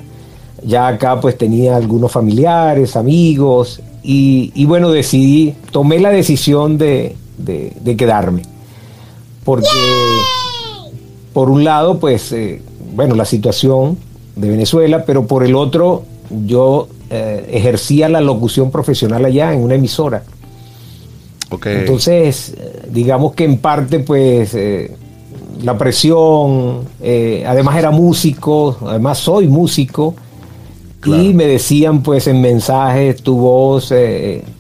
Ya 0.67 0.87
acá 0.88 1.21
pues 1.21 1.37
tenía 1.37 1.77
algunos 1.77 2.11
familiares, 2.11 2.97
amigos, 2.97 3.81
y, 4.03 4.51
y 4.55 4.64
bueno, 4.64 4.90
decidí, 4.90 5.55
tomé 5.71 5.99
la 5.99 6.09
decisión 6.11 6.79
de, 6.79 7.17
de- 7.37 7.73
de 7.83 7.97
quedarme. 7.97 8.43
Porque 9.45 9.69
por 11.35 11.51
un 11.51 11.64
lado, 11.64 11.99
pues, 11.99 12.33
eh, 12.33 12.62
bueno, 12.95 13.15
la 13.15 13.25
situación 13.25 13.99
de 14.37 14.49
Venezuela, 14.49 15.05
pero 15.05 15.27
por 15.27 15.45
el 15.45 15.55
otro, 15.55 16.05
yo 16.47 16.89
eh, 17.11 17.49
ejercía 17.53 18.09
la 18.09 18.21
locución 18.21 18.71
profesional 18.71 19.25
allá 19.25 19.53
en 19.53 19.61
una 19.63 19.75
emisora. 19.75 20.23
Ok. 21.51 21.67
Entonces, 21.67 22.55
eh, 22.57 22.83
digamos 22.91 23.35
que 23.35 23.45
en 23.45 23.59
parte, 23.59 24.01
pues, 24.01 24.55
eh, 24.55 24.97
la 25.63 25.77
presión, 25.79 26.81
eh, 27.03 27.45
además 27.47 27.77
era 27.77 27.91
músico, 27.91 28.77
además 28.87 29.19
soy 29.19 29.49
músico, 29.49 30.15
Claro. 31.01 31.23
y 31.23 31.35
me 31.35 31.47
decían, 31.47 32.03
pues, 32.03 32.27
en 32.27 32.41
mensajes, 32.41 33.23
tu 33.23 33.37
voz 33.37 33.93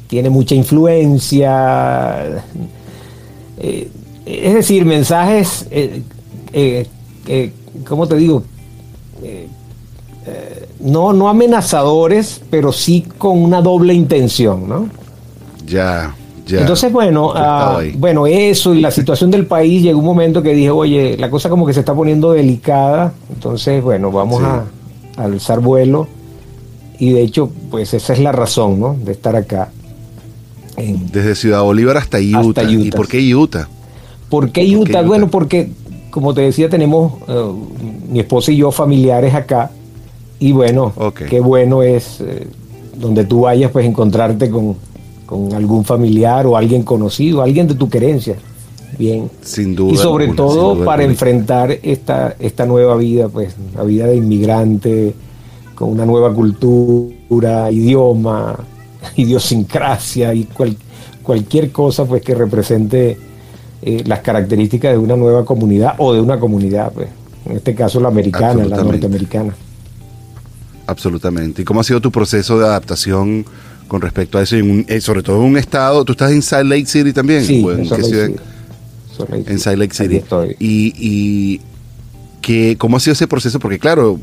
tiene 0.08 0.28
mucha 0.30 0.54
influencia. 0.54 2.42
Es 4.26 4.54
decir, 4.54 4.84
mensajes, 4.84 5.66
eh, 5.70 7.50
¿cómo 7.88 8.06
te 8.06 8.16
digo? 8.16 8.42
Eh, 9.22 9.48
eh, 10.26 10.68
no, 10.80 11.12
no 11.12 11.28
amenazadores, 11.28 12.40
pero 12.50 12.72
sí 12.72 13.04
con 13.18 13.38
una 13.42 13.60
doble 13.62 13.94
intención, 13.94 14.68
¿no? 14.68 14.88
ya, 15.66 16.14
ya. 16.46 16.60
Entonces, 16.60 16.92
bueno, 16.92 17.32
ah, 17.34 17.80
bueno, 17.96 18.26
eso 18.26 18.74
y 18.74 18.80
la 18.80 18.90
situación 18.98 19.30
del 19.30 19.46
país, 19.46 19.82
llegó 19.82 19.98
un 19.98 20.04
momento 20.04 20.42
que 20.42 20.54
dije, 20.54 20.70
oye, 20.70 21.16
la 21.18 21.30
cosa 21.30 21.48
como 21.48 21.64
que 21.66 21.72
se 21.72 21.80
está 21.80 21.94
poniendo 21.94 22.32
delicada, 22.32 23.12
entonces, 23.32 23.82
bueno, 23.82 24.10
vamos 24.12 24.40
Sí. 24.40 24.44
a, 24.44 25.22
a 25.22 25.24
alzar 25.24 25.60
vuelo. 25.60 26.06
Y 26.98 27.10
de 27.12 27.22
hecho, 27.22 27.50
pues 27.70 27.92
esa 27.92 28.12
es 28.12 28.18
la 28.20 28.30
razón, 28.30 28.78
¿no? 28.78 28.94
De 28.94 29.12
estar 29.12 29.34
acá. 29.36 29.70
En- 30.76 31.10
Desde 31.10 31.34
Ciudad 31.34 31.62
Bolívar 31.62 31.96
hasta 31.96 32.18
Utah. 32.18 32.40
Hasta 32.60 32.62
¿Y 32.64 32.76
Utah. 32.88 32.96
por 32.96 33.08
qué 33.08 33.34
Utah? 33.34 33.68
¿Por 34.28 34.50
qué 34.50 34.60
¿Por 34.60 34.70
qué 34.70 34.76
Utah? 34.76 34.90
Utah? 35.00 35.02
Bueno, 35.02 35.28
porque, 35.28 35.70
como 36.14 36.32
te 36.32 36.42
decía, 36.42 36.68
tenemos 36.68 37.14
eh, 37.26 37.52
mi 38.08 38.20
esposa 38.20 38.52
y 38.52 38.58
yo 38.58 38.70
familiares 38.70 39.34
acá. 39.34 39.72
Y 40.38 40.52
bueno, 40.52 40.92
qué 41.28 41.40
bueno 41.40 41.82
es 41.82 42.20
eh, 42.20 42.46
donde 42.96 43.24
tú 43.24 43.40
vayas, 43.40 43.72
pues 43.72 43.84
encontrarte 43.84 44.48
con, 44.48 44.76
con 45.26 45.52
algún 45.52 45.84
familiar 45.84 46.46
o 46.46 46.56
alguien 46.56 46.84
conocido, 46.84 47.42
alguien 47.42 47.66
de 47.66 47.74
tu 47.74 47.88
querencia. 47.88 48.36
Bien. 48.96 49.28
Sin 49.42 49.74
duda. 49.74 49.92
y 49.92 49.96
sobre 49.96 50.26
alguna, 50.26 50.36
todo 50.36 50.84
para 50.84 51.02
alguna. 51.02 51.04
enfrentar 51.14 51.76
esta, 51.82 52.36
esta 52.38 52.64
nueva 52.64 52.94
vida, 52.96 53.28
pues 53.28 53.56
la 53.74 53.82
vida 53.82 54.06
de 54.06 54.14
inmigrante, 54.14 55.14
con 55.74 55.88
una 55.90 56.06
nueva 56.06 56.32
cultura, 56.32 57.72
idioma, 57.72 58.56
idiosincrasia 59.16 60.32
y 60.32 60.44
cual- 60.44 60.76
cualquier 61.24 61.72
cosa 61.72 62.04
pues 62.04 62.22
que 62.22 62.36
represente 62.36 63.18
eh, 63.84 64.02
las 64.06 64.20
características 64.20 64.92
de 64.92 64.98
una 64.98 65.16
nueva 65.16 65.44
comunidad 65.44 65.94
o 65.98 66.12
de 66.14 66.20
una 66.20 66.38
comunidad, 66.40 66.92
pues 66.92 67.08
en 67.46 67.56
este 67.56 67.74
caso 67.74 68.00
la 68.00 68.08
americana, 68.08 68.64
la 68.64 68.82
norteamericana. 68.82 69.54
Absolutamente. 70.86 71.62
¿Y 71.62 71.64
cómo 71.64 71.80
ha 71.80 71.84
sido 71.84 72.00
tu 72.00 72.10
proceso 72.10 72.58
de 72.58 72.66
adaptación 72.66 73.44
con 73.88 74.00
respecto 74.00 74.38
a 74.38 74.42
eso? 74.42 74.56
En 74.56 74.70
un- 74.70 74.84
eh, 74.88 75.00
sobre 75.00 75.22
todo 75.22 75.36
en 75.42 75.50
un 75.50 75.56
estado, 75.56 76.04
¿tú 76.04 76.12
estás 76.12 76.30
en 76.32 76.42
Salt 76.42 76.68
Lake 76.68 76.86
City 76.86 77.12
también? 77.12 77.44
Sí, 77.44 77.62
¿O 77.64 77.72
en 77.72 77.86
Salt 77.86 78.02
Lake? 78.04 78.26
City. 78.26 79.44
En 79.46 79.58
Salt 79.58 79.78
Lake 79.78 79.94
City. 79.94 80.16
estoy. 80.16 80.56
Y, 80.58 80.92
y 80.98 81.60
que, 82.42 82.76
¿cómo 82.78 82.96
ha 82.96 83.00
sido 83.00 83.12
ese 83.12 83.26
proceso? 83.26 83.58
Porque 83.58 83.78
claro, 83.78 84.18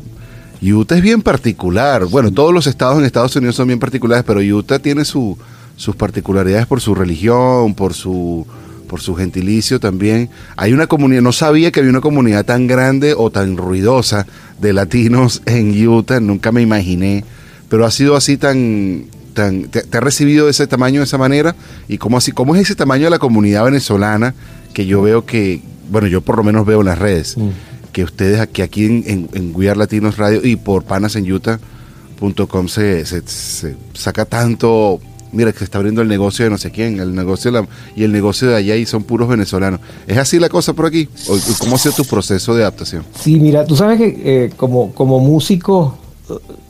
Utah 0.62 0.96
es 0.98 1.02
bien 1.02 1.22
particular. 1.24 2.06
Bueno, 2.06 2.32
todos 2.32 2.54
los 2.54 2.68
estados 2.68 3.00
en 3.00 3.06
Estados 3.06 3.36
Unidos 3.36 3.56
son 3.56 3.68
bien 3.68 3.80
particulares, 3.80 4.24
pero 4.28 4.40
Utah 4.42 4.78
tiene 4.78 5.06
su, 5.06 5.38
sus 5.76 5.96
particularidades 5.96 6.68
por 6.68 6.82
su 6.82 6.94
religión, 6.94 7.74
por 7.74 7.94
su 7.96 8.46
por 8.92 9.00
su 9.00 9.16
gentilicio 9.16 9.80
también. 9.80 10.30
Hay 10.58 10.74
una 10.74 10.86
comunidad, 10.86 11.22
no 11.22 11.32
sabía 11.32 11.72
que 11.72 11.80
había 11.80 11.92
una 11.92 12.02
comunidad 12.02 12.44
tan 12.44 12.68
grande 12.68 13.14
o 13.18 13.30
tan 13.30 13.56
ruidosa 13.56 14.28
de 14.60 14.74
latinos 14.74 15.42
en 15.46 15.88
Utah, 15.88 16.20
nunca 16.20 16.52
me 16.52 16.62
imaginé, 16.62 17.24
pero 17.70 17.86
ha 17.86 17.92
sido 17.92 18.18
así 18.18 18.36
tan, 18.36 19.06
tan 19.34 19.70
te, 19.70 19.84
te 19.84 19.98
ha 19.98 20.02
recibido 20.02 20.44
de 20.44 20.52
ese 20.52 20.68
tamaño, 20.68 21.00
de 21.00 21.06
esa 21.06 21.18
manera, 21.18 21.56
y 21.88 22.00
cómo 22.00 22.18
así, 22.18 22.34
cómo 22.34 22.54
es 22.54 22.64
ese 22.64 22.76
tamaño 22.76 23.06
de 23.06 23.12
la 23.12 23.20
comunidad 23.20 23.64
venezolana 23.64 24.36
que 24.74 24.86
yo 24.86 25.02
veo 25.02 25.26
que, 25.26 25.62
bueno, 25.90 26.08
yo 26.08 26.20
por 26.20 26.36
lo 26.36 26.44
menos 26.44 26.66
veo 26.66 26.82
en 26.82 26.88
las 26.88 27.00
redes, 27.00 27.38
Mm. 27.38 27.50
que 27.94 28.04
ustedes 28.04 28.42
aquí, 28.42 28.62
aquí 28.62 28.86
en, 28.88 29.04
en, 29.08 29.30
en 29.32 29.56
We 29.56 29.70
Are 29.70 29.80
Latinos 29.80 30.18
Radio 30.18 30.42
y 30.44 30.58
por 30.58 30.84
panas 30.84 31.16
en 31.16 31.32
Utah.com 31.32 32.68
se, 32.68 33.06
se, 33.06 33.22
se 33.26 33.78
saca 33.94 34.26
tanto 34.26 35.00
mira 35.32 35.52
que 35.52 35.60
se 35.60 35.64
está 35.66 35.78
abriendo 35.78 36.02
el 36.02 36.08
negocio 36.08 36.44
de 36.46 36.52
no 36.52 36.58
sé 36.58 36.72
quién, 36.72 37.00
el 37.00 37.14
negocio 37.16 37.52
de 37.52 37.62
la- 37.62 37.68
y 37.96 38.04
el 38.04 38.12
negocio 38.12 38.50
de 38.50 38.56
allá 38.56 38.76
y 38.76 38.86
son 38.86 39.04
puros 39.04 39.28
venezolanos. 39.30 39.80
¿Es 40.08 40.18
así 40.18 40.40
la 40.40 40.50
cosa 40.50 40.74
por 40.74 40.86
aquí? 40.88 41.08
¿O, 41.30 41.34
o 41.34 41.38
¿Cómo 41.60 41.76
ha 41.76 41.80
sido 41.80 41.96
tu 41.96 42.06
proceso 42.06 42.54
de 42.56 42.62
adaptación? 42.64 43.04
Sí, 43.20 43.40
mira, 43.40 43.66
tú 43.66 43.76
sabes 43.76 43.98
que 43.98 44.22
eh, 44.24 44.52
como, 44.58 44.92
como 44.94 45.20
músico, 45.20 45.98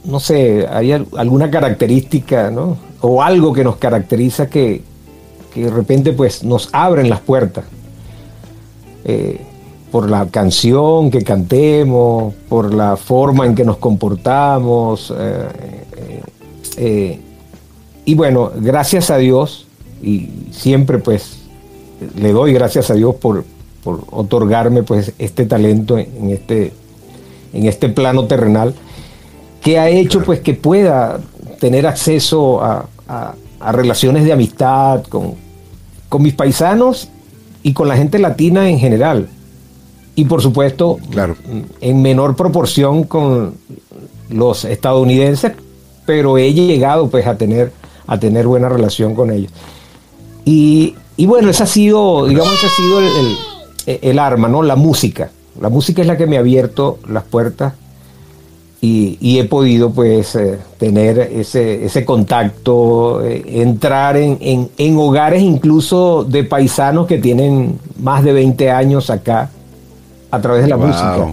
no 0.05 0.19
sé, 0.19 0.65
hay 0.71 0.91
al- 0.91 1.07
alguna 1.17 1.49
característica, 1.51 2.49
¿no? 2.51 2.77
O 3.01 3.21
algo 3.23 3.53
que 3.53 3.63
nos 3.63 3.77
caracteriza 3.77 4.47
que, 4.47 4.81
que 5.53 5.63
de 5.65 5.69
repente 5.71 6.13
pues 6.13 6.43
nos 6.43 6.69
abren 6.71 7.09
las 7.09 7.19
puertas. 7.21 7.65
Eh, 9.05 9.41
por 9.91 10.09
la 10.09 10.27
canción 10.27 11.11
que 11.11 11.21
cantemos, 11.23 12.33
por 12.47 12.73
la 12.73 12.95
forma 12.95 13.45
en 13.45 13.55
que 13.55 13.65
nos 13.65 13.77
comportamos. 13.77 15.13
eh, 15.17 15.47
eh, 16.77 17.19
y 18.05 18.15
bueno, 18.15 18.51
gracias 18.55 19.09
a 19.11 19.17
Dios, 19.17 19.67
y 20.01 20.29
siempre 20.51 20.97
pues 20.99 21.37
le 22.17 22.31
doy 22.31 22.53
gracias 22.53 22.89
a 22.89 22.95
Dios 22.95 23.15
por, 23.15 23.45
por 23.83 24.03
otorgarme 24.11 24.83
pues 24.83 25.13
este 25.19 25.45
talento 25.45 25.97
en, 25.97 26.29
este, 26.31 26.73
en 27.53 27.67
este 27.67 27.89
plano 27.89 28.25
terrenal, 28.25 28.73
que 29.61 29.77
ha 29.77 29.89
hecho 29.89 30.23
pues 30.23 30.39
que 30.39 30.53
pueda 30.55 31.19
tener 31.59 31.85
acceso 31.85 32.61
a, 32.63 32.87
a- 33.07 33.35
a 33.59 33.71
relaciones 33.71 34.23
de 34.25 34.33
amistad 34.33 35.03
con, 35.03 35.35
con 36.09 36.23
mis 36.23 36.33
paisanos 36.33 37.09
y 37.61 37.73
con 37.73 37.87
la 37.87 37.95
gente 37.95 38.17
latina 38.17 38.67
en 38.67 38.79
general. 38.79 39.27
Y 40.15 40.25
por 40.25 40.41
supuesto, 40.41 40.97
Claro. 41.11 41.35
en 41.79 42.01
menor 42.01 42.35
proporción 42.35 43.03
con 43.03 43.53
los 44.29 44.65
estadounidenses, 44.65 45.51
pero 46.07 46.39
he 46.39 46.51
llegado 46.55 47.07
pues 47.11 47.27
a 47.27 47.37
tener, 47.37 47.71
a 48.11 48.19
tener 48.19 48.45
buena 48.45 48.67
relación 48.67 49.15
con 49.15 49.31
ellos. 49.31 49.51
Y, 50.43 50.95
y 51.15 51.25
bueno, 51.27 51.49
ese 51.49 51.63
ha 51.63 51.67
sido, 51.67 52.25
digamos, 52.27 52.53
ese 52.53 52.65
ha 52.67 52.69
sido 52.69 52.99
el, 52.99 53.05
el- 53.05 53.99
el 54.01 54.19
arma, 54.19 54.47
¿no? 54.47 54.61
La 54.63 54.75
música. 54.75 55.31
La 55.59 55.69
música 55.69 56.01
es 56.01 56.07
la 56.07 56.17
que 56.17 56.27
me 56.27 56.37
ha 56.37 56.41
abierto 56.41 56.99
las 57.09 57.23
puertas 57.23 57.73
y, 58.81 59.39
he 59.39 59.43
podido 59.45 59.91
pues 59.91 60.35
eh, 60.35 60.57
tener 60.79 61.19
ese, 61.19 61.85
ese 61.85 62.03
contacto, 62.03 63.21
eh, 63.23 63.43
entrar 63.61 64.17
en, 64.17 64.69
en, 64.77 64.97
hogares 64.97 65.41
incluso 65.41 66.23
de 66.23 66.43
paisanos 66.43 67.05
que 67.07 67.17
tienen 67.19 67.79
más 68.01 68.23
de 68.23 68.33
20 68.33 68.71
años 68.71 69.09
acá 69.09 69.49
a 70.31 70.41
través 70.41 70.63
de 70.63 70.69
la 70.69 70.77
música. 70.77 71.27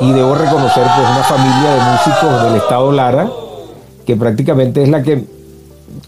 Y 0.00 0.12
debo 0.12 0.34
reconocer 0.34 0.84
pues 0.96 1.08
una 1.10 1.24
familia 1.24 1.74
de 1.74 1.80
músicos 1.92 2.42
del 2.44 2.56
estado 2.56 2.92
Lara, 2.92 3.30
que 4.06 4.16
prácticamente 4.16 4.82
es 4.82 4.88
la 4.88 5.02
que 5.02 5.24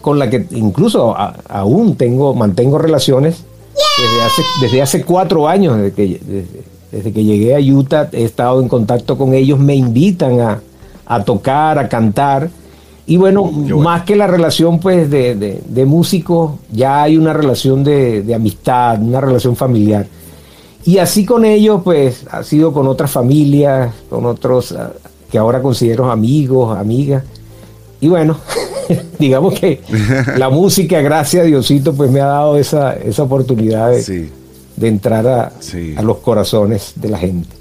con 0.01 0.19
la 0.19 0.29
que 0.29 0.45
incluso 0.51 1.15
aún 1.49 1.95
tengo, 1.95 2.33
mantengo 2.33 2.77
relaciones 2.77 3.43
desde 3.73 4.23
hace, 4.23 4.41
desde 4.61 4.81
hace 4.81 5.03
cuatro 5.03 5.47
años, 5.47 5.77
desde 5.77 5.93
que, 5.93 6.45
desde 6.91 7.11
que 7.11 7.23
llegué 7.23 7.55
a 7.55 7.59
Utah, 7.59 8.09
he 8.11 8.23
estado 8.23 8.61
en 8.61 8.67
contacto 8.67 9.17
con 9.17 9.33
ellos, 9.33 9.59
me 9.59 9.75
invitan 9.75 10.39
a, 10.39 10.61
a 11.05 11.23
tocar, 11.23 11.77
a 11.79 11.87
cantar. 11.87 12.49
Y 13.07 13.17
bueno, 13.17 13.43
más 13.43 14.03
que 14.03 14.15
la 14.15 14.25
relación 14.25 14.79
pues 14.79 15.09
de, 15.11 15.35
de, 15.35 15.85
músicos, 15.85 16.53
ya 16.71 17.03
hay 17.03 17.17
una 17.17 17.33
relación 17.33 17.83
de, 17.83 18.33
amistad, 18.33 18.99
una 19.01 19.21
relación 19.21 19.55
familiar. 19.55 20.07
Y 20.85 20.97
así 20.97 21.25
con 21.25 21.45
ellos 21.45 21.81
pues 21.83 22.25
ha 22.31 22.43
sido 22.43 22.73
con 22.73 22.87
otras 22.87 23.11
familias, 23.11 23.93
con 24.09 24.25
otros 24.25 24.71
ah, 24.71 24.91
que 25.31 25.37
ahora 25.37 25.61
considero 25.61 26.09
amigos, 26.11 26.75
amigas. 26.77 27.23
Y 28.01 28.07
bueno, 28.07 28.37
digamos 29.19 29.59
que 29.59 29.81
la 30.37 30.49
música, 30.49 31.01
gracias 31.01 31.43
a 31.43 31.45
Diosito, 31.45 31.93
pues 31.93 32.11
me 32.11 32.21
ha 32.21 32.25
dado 32.25 32.57
esa, 32.57 32.93
esa 32.93 33.23
oportunidad 33.23 33.91
de, 33.91 34.29
entrar 34.87 35.27
a, 35.27 35.51
a 35.97 36.01
los 36.01 36.17
corazones 36.17 36.93
de 36.95 37.09
la 37.09 37.17
gente. 37.17 37.55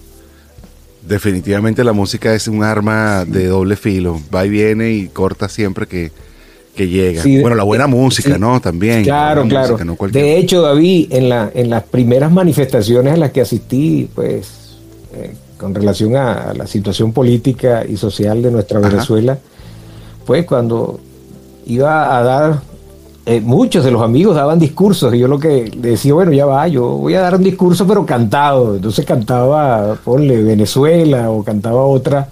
Definitivamente 1.06 1.84
la 1.84 1.92
música 1.92 2.34
es 2.34 2.48
un 2.48 2.64
arma 2.64 3.26
de 3.26 3.48
doble 3.48 3.76
filo. 3.76 4.20
Va 4.34 4.46
y 4.46 4.48
viene 4.48 4.90
y 4.90 5.08
corta 5.08 5.48
siempre 5.48 5.86
que, 5.86 6.10
llega. 6.76 7.22
bueno, 7.42 7.54
la 7.54 7.62
buena 7.62 7.86
música, 7.86 8.38
¿no? 8.38 8.60
También. 8.60 9.04
Claro, 9.04 9.46
claro. 9.46 9.76
De 10.10 10.38
hecho, 10.38 10.62
David, 10.62 11.08
en, 11.10 11.28
la, 11.28 11.50
en 11.54 11.68
las 11.68 11.82
primeras 11.82 12.32
manifestaciones 12.32 13.12
a 13.12 13.16
las 13.18 13.32
que 13.32 13.42
asistí, 13.42 14.08
pues, 14.14 14.78
eh, 15.14 15.34
con 15.58 15.74
relación 15.74 16.16
a, 16.16 16.54
la 16.54 16.66
situación 16.66 17.12
política 17.12 17.84
y 17.86 17.98
social 17.98 18.42
de 18.42 18.50
nuestra 18.50 18.80
Venezuela, 18.80 19.38
pues 20.24 20.46
cuando 20.46 21.00
iba 21.66 22.16
a 22.16 22.22
dar 22.22 22.60
eh, 23.26 23.40
muchos 23.40 23.82
de 23.82 23.90
los 23.90 24.02
amigos 24.02 24.36
daban 24.36 24.58
discursos 24.58 25.14
y 25.14 25.18
yo 25.18 25.28
lo 25.28 25.38
que 25.38 25.70
decía, 25.78 26.12
bueno, 26.12 26.32
ya 26.32 26.44
va, 26.44 26.68
yo 26.68 26.86
voy 26.88 27.14
a 27.14 27.22
dar 27.22 27.36
un 27.36 27.42
discurso 27.42 27.86
pero 27.86 28.04
cantado. 28.04 28.76
Entonces 28.76 29.06
cantaba, 29.06 29.96
ponle 30.04 30.42
Venezuela 30.42 31.30
o 31.30 31.42
cantaba 31.42 31.84
otra, 31.84 32.28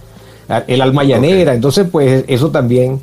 el 0.67 0.83
alma 0.83 1.03
llanera. 1.05 1.55
Entonces, 1.55 1.87
pues 1.91 2.25
eso 2.29 2.51
también 2.51 3.01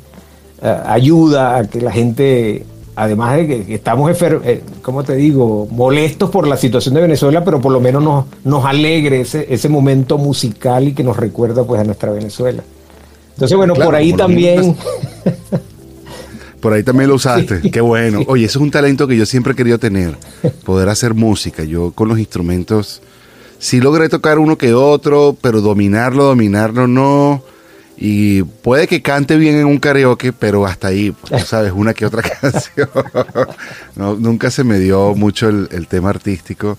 eh, 0.62 0.76
ayuda 0.86 1.56
a 1.56 1.64
que 1.66 1.80
la 1.80 1.90
gente, 1.90 2.64
además 2.94 3.36
de 3.38 3.64
que, 3.64 3.74
estamos, 3.74 4.12
eh, 4.22 4.62
¿cómo 4.82 5.02
te 5.02 5.16
digo?, 5.16 5.66
molestos 5.72 6.30
por 6.30 6.46
la 6.46 6.56
situación 6.56 6.94
de 6.94 7.00
Venezuela, 7.00 7.44
pero 7.44 7.60
por 7.60 7.72
lo 7.72 7.80
menos 7.80 8.04
nos, 8.04 8.26
nos 8.44 8.64
alegre 8.66 9.22
ese, 9.22 9.52
ese 9.52 9.68
momento 9.68 10.16
musical 10.16 10.86
y 10.86 10.92
que 10.92 11.02
nos 11.02 11.16
recuerda 11.16 11.64
pues 11.64 11.80
a 11.80 11.84
nuestra 11.84 12.12
Venezuela. 12.12 12.62
Entonces, 13.34 13.56
bueno, 13.56 13.74
por 13.74 13.96
ahí 13.96 14.12
también... 14.12 14.76
Por 16.60 16.72
ahí 16.72 16.82
también 16.82 17.08
lo 17.08 17.16
usaste. 17.16 17.60
Qué 17.72 17.80
bueno. 17.80 18.20
Oye, 18.26 18.44
eso 18.44 18.58
es 18.58 18.62
un 18.62 18.70
talento 18.70 19.06
que 19.06 19.16
yo 19.16 19.26
siempre 19.26 19.52
he 19.52 19.56
querido 19.56 19.78
tener. 19.78 20.16
Poder 20.64 20.88
hacer 20.88 21.14
música. 21.14 21.64
Yo 21.64 21.92
con 21.92 22.08
los 22.08 22.18
instrumentos 22.18 23.02
sí 23.58 23.80
logré 23.80 24.08
tocar 24.08 24.38
uno 24.38 24.58
que 24.58 24.74
otro, 24.74 25.36
pero 25.40 25.60
dominarlo, 25.60 26.24
dominarlo 26.24 26.86
no. 26.86 27.42
Y 28.02 28.42
puede 28.42 28.88
que 28.88 29.02
cante 29.02 29.36
bien 29.36 29.56
en 29.56 29.66
un 29.66 29.78
karaoke, 29.78 30.32
pero 30.32 30.64
hasta 30.66 30.88
ahí, 30.88 31.12
pues, 31.12 31.44
sabes, 31.44 31.72
una 31.74 31.92
que 31.92 32.06
otra 32.06 32.22
canción. 32.40 32.88
nunca 33.94 34.50
se 34.50 34.64
me 34.64 34.78
dio 34.78 35.14
mucho 35.14 35.50
el, 35.50 35.68
el, 35.70 35.86
tema 35.86 36.08
artístico 36.08 36.78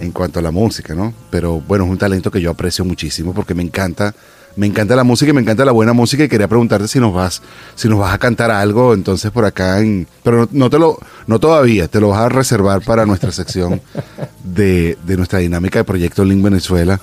en 0.00 0.12
cuanto 0.12 0.38
a 0.38 0.42
la 0.42 0.50
música, 0.50 0.94
¿no? 0.94 1.12
Pero 1.28 1.60
bueno, 1.60 1.84
es 1.84 1.90
un 1.90 1.98
talento 1.98 2.30
que 2.30 2.40
yo 2.40 2.50
aprecio 2.50 2.86
muchísimo 2.86 3.34
porque 3.34 3.54
me 3.54 3.62
encanta 3.62 4.14
me 4.56 4.66
encanta 4.66 4.96
la 4.96 5.04
música 5.04 5.30
y 5.30 5.34
me 5.34 5.40
encanta 5.40 5.64
la 5.64 5.72
buena 5.72 5.92
música 5.92 6.24
y 6.24 6.28
quería 6.28 6.48
preguntarte 6.48 6.88
si 6.88 7.00
nos 7.00 7.14
vas, 7.14 7.42
si 7.74 7.88
nos 7.88 7.98
vas 7.98 8.14
a 8.14 8.18
cantar 8.18 8.50
algo 8.50 8.94
entonces 8.94 9.30
por 9.30 9.44
acá 9.44 9.80
en, 9.80 10.06
pero 10.22 10.48
no, 10.52 10.70
te 10.70 10.78
lo, 10.78 10.98
no 11.26 11.38
todavía, 11.38 11.88
te 11.88 12.00
lo 12.00 12.08
vas 12.08 12.20
a 12.20 12.28
reservar 12.28 12.82
para 12.82 13.06
nuestra 13.06 13.32
sección 13.32 13.80
de, 14.44 14.96
nuestra 15.16 15.38
dinámica 15.38 15.78
de 15.80 15.84
Proyecto 15.84 16.24
Link 16.24 16.42
Venezuela. 16.42 17.00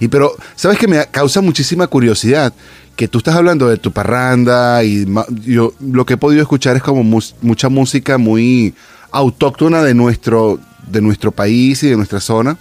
Y 0.00 0.08
pero, 0.08 0.32
¿sabes 0.54 0.78
que 0.78 0.88
me 0.88 1.04
causa 1.06 1.40
muchísima 1.40 1.86
curiosidad? 1.86 2.52
Que 2.96 3.08
tú 3.08 3.18
estás 3.18 3.34
hablando 3.34 3.68
de 3.68 3.76
tu 3.76 3.92
parranda 3.92 4.84
y 4.84 5.06
yo 5.44 5.72
lo 5.80 6.06
que 6.06 6.14
he 6.14 6.16
podido 6.16 6.42
escuchar 6.42 6.76
es 6.76 6.82
como 6.82 7.02
mucha 7.02 7.68
música 7.68 8.18
muy 8.18 8.74
autóctona 9.10 9.82
de 9.82 9.94
nuestro, 9.94 10.60
de 10.86 11.00
nuestro 11.00 11.32
país 11.32 11.82
y 11.82 11.88
de 11.88 11.96
nuestra 11.96 12.20
zona 12.20 12.56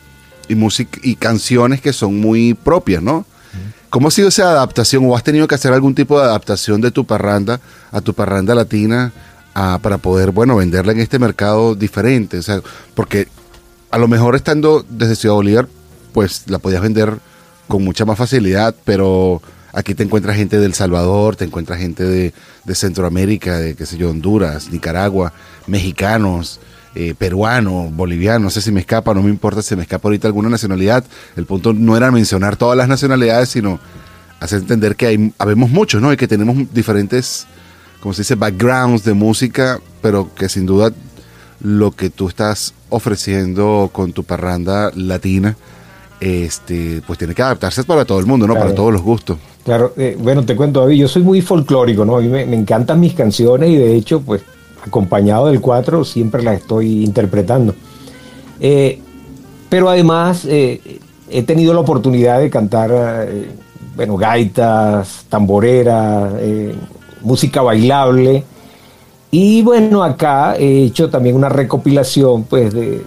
y 0.47 0.55
música 0.55 0.99
y 1.03 1.15
canciones 1.15 1.81
que 1.81 1.93
son 1.93 2.19
muy 2.19 2.53
propias, 2.53 3.01
¿no? 3.01 3.25
¿Cómo 3.93 4.07
ha 4.07 4.11
sido 4.11 4.29
esa 4.29 4.49
adaptación 4.49 5.05
o 5.05 5.15
has 5.15 5.23
tenido 5.23 5.47
que 5.47 5.53
hacer 5.53 5.71
algún 5.71 5.93
tipo 5.93 6.19
de 6.19 6.25
adaptación 6.25 6.81
de 6.81 6.89
tu 6.89 7.05
parranda 7.05 7.61
a 7.91 8.01
tu 8.01 8.15
parranda 8.15 8.55
latina 8.55 9.13
para 9.53 9.99
poder, 9.99 10.31
bueno, 10.31 10.55
venderla 10.55 10.93
en 10.93 10.99
este 10.99 11.19
mercado 11.19 11.75
diferente? 11.75 12.39
O 12.39 12.41
sea, 12.41 12.59
porque 12.95 13.27
a 13.91 13.99
lo 13.99 14.07
mejor 14.07 14.35
estando 14.35 14.83
desde 14.89 15.15
Ciudad 15.15 15.35
Bolívar, 15.35 15.67
pues 16.11 16.45
la 16.47 16.57
podías 16.57 16.81
vender 16.81 17.19
con 17.67 17.83
mucha 17.83 18.03
más 18.03 18.17
facilidad, 18.17 18.73
pero 18.83 19.43
aquí 19.73 19.93
te 19.93 20.01
encuentras 20.01 20.37
gente 20.37 20.57
del 20.57 20.73
Salvador, 20.73 21.35
te 21.35 21.45
encuentras 21.45 21.77
gente 21.77 22.03
de, 22.03 22.33
de 22.63 22.73
Centroamérica, 22.73 23.59
de 23.59 23.75
qué 23.75 23.85
sé 23.85 23.97
yo, 23.97 24.09
Honduras, 24.09 24.71
Nicaragua, 24.71 25.33
mexicanos, 25.67 26.59
eh, 26.95 27.15
peruano, 27.17 27.89
boliviano, 27.91 28.45
no 28.45 28.49
sé 28.51 28.61
si 28.61 28.71
me 28.71 28.79
escapa, 28.79 29.13
no 29.13 29.23
me 29.23 29.29
importa 29.29 29.63
si 29.63 29.75
me 29.75 29.81
escapa 29.81 30.07
ahorita 30.07 30.27
alguna 30.27 30.49
nacionalidad. 30.49 31.03
El 31.35 31.45
punto 31.45 31.73
no 31.73 31.97
era 31.97 32.11
mencionar 32.11 32.55
todas 32.55 32.77
las 32.77 32.87
nacionalidades, 32.87 33.49
sino 33.49 33.79
hacer 34.39 34.59
entender 34.59 34.95
que 34.95 35.07
hay, 35.07 35.33
habemos 35.39 35.71
muchos, 35.71 36.01
¿no? 36.01 36.13
Y 36.13 36.17
que 36.17 36.27
tenemos 36.27 36.71
diferentes, 36.71 37.47
como 37.99 38.13
se 38.13 38.21
dice, 38.21 38.35
backgrounds 38.35 39.03
de 39.03 39.13
música, 39.13 39.79
pero 40.01 40.33
que 40.35 40.49
sin 40.49 40.65
duda 40.65 40.91
lo 41.61 41.91
que 41.91 42.09
tú 42.09 42.27
estás 42.27 42.73
ofreciendo 42.89 43.89
con 43.91 44.13
tu 44.13 44.23
parranda 44.23 44.91
latina, 44.95 45.55
este, 46.19 47.01
pues 47.07 47.17
tiene 47.17 47.33
que 47.33 47.41
adaptarse 47.41 47.83
para 47.85 48.05
todo 48.05 48.19
el 48.19 48.25
mundo, 48.25 48.45
¿no? 48.45 48.53
Para 48.53 48.75
todos 48.75 48.93
los 48.93 49.01
gustos. 49.01 49.39
Claro, 49.63 49.93
eh, 49.97 50.15
bueno, 50.19 50.45
te 50.45 50.55
cuento, 50.55 50.81
David, 50.81 50.97
yo 50.97 51.07
soy 51.07 51.23
muy 51.23 51.41
folclórico, 51.41 52.05
¿no? 52.05 52.17
A 52.17 52.21
mí 52.21 52.27
me, 52.27 52.45
me, 52.45 52.55
encantan 52.55 52.99
mis 52.99 53.13
canciones 53.13 53.69
y 53.69 53.77
de 53.77 53.95
hecho, 53.95 54.21
pues 54.21 54.41
acompañado 54.85 55.47
del 55.47 55.61
cuatro, 55.61 56.03
siempre 56.03 56.43
la 56.43 56.53
estoy 56.53 57.03
interpretando. 57.03 57.73
Eh, 58.59 58.99
pero 59.69 59.89
además 59.89 60.45
eh, 60.45 60.99
he 61.29 61.43
tenido 61.43 61.73
la 61.73 61.79
oportunidad 61.79 62.39
de 62.39 62.49
cantar, 62.49 62.91
eh, 62.93 63.49
bueno, 63.95 64.17
gaitas, 64.17 65.25
tamborera, 65.29 66.31
música 67.21 67.61
bailable. 67.61 68.43
Y 69.31 69.63
bueno, 69.63 70.03
acá 70.03 70.55
he 70.57 70.83
hecho 70.83 71.09
también 71.09 71.35
una 71.35 71.49
recopilación 71.49 72.43
pues 72.43 72.73
de, 72.73 73.03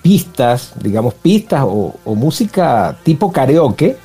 pistas, 0.00 0.72
digamos 0.82 1.12
pistas 1.12 1.62
o, 1.66 1.94
música 2.14 2.96
tipo 3.02 3.30
karaoke, 3.30 3.96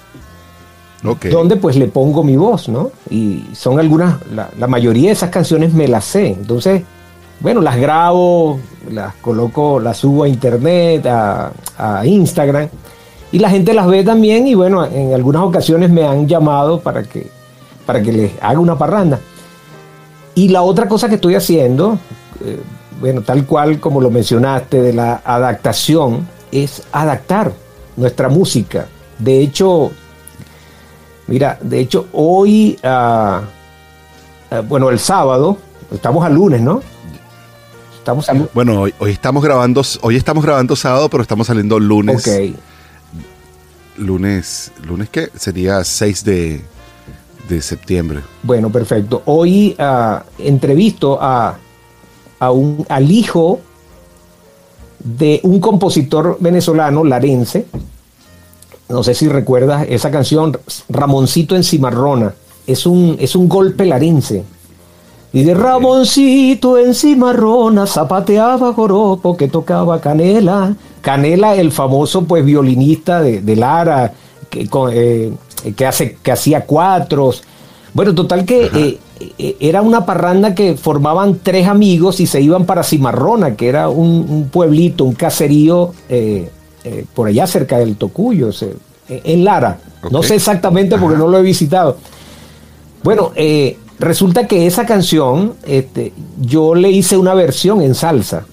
donde 1.32 1.56
pues 1.56 1.78
le 1.78 1.88
pongo 1.88 2.24
mi 2.24 2.36
voz, 2.36 2.68
¿no? 2.68 2.92
Y 3.10 3.46
son 3.54 3.80
algunas, 3.80 4.16
la, 4.36 4.50
la, 4.60 4.68
mayoría 4.68 5.08
de 5.08 5.14
esas 5.14 5.30
canciones 5.30 5.74
me 5.74 5.88
las 5.88 6.04
sé. 6.04 6.28
Entonces, 6.28 6.84
bueno, 7.42 7.62
las 7.62 7.78
grabo, 7.78 8.60
las 8.90 9.16
coloco, 9.16 9.80
las 9.80 9.98
subo 9.98 10.24
a 10.24 10.28
internet, 10.28 11.06
a, 11.08 11.52
Instagram, 12.06 12.70
y 13.32 13.40
la 13.40 13.50
gente 13.50 13.74
las 13.74 13.88
ve 13.88 14.04
también 14.04 14.48
y 14.48 14.54
bueno, 14.54 14.86
en 14.86 15.14
algunas 15.14 15.42
ocasiones 15.42 15.90
me 15.90 16.06
han 16.06 16.28
llamado 16.28 16.80
para 16.80 17.04
que, 17.04 17.28
para 17.86 18.02
que 18.02 18.12
les 18.12 18.32
haga 18.42 18.60
una 18.60 18.78
parranda. 18.78 19.20
Y 20.36 20.50
la 20.50 20.62
otra 20.62 20.88
cosa 20.88 21.10
que 21.10 21.16
estoy 21.16 21.36
haciendo, 21.36 21.98
eh, 22.46 22.60
bueno, 23.00 23.22
tal 23.22 23.46
cual 23.46 23.80
como 23.80 24.00
lo 24.00 24.12
mencionaste, 24.12 24.82
de 24.82 24.94
la 24.94 25.22
adaptación, 25.26 26.28
es 26.52 26.84
adaptar 26.92 27.52
nuestra 27.98 28.30
música. 28.30 28.86
De 29.18 29.40
hecho, 29.40 29.92
mira, 31.28 31.58
de 31.62 31.80
hecho 31.80 32.08
hoy, 32.14 32.78
ah, 32.84 33.42
ah, 34.52 34.62
bueno, 34.62 34.90
el 34.90 35.00
sábado, 35.00 35.58
estamos 35.92 36.24
a 36.24 36.30
lunes, 36.30 36.62
¿no? 36.62 36.82
Estamos 38.02 38.26
Bueno, 38.56 38.82
hoy, 38.82 38.94
estamos 39.12 39.44
grabando, 39.44 39.84
hoy 40.02 40.16
estamos 40.16 40.44
grabando 40.44 40.76
sábado, 40.76 41.08
pero 41.08 41.22
estamos 41.22 41.46
saliendo 41.46 41.80
lunes. 41.80 42.28
Ok. 42.28 42.56
Lunes, 43.98 44.72
¿lunes 44.88 45.08
qué? 45.10 45.30
Sería 45.36 45.84
6 45.84 46.26
de, 46.26 46.62
septiembre. 47.62 48.22
Bueno, 48.42 48.72
perfecto. 48.72 49.22
Hoy 49.26 49.76
uh, 49.78 50.18
entrevisto 50.40 51.20
a, 51.22 51.60
a 52.40 52.52
un, 52.52 52.88
al 52.90 53.12
hijo 53.12 53.60
de 54.98 55.40
un 55.44 55.60
compositor 55.60 56.38
venezolano, 56.40 57.04
larense. 57.04 57.68
No 58.90 59.04
sé 59.04 59.14
si 59.14 59.28
recuerdas 59.28 59.86
esa 59.88 60.10
canción, 60.10 60.58
Ramoncito 60.90 61.56
en 61.56 61.64
Cimarrona. 61.64 62.34
Es 62.66 62.88
un, 62.88 63.16
es 63.20 63.36
un 63.36 63.48
golpe 63.48 63.86
larense. 63.86 64.44
Y 65.34 65.44
de 65.44 65.54
Ramoncito 65.54 66.78
en 66.78 66.94
Cimarrona 66.94 67.88
zapateaba 67.88 68.74
joropo 68.74 69.38
que 69.38 69.48
tocaba 69.48 70.02
Canela. 70.02 70.76
Canela, 71.02 71.56
el 71.56 71.72
famoso 71.72 72.26
pues 72.26 72.44
violinista 72.44 73.22
de, 73.22 73.56
Lara, 73.56 74.12
que, 74.50 74.68
eh, 74.92 75.34
que, 75.76 75.86
hace, 75.86 76.18
que 76.22 76.32
hacía 76.34 76.66
cuatros. 76.66 77.44
Bueno, 77.94 78.14
total 78.14 78.44
que 78.44 78.66
eh, 78.66 79.00
eh, 79.38 79.56
era 79.62 79.82
una 79.82 80.06
parranda 80.06 80.54
que 80.54 80.76
formaban 80.76 81.40
tres 81.42 81.66
amigos 81.66 82.20
y 82.20 82.28
se 82.28 82.42
iban 82.42 82.66
para 82.66 82.84
Cimarrona, 82.84 83.56
que 83.56 83.70
era 83.70 83.88
un, 83.88 84.50
pueblito, 84.52 85.06
un 85.06 85.14
caserío 85.14 85.94
por 87.14 87.30
allá 87.30 87.48
cerca 87.48 87.78
del 87.78 87.96
Tocuyo, 87.96 88.50
en 89.08 89.46
Lara. 89.46 89.80
No 90.12 90.24
sé 90.24 90.36
exactamente 90.36 90.98
porque 90.98 91.18
no 91.18 91.30
lo 91.30 91.38
he 91.38 91.42
visitado. 91.42 91.98
Bueno, 93.02 93.32
resulta 94.02 94.48
que 94.48 94.68
esa 94.68 94.86
canción, 94.86 95.54
este, 95.66 96.12
yo 96.40 96.76
le 96.76 96.90
hice 96.90 97.18
una 97.18 97.34
versión 97.34 97.82
en 97.82 97.96
salsa. 97.96 98.46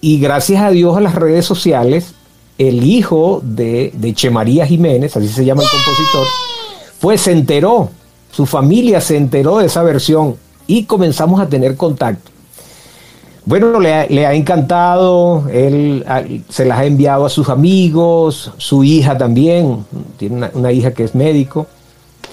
Y 0.00 0.18
gracias 0.18 0.62
a 0.62 0.70
Dios 0.70 0.96
a 0.96 1.00
las 1.00 1.14
redes 1.14 1.44
sociales, 1.44 2.14
el 2.58 2.84
hijo 2.84 3.40
de, 3.44 3.92
de 3.94 4.14
Che 4.14 4.30
María 4.30 4.66
Jiménez, 4.66 5.16
así 5.16 5.28
se 5.28 5.44
llama 5.44 5.62
el 5.62 5.68
compositor, 5.68 6.26
pues 7.00 7.20
se 7.22 7.32
enteró, 7.32 7.90
su 8.30 8.46
familia 8.46 9.00
se 9.00 9.16
enteró 9.16 9.58
de 9.58 9.66
esa 9.66 9.82
versión 9.82 10.36
y 10.66 10.84
comenzamos 10.84 11.40
a 11.40 11.48
tener 11.48 11.76
contacto. 11.76 12.32
Bueno, 13.44 13.80
le 13.80 14.26
ha, 14.26 14.34
encantado, 14.34 15.48
él 15.52 16.04
se 16.48 16.64
las 16.64 16.78
ha 16.78 16.84
enviado 16.84 17.26
a 17.26 17.28
sus 17.28 17.48
amigos, 17.48 18.52
su 18.56 18.84
hija 18.84 19.18
también, 19.18 19.84
tiene 20.16 20.48
una, 20.54 20.70
hija 20.70 20.92
que 20.92 21.02
es 21.02 21.16
médico. 21.16 21.66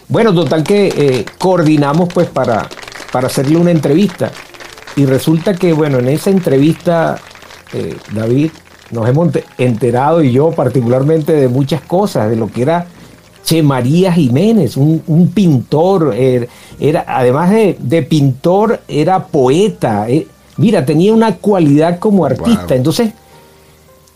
Bueno, 0.10 0.34
total 0.34 0.64
que 0.64 0.88
eh, 0.88 1.26
coordinamos 1.38 2.10
pues 2.14 2.28
para, 2.28 2.68
para 3.12 3.28
hacerle 3.28 3.58
una 3.58 3.72
entrevista. 3.72 4.32
Y 4.96 5.06
resulta 5.06 5.54
que, 5.54 5.72
bueno, 5.72 6.00
en 6.00 6.10
esa 6.10 6.32
entrevista 6.32 7.18
eh, 7.74 7.96
David, 8.12 8.52
nos 8.92 9.08
hemos 9.08 9.30
enterado 9.60 10.24
y 10.24 10.32
yo 10.32 10.52
particularmente 10.52 11.34
de 11.34 11.48
muchas 11.48 11.82
cosas, 11.82 12.30
de 12.30 12.36
lo 12.36 12.48
que 12.48 12.64
era 12.64 12.88
Che 13.44 13.62
María 13.62 14.12
Jiménez, 14.12 14.76
un, 14.78 15.32
pintor, 15.34 16.14
er, 16.16 16.50
era, 16.80 17.06
además 17.08 17.52
de, 17.52 18.08
pintor, 18.10 18.82
era 18.88 19.28
poeta. 19.28 20.10
Eh, 20.10 20.28
mira, 20.58 20.86
tenía 20.86 21.14
una 21.14 21.36
cualidad 21.36 22.00
como 22.00 22.26
artista. 22.26 22.76
Entonces, 22.76 23.12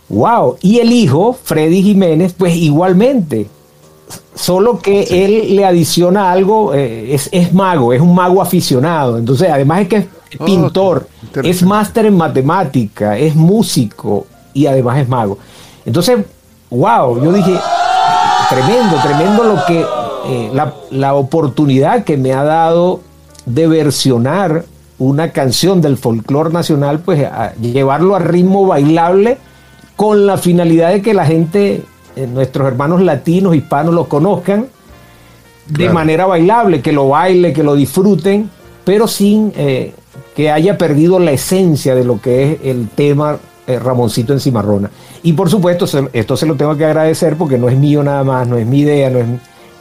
wow. 0.10 0.58
Y 0.62 0.80
el 0.80 0.92
hijo, 0.92 1.34
Freddy 1.34 1.84
Jiménez, 1.84 2.34
pues 2.34 2.56
igualmente. 2.56 3.48
Solo 4.36 4.80
que 4.80 5.04
él 5.26 5.56
le 5.56 5.66
adiciona 5.66 6.32
algo, 6.32 6.74
eh, 6.74 7.14
es, 7.14 7.30
es, 7.32 7.54
mago, 7.54 7.94
es 7.94 8.02
un 8.02 8.16
mago 8.16 8.42
aficionado. 8.42 9.18
Entonces, 9.18 9.50
además 9.52 9.82
es 9.82 9.88
que 9.88 9.96
es 9.98 10.08
oh, 10.40 10.46
pintor, 10.46 11.08
es 11.44 11.62
máster 11.62 12.08
en 12.08 12.18
matemática, 12.18 13.18
es 13.18 13.36
músico 13.36 14.26
y 14.54 14.66
además 14.66 15.00
es 15.00 15.08
mago. 15.08 15.38
Entonces, 15.86 16.26
wow, 16.70 17.24
yo 17.24 17.32
dije, 17.32 17.60
tremendo, 18.50 18.96
tremendo 19.02 19.44
lo 19.44 19.66
que, 19.66 19.86
eh, 20.26 20.52
la, 20.92 21.14
oportunidad 21.14 22.04
que 22.04 22.18
me 22.18 22.34
ha 22.34 22.44
dado 22.44 23.02
de 23.46 23.68
versionar 23.68 24.66
una 24.98 25.32
canción 25.32 25.82
del 25.82 25.98
folclore 25.98 26.54
nacional, 26.54 27.00
pues 27.00 27.28
llevarlo 27.60 28.16
a 28.16 28.20
ritmo 28.20 28.66
bailable 28.66 29.38
con 29.96 30.26
la 30.26 30.38
finalidad 30.38 30.92
de 30.92 31.02
que 31.02 31.14
la 31.14 31.26
gente, 31.26 31.84
nuestros 32.16 32.68
hermanos 32.68 33.02
latinos, 33.02 33.56
hispanos, 33.56 33.94
lo 33.94 34.08
conozcan 34.08 34.68
de 35.68 35.90
manera 35.90 36.26
bailable, 36.26 36.82
que 36.82 36.92
lo 36.92 37.10
baile, 37.10 37.54
que 37.54 37.64
lo 37.64 37.76
disfruten, 37.76 38.50
pero 38.84 39.08
sin 39.08 39.54
eh, 39.56 39.94
que 40.36 40.52
haya 40.52 40.78
perdido 40.78 41.20
la 41.20 41.32
esencia 41.32 41.96
de 41.96 42.04
lo 42.04 42.20
que 42.20 42.54
es 42.54 42.58
el 42.64 42.90
tema 42.90 43.38
eh, 43.66 43.80
Ramoncito 43.80 44.34
en 44.34 44.40
Cimarrona. 44.40 44.90
Y 45.24 45.34
por 45.34 45.50
supuesto, 45.50 45.86
esto 46.12 46.38
se 46.38 46.46
lo 46.46 46.56
tengo 46.56 46.76
que 46.76 46.86
agradecer 46.86 47.38
porque 47.38 47.58
no 47.58 47.70
es 47.70 47.78
mío 47.78 48.04
nada 48.04 48.24
más, 48.24 48.48
no 48.48 48.58
es 48.58 48.68
mi 48.68 48.80
idea, 48.80 49.10
no 49.10 49.20
es 49.20 49.28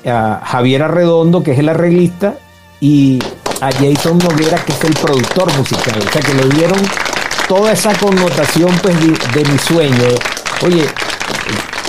Javier 0.05 0.83
Arredondo, 0.83 1.43
que 1.43 1.53
es 1.53 1.59
el 1.59 1.68
arreglista, 1.68 2.35
y 2.80 3.20
a 3.61 3.70
Jason 3.70 4.18
Noguera, 4.18 4.59
que 4.64 4.72
es 4.72 4.85
el 4.85 4.95
productor 4.95 5.57
musical. 5.57 6.03
O 6.05 6.11
sea, 6.11 6.20
que 6.20 6.35
le 6.35 6.49
dieron 6.49 6.78
toda 7.49 7.72
esa 7.72 7.95
connotación 7.95 8.70
pues, 8.83 8.97
de, 9.01 9.45
mi 9.45 9.59
sueño. 9.59 10.09
Oye, 10.64 10.85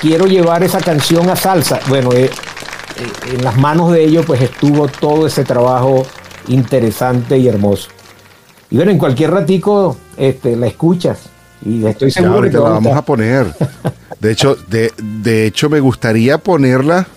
quiero 0.04 0.26
llevar 0.26 0.64
esa 0.64 0.82
canción 0.82 1.30
a 1.30 1.36
salsa. 1.38 1.80
Bueno, 1.88 2.12
eh, 2.12 2.26
eh, 2.26 3.36
en 3.36 3.44
las 3.44 3.58
manos 3.58 3.94
de 3.94 4.04
ellos 4.04 4.26
pues 4.26 4.42
estuvo 4.42 4.90
todo 4.90 5.26
ese 5.26 5.46
trabajo 5.46 6.06
interesante 6.50 7.38
y 7.38 7.48
hermoso. 7.48 7.90
Y 8.70 8.76
bueno, 8.76 8.92
en 8.92 8.98
cualquier 8.98 9.32
ratico 9.32 9.98
este, 10.18 10.58
la 10.58 10.68
escuchas. 10.68 11.30
Y 11.66 11.86
estoy 11.86 12.12
seguro 12.12 12.42
que 12.42 12.50
la 12.52 12.60
vamos 12.60 12.98
a 12.98 13.02
poner. 13.02 13.48
De 14.20 14.32
hecho, 14.32 14.58
de, 14.68 14.92
de 14.98 15.46
hecho, 15.46 15.70
me 15.70 15.80
gustaría 15.80 16.38
ponerla 16.38 17.08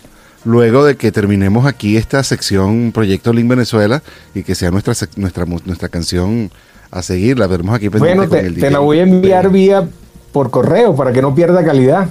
luego 0.44 0.84
de 0.84 0.96
que 0.96 1.10
terminemos 1.10 1.66
aquí 1.66 1.96
esta 1.96 2.22
sección 2.22 2.92
Proyecto 2.92 3.32
Link 3.32 3.48
Venezuela 3.48 4.02
y 4.32 4.44
que 4.44 4.54
sea 4.54 4.70
nuestra 4.70 4.94
nuestra 5.16 5.44
nuestra 5.44 5.88
canción 5.88 6.52
a 6.92 7.02
seguir. 7.02 7.36
La 7.36 7.48
veremos 7.48 7.74
aquí 7.74 7.88
Bueno, 7.88 8.28
te, 8.28 8.48
te 8.50 8.70
la 8.70 8.78
voy 8.78 9.00
a 9.00 9.02
enviar 9.02 9.50
vía 9.50 9.88
por 10.32 10.50
correo 10.50 10.94
para 10.94 11.12
que 11.12 11.22
no 11.22 11.34
pierda 11.34 11.64
calidad. 11.64 12.08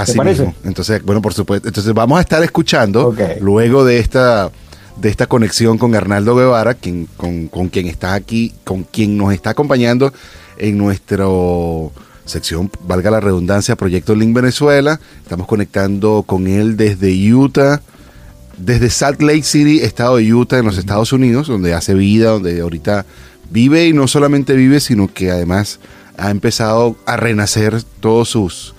Así 0.00 0.20
mismo. 0.20 0.54
Entonces, 0.64 1.02
bueno, 1.02 1.22
por 1.22 1.32
supuesto. 1.32 1.68
Entonces 1.68 1.92
vamos 1.94 2.18
a 2.18 2.20
estar 2.20 2.42
escuchando 2.42 3.14
luego 3.40 3.84
de 3.84 3.98
esta 3.98 4.50
de 4.96 5.08
esta 5.10 5.26
conexión 5.26 5.78
con 5.78 5.94
Arnaldo 5.94 6.34
Guevara, 6.34 6.74
quien, 6.74 7.06
con, 7.16 7.48
quien 7.68 7.86
está 7.86 8.14
aquí, 8.14 8.54
con 8.64 8.84
quien 8.84 9.16
nos 9.16 9.32
está 9.32 9.50
acompañando 9.50 10.12
en 10.56 10.78
nuestra 10.78 11.26
sección, 12.24 12.70
valga 12.86 13.10
la 13.10 13.20
redundancia, 13.20 13.76
Proyecto 13.76 14.14
Link 14.14 14.34
Venezuela. 14.34 14.98
Estamos 15.22 15.46
conectando 15.46 16.24
con 16.26 16.46
él 16.46 16.76
desde 16.76 17.12
Utah, 17.32 17.82
desde 18.56 18.90
Salt 18.90 19.20
Lake 19.20 19.42
City, 19.42 19.80
estado 19.80 20.16
de 20.16 20.32
Utah, 20.32 20.58
en 20.58 20.64
los 20.64 20.78
Estados 20.78 21.12
Unidos, 21.12 21.46
donde 21.46 21.74
hace 21.74 21.94
vida, 21.94 22.30
donde 22.30 22.60
ahorita 22.60 23.04
vive 23.50 23.86
y 23.86 23.92
no 23.92 24.08
solamente 24.08 24.54
vive, 24.54 24.80
sino 24.80 25.12
que 25.12 25.30
además 25.30 25.78
ha 26.16 26.30
empezado 26.30 26.96
a 27.04 27.16
renacer 27.16 27.82
todos 28.00 28.30
sus, 28.30 28.74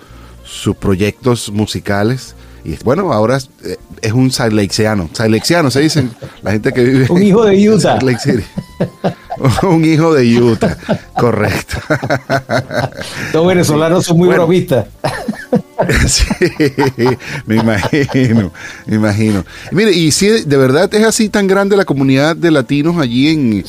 sus 0.47 0.75
proyectos 0.75 1.51
musicales 1.51 2.35
y 2.67 2.77
bueno, 2.83 3.13
ahora 3.13 3.39
eh, 3.63 3.77
es 4.01 4.11
un 4.11 4.29
Silexiano. 4.29 5.09
Silexiano 5.13 5.71
se 5.71 5.79
dicen 5.79 6.11
la 6.41 6.51
gente 6.51 6.73
que 6.73 6.83
vive. 6.83 7.07
Un 7.09 7.23
hijo 7.23 7.45
de 7.45 7.69
Utah. 7.69 7.97
un 9.63 9.85
hijo 9.85 10.13
de 10.13 10.41
Utah, 10.41 10.77
correcto. 11.17 11.77
Los 13.33 13.47
venezolanos 13.47 14.05
son 14.05 14.17
muy 14.17 14.27
bromistas. 14.27 14.85
sí, 16.07 16.25
me 17.45 17.55
imagino, 17.55 18.51
me 18.85 18.95
imagino. 18.95 19.45
Mire, 19.71 19.93
y 19.93 20.11
si 20.11 20.27
de 20.27 20.57
verdad 20.57 20.93
es 20.93 21.05
así 21.05 21.29
tan 21.29 21.47
grande 21.47 21.77
la 21.77 21.85
comunidad 21.85 22.35
de 22.35 22.51
latinos 22.51 22.97
allí 22.97 23.29
en, 23.29 23.63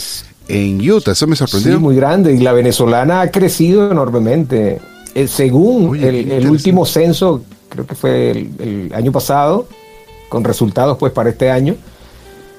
en 0.49 0.91
Utah, 0.91 1.13
eso 1.13 1.29
me 1.29 1.37
sorprendió. 1.37 1.75
Sí, 1.75 1.79
muy 1.79 1.95
grande, 1.95 2.35
y 2.35 2.39
la 2.39 2.53
venezolana 2.53 3.21
ha 3.21 3.31
crecido 3.31 3.93
enormemente. 3.93 4.81
Eh, 5.23 5.29
según 5.29 5.97
el 5.97 6.49
último 6.49 6.87
censo 6.87 7.43
creo 7.69 7.87
que 7.87 7.95
fue 7.95 8.31
el, 8.31 8.91
año 8.95 9.13
pasado, 9.13 9.67
con 10.29 10.45
resultados 10.45 10.99
pues 10.99 11.13
para 11.13 11.31
este 11.31 11.51
año, 11.51 11.77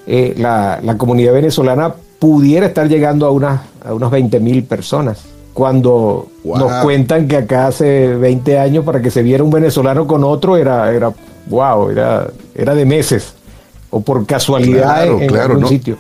eh, 0.08 0.34
la, 0.38 0.96
comunidad 0.98 1.34
venezolana 1.34 1.94
pudiera 2.20 2.68
estar 2.68 2.88
llegando 2.88 3.26
a 3.26 3.32
unas, 3.32 3.62
a 3.84 3.94
unas 3.94 4.12
20 4.12 4.40
mil 4.40 4.64
personas. 4.64 5.24
Cuando 5.54 6.28
nos 6.44 6.72
cuentan 6.84 7.28
que 7.28 7.38
acá 7.38 7.68
hace 7.68 8.16
20 8.16 8.60
años 8.60 8.86
para 8.86 9.02
que 9.02 9.12
se 9.12 9.24
viera 9.24 9.44
un 9.44 9.50
venezolano 9.50 10.08
con 10.08 10.24
otro 10.24 10.56
era, 10.56 10.94
era 10.94 11.12
wow, 11.48 11.90
era, 11.90 12.28
era 12.56 12.76
de 12.76 12.86
meses 12.86 13.34
o 13.90 14.00
por 14.00 14.26
casualidad 14.26 15.06
en, 15.06 15.36
algún 15.36 15.68
sitio. 15.68 15.98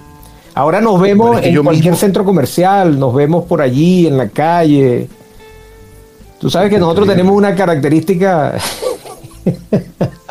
Ahora 0.53 0.80
nos 0.80 1.01
vemos 1.01 1.41
en 1.43 1.62
cualquier 1.62 1.95
centro 1.95 2.24
comercial, 2.24 2.97
nos 2.99 3.14
vemos 3.14 3.45
por 3.45 3.62
allí, 3.62 4.07
en 4.07 4.18
la 4.18 4.30
calle. 4.30 5.10
Tú 6.40 6.50
sabes 6.50 6.70
que 6.70 6.80
nosotros 6.80 7.08
tenemos 7.08 7.36
una 7.36 7.54
característica 7.54 8.56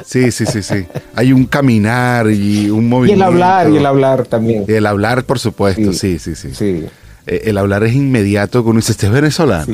Sí, 0.09 0.33
sí, 0.33 0.47
sí, 0.47 0.63
sí. 0.63 0.87
Hay 1.15 1.35
un 1.35 1.45
caminar 1.45 2.31
y 2.31 2.71
un 2.71 2.89
movimiento. 2.89 3.19
Y 3.19 3.23
el 3.23 3.23
hablar, 3.23 3.71
y 3.71 3.77
el 3.77 3.85
hablar 3.85 4.27
también. 4.27 4.65
Y 4.67 4.73
el 4.73 4.87
hablar, 4.87 5.25
por 5.25 5.39
supuesto, 5.39 5.93
sí, 5.93 6.19
sí, 6.19 6.35
sí. 6.35 6.87
Eh, 7.27 7.43
el 7.45 7.59
hablar 7.59 7.85
es 7.85 7.95
inmediato 7.95 8.65
cuando 8.65 8.79
dice, 8.79 8.93
este 8.93 9.07
es 9.07 9.13
venezolano. 9.13 9.67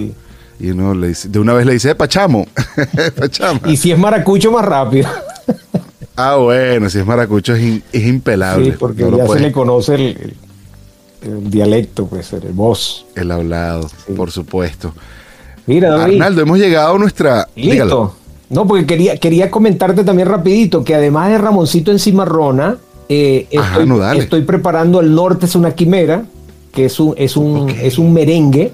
Y 0.58 0.70
uno 0.70 0.92
le 0.94 1.08
dice, 1.08 1.28
de 1.28 1.38
una 1.38 1.52
vez 1.52 1.66
le 1.66 1.74
dice, 1.74 1.94
Pachamo. 1.94 2.48
Pachama. 3.16 3.60
Y 3.66 3.76
si 3.76 3.92
es 3.92 3.98
maracucho, 3.98 4.50
más 4.50 4.64
rápido. 4.64 5.08
ah, 6.16 6.34
bueno, 6.36 6.90
si 6.90 6.98
es 6.98 7.06
maracucho 7.06 7.54
es, 7.54 7.82
impelable. 7.92 8.72
Sí, 8.72 8.76
porque 8.76 9.08
ya 9.16 9.28
se 9.28 9.38
le 9.38 9.52
conoce 9.52 9.94
el, 9.94 10.36
dialecto, 11.48 12.06
pues, 12.06 12.32
el 12.32 12.52
voz. 12.52 13.06
El 13.14 13.30
hablado, 13.30 13.88
por 14.16 14.32
supuesto. 14.32 14.92
Mira, 15.66 15.90
David. 15.90 16.14
Arnaldo, 16.14 16.42
hemos 16.42 16.58
llegado 16.58 16.94
a 16.94 16.98
nuestra... 16.98 17.48
Listo. 17.54 17.72
dígalo. 17.72 18.12
No, 18.50 18.66
porque 18.66 18.86
quería, 18.86 19.16
quería 19.16 19.50
comentarte 19.50 20.04
también 20.04 20.28
rapidito 20.28 20.84
que 20.84 20.94
además 20.94 21.30
de 21.30 21.38
Ramoncito 21.38 21.90
en 21.90 21.98
Cimarrona, 21.98 22.76
eh, 23.08 23.48
Ajá, 23.56 23.70
estoy, 23.70 23.86
no, 23.86 24.12
estoy 24.12 24.42
preparando 24.42 25.00
El 25.00 25.14
Norte 25.14 25.46
es 25.46 25.54
una 25.54 25.74
quimera, 25.74 26.24
que 26.72 26.86
es 26.86 27.00
un, 27.00 27.14
es 27.16 27.36
un, 27.36 27.70
es 27.70 27.98
un 27.98 28.12
merengue. 28.12 28.72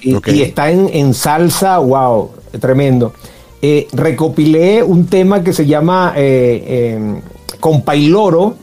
Y, 0.00 0.42
está 0.42 0.70
en, 0.70 0.90
en 0.92 1.14
salsa, 1.14 1.78
wow, 1.78 2.30
tremendo. 2.60 3.12
Eh, 3.62 3.88
recopilé 3.92 4.82
un 4.82 5.06
tema 5.06 5.42
que 5.42 5.52
se 5.52 5.66
llama 5.66 6.12
eh, 6.16 6.62
eh, 6.66 7.20
Compailoro, 7.58 8.54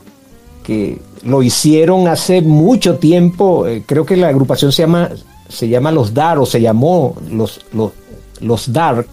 que 0.63 0.99
lo 1.23 1.41
hicieron 1.41 2.07
hace 2.07 2.41
mucho 2.41 2.97
tiempo. 2.97 3.67
eh, 3.67 3.83
creo 3.85 4.05
que 4.05 4.15
la 4.15 4.27
agrupación 4.27 4.71
se 4.71 4.83
llama, 4.83 5.09
se 5.49 5.67
llama 5.67 5.91
Los 5.91 6.13
Dar 6.13 6.39
o 6.39 6.45
se 6.45 6.61
llamó 6.61 7.15
Los, 7.29 7.61
los, 7.73 7.91
los 8.39 8.73
Dark, 8.73 9.07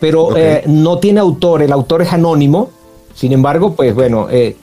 pero 0.00 0.36
eh, 0.36 0.62
no 0.66 0.98
tiene 0.98 1.20
autor, 1.20 1.62
el 1.62 1.72
autor 1.72 2.02
es 2.02 2.12
anónimo. 2.12 2.70
Sin 3.14 3.32
embargo, 3.32 3.74
pues 3.74 3.94
bueno, 3.94 4.28
eh, 4.30 4.56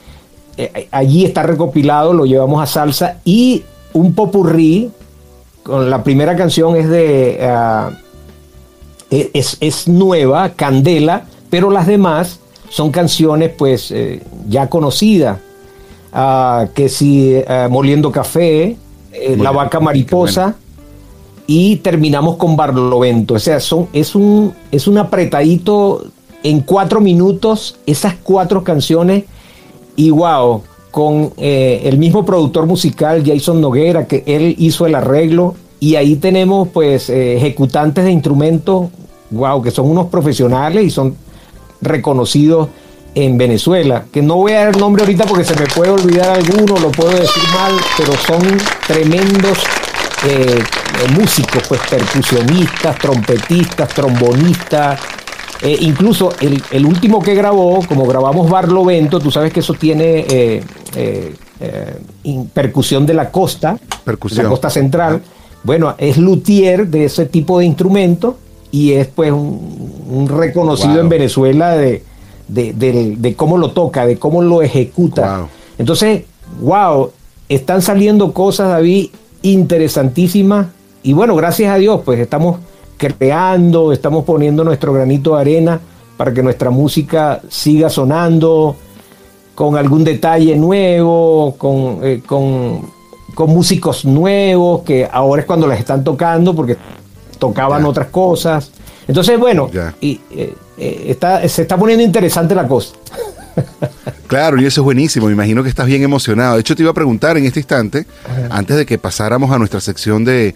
eh, 0.57 0.88
allí 0.91 1.26
está 1.26 1.41
recopilado, 1.43 2.13
lo 2.13 2.26
llevamos 2.26 2.61
a 2.61 2.67
salsa 2.67 3.17
y 3.26 3.63
un 3.93 4.13
popurrí. 4.13 4.91
Con 5.63 5.89
la 5.89 6.03
primera 6.03 6.36
canción 6.36 6.76
es 6.76 6.88
de 6.89 7.39
ah, 7.41 7.91
e- 9.09 9.32
es, 9.34 9.57
es 9.59 9.88
nueva, 9.88 10.49
Candela, 10.49 11.26
pero 11.49 11.71
las 11.71 11.88
demás 11.88 12.39
son 12.69 12.91
canciones 12.91 13.51
pues 13.57 13.89
eh, 13.91 14.21
ya 14.47 14.69
conocidas. 14.69 15.39
Ah, 16.11 16.67
que 16.76 16.89
si 16.89 17.41
ah, 17.47 17.67
Moliendo 17.71 18.11
Café, 18.11 18.78
eh, 19.13 19.38
La 19.39 19.51
Vaca 19.51 19.80
Mariposa, 19.80 20.55
y 21.47 21.77
terminamos 21.77 22.37
con 22.37 22.55
Barlovento. 22.55 23.35
O 23.35 23.39
sea, 23.39 23.59
son, 23.59 23.87
es, 23.93 24.15
un, 24.15 24.53
es 24.71 24.87
un 24.87 24.97
apretadito 24.97 26.05
en 26.43 26.61
cuatro 26.61 27.01
minutos, 27.01 27.77
esas 27.85 28.15
cuatro 28.21 28.63
canciones, 28.63 29.23
y 29.95 30.09
wow, 30.09 30.61
con 30.91 31.33
eh, 31.37 31.81
el 31.85 31.97
mismo 31.97 32.25
productor 32.25 32.65
musical, 32.65 33.23
Jason 33.25 33.61
Noguera, 33.61 34.07
que 34.07 34.23
él 34.25 34.55
hizo 34.57 34.85
el 34.85 34.95
arreglo, 34.95 35.55
y 35.79 35.95
ahí 35.95 36.15
tenemos 36.15 36.69
pues 36.69 37.09
eh, 37.09 37.37
ejecutantes 37.37 38.05
de 38.05 38.11
instrumentos, 38.11 38.89
wow, 39.31 39.61
que 39.61 39.71
son 39.71 39.89
unos 39.89 40.07
profesionales 40.07 40.85
y 40.85 40.89
son 40.89 41.15
reconocidos 41.81 42.69
en 43.15 43.37
Venezuela, 43.37 44.05
que 44.11 44.21
no 44.21 44.37
voy 44.37 44.53
a 44.53 44.59
dar 44.59 44.75
el 44.75 44.79
nombre 44.79 45.03
ahorita 45.03 45.25
porque 45.25 45.43
se 45.43 45.55
me 45.59 45.67
puede 45.67 45.91
olvidar 45.91 46.37
alguno, 46.37 46.79
lo 46.79 46.89
puedo 46.91 47.11
decir 47.11 47.43
mal, 47.53 47.73
pero 47.97 48.13
son 48.13 48.41
tremendos 48.87 49.59
eh, 50.28 50.63
músicos, 51.19 51.63
pues 51.67 51.82
percusionistas, 51.89 52.97
trompetistas, 52.97 53.89
trombonistas, 53.89 54.99
eh, 55.61 55.78
incluso 55.82 56.32
el, 56.41 56.61
el 56.71 56.86
último 56.86 57.21
que 57.21 57.36
grabó, 57.36 57.80
como 57.88 58.05
grabamos 58.05 58.49
Barlovento, 58.49 59.19
tú 59.19 59.32
sabes 59.32 59.51
que 59.53 59.59
eso 59.61 59.74
tiene 59.74 60.26
eh, 60.30 60.63
in- 62.24 62.47
percusión 62.47 63.05
de 63.05 63.13
la 63.13 63.30
costa, 63.32 63.78
Percusión. 64.03 64.38
de 64.38 64.43
la 64.43 64.49
costa 64.49 64.69
central. 64.69 65.21
Bueno, 65.63 65.95
es 65.97 66.17
luthier 66.17 66.88
de 66.88 67.05
ese 67.05 67.26
tipo 67.26 67.59
de 67.59 67.65
instrumento 67.65 68.38
y 68.71 68.93
es 68.93 69.07
pues 69.07 69.32
un, 69.32 70.01
un 70.09 70.28
reconocido 70.28 70.93
Wow. 70.95 71.01
en 71.01 71.09
Venezuela 71.09 71.71
de, 71.78 72.03
de, 72.47 72.74
de- 72.74 73.15
de 73.17 73.36
cómo 73.36 73.57
lo 73.57 73.71
toca, 73.71 74.05
de 74.05 74.17
cómo 74.17 74.41
lo 74.41 74.61
ejecuta. 74.61 75.38
Wow. 75.38 75.47
Entonces, 75.78 76.24
wow, 76.61 77.11
están 77.47 77.82
saliendo 77.82 78.34
cosas, 78.34 78.69
David, 78.69 79.09
interesantísimas. 79.43 80.67
Y 81.03 81.13
bueno, 81.13 81.35
gracias 81.35 81.71
a 81.71 81.77
Dios, 81.77 82.01
pues 82.03 82.19
estamos 82.19 82.57
creando, 82.97 83.91
estamos 83.91 84.25
poniendo 84.25 84.63
nuestro 84.63 84.93
granito 84.93 85.35
de 85.35 85.41
arena 85.41 85.79
para 86.17 86.33
que 86.33 86.41
nuestra 86.41 86.69
música 86.69 87.41
siga 87.49 87.89
sonando 87.89 88.75
con 89.55 89.77
algún 89.77 90.03
detalle 90.03 90.55
nuevo, 90.55 91.55
con, 91.57 91.99
eh, 92.01 92.21
con, 92.25 92.89
con 93.35 93.49
músicos 93.51 94.05
nuevos, 94.05 94.81
que 94.83 95.07
ahora 95.11 95.41
es 95.41 95.45
cuando 95.45 95.67
las 95.67 95.79
están 95.79 96.03
tocando, 96.03 96.55
porque 96.55 96.77
tocaban 97.37 97.85
otras 97.85 98.07
cosas. 98.07 98.71
Entonces, 99.07 99.37
bueno, 99.37 99.69
y, 99.99 100.21
eh, 100.31 100.55
eh, 100.77 101.05
está, 101.07 101.47
se 101.47 101.63
está 101.63 101.77
poniendo 101.77 102.03
interesante 102.03 102.55
la 102.55 102.67
cosa. 102.67 102.95
Claro, 104.28 104.60
y 104.60 104.66
eso 104.66 104.82
es 104.82 104.86
buenísimo. 104.86 105.28
Me 105.28 105.34
imagino 105.34 105.62
que 105.62 105.70
estás 105.70 105.86
bien 105.86 106.01
emocionado. 106.01 106.56
De 106.56 106.62
hecho, 106.62 106.76
te 106.76 106.82
iba 106.82 106.89
a 106.89 106.93
preguntar 106.95 107.38
en 107.38 107.45
este 107.45 107.60
instante, 107.60 108.08
antes 108.49 108.78
de 108.78 108.86
que 108.86 108.97
pasáramos 108.97 109.51
a 109.51 109.60
nuestra 109.60 109.80
sección 109.80 110.26
de, 110.26 110.56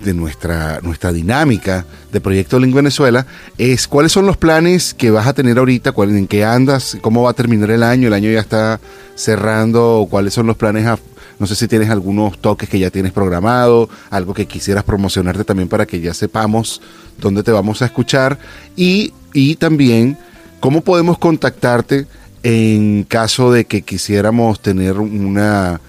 de 0.00 0.14
nuestra, 0.14 0.80
nuestra 0.82 1.12
dinámica 1.12 1.84
de 2.10 2.20
Proyecto 2.22 2.58
Link 2.58 2.74
Venezuela, 2.74 3.26
es 3.58 3.86
cuáles 3.86 4.12
son 4.12 4.24
los 4.24 4.38
planes 4.38 4.94
que 4.94 5.10
vas 5.10 5.26
a 5.26 5.34
tener 5.34 5.58
ahorita, 5.58 5.92
cuál, 5.92 6.16
en 6.16 6.26
qué 6.26 6.42
andas, 6.44 6.96
cómo 7.02 7.22
va 7.22 7.30
a 7.30 7.34
terminar 7.34 7.70
el 7.70 7.82
año, 7.82 8.08
el 8.08 8.14
año 8.14 8.30
ya 8.30 8.40
está 8.40 8.80
cerrando, 9.14 10.06
cuáles 10.08 10.32
son 10.32 10.46
los 10.46 10.56
planes 10.56 10.86
a- 10.86 10.98
no 11.38 11.46
sé 11.46 11.54
si 11.54 11.68
tienes 11.68 11.90
algunos 11.90 12.38
toques 12.38 12.68
que 12.68 12.78
ya 12.78 12.90
tienes 12.90 13.12
programado, 13.12 13.90
algo 14.10 14.32
que 14.32 14.46
quisieras 14.46 14.84
promocionarte 14.84 15.44
también 15.44 15.68
para 15.68 15.84
que 15.86 16.00
ya 16.00 16.14
sepamos 16.14 16.80
dónde 17.20 17.42
te 17.42 17.52
vamos 17.52 17.82
a 17.82 17.84
escuchar 17.86 18.38
y, 18.74 19.12
y 19.34 19.56
también 19.56 20.16
cómo 20.60 20.80
podemos 20.80 21.18
contactarte 21.18 22.06
en 22.42 23.04
caso 23.04 23.52
de 23.52 23.64
que 23.64 23.82
quisiéramos 23.82 24.60
tener 24.60 24.98
una, 24.98 25.80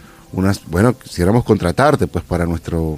bueno, 0.68 0.98
quisiéramos 0.98 1.44
contratarte 1.44 2.08
pues 2.08 2.24
para 2.24 2.46
nuestro 2.46 2.98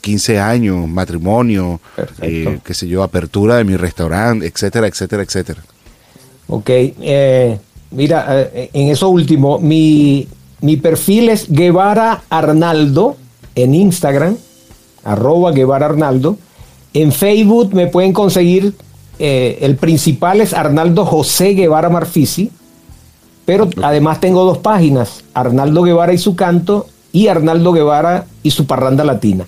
15 0.00 0.38
años, 0.38 0.88
matrimonio, 0.88 1.80
eh, 2.22 2.58
qué 2.64 2.74
sé 2.74 2.88
yo, 2.88 3.02
apertura 3.02 3.56
de 3.56 3.64
mi 3.64 3.76
restaurante, 3.76 4.46
etcétera, 4.46 4.86
etcétera, 4.86 5.22
etcétera. 5.22 5.62
Ok, 6.48 6.68
eh, 6.68 7.58
mira, 7.90 8.26
eh, 8.52 8.70
en 8.72 8.88
eso 8.88 9.08
último, 9.08 9.58
mi, 9.58 10.26
mi 10.60 10.76
perfil 10.76 11.28
es 11.28 11.46
Guevara 11.48 12.22
Arnaldo 12.28 13.16
en 13.54 13.74
Instagram, 13.74 14.36
arroba 15.04 15.52
Guevara 15.52 15.86
Arnaldo. 15.86 16.38
En 16.92 17.12
Facebook 17.12 17.72
me 17.74 17.86
pueden 17.86 18.12
conseguir, 18.12 18.74
eh, 19.18 19.58
el 19.60 19.76
principal 19.76 20.40
es 20.40 20.52
Arnaldo 20.52 21.04
José 21.04 21.54
Guevara 21.54 21.88
Marfisi, 21.88 22.50
pero 23.50 23.68
además 23.82 24.20
tengo 24.20 24.44
dos 24.44 24.58
páginas, 24.58 25.24
Arnaldo 25.34 25.82
Guevara 25.82 26.12
y 26.12 26.18
su 26.18 26.36
canto 26.36 26.86
y 27.10 27.26
Arnaldo 27.26 27.72
Guevara 27.72 28.26
y 28.44 28.52
su 28.52 28.64
parranda 28.64 29.02
latina. 29.02 29.44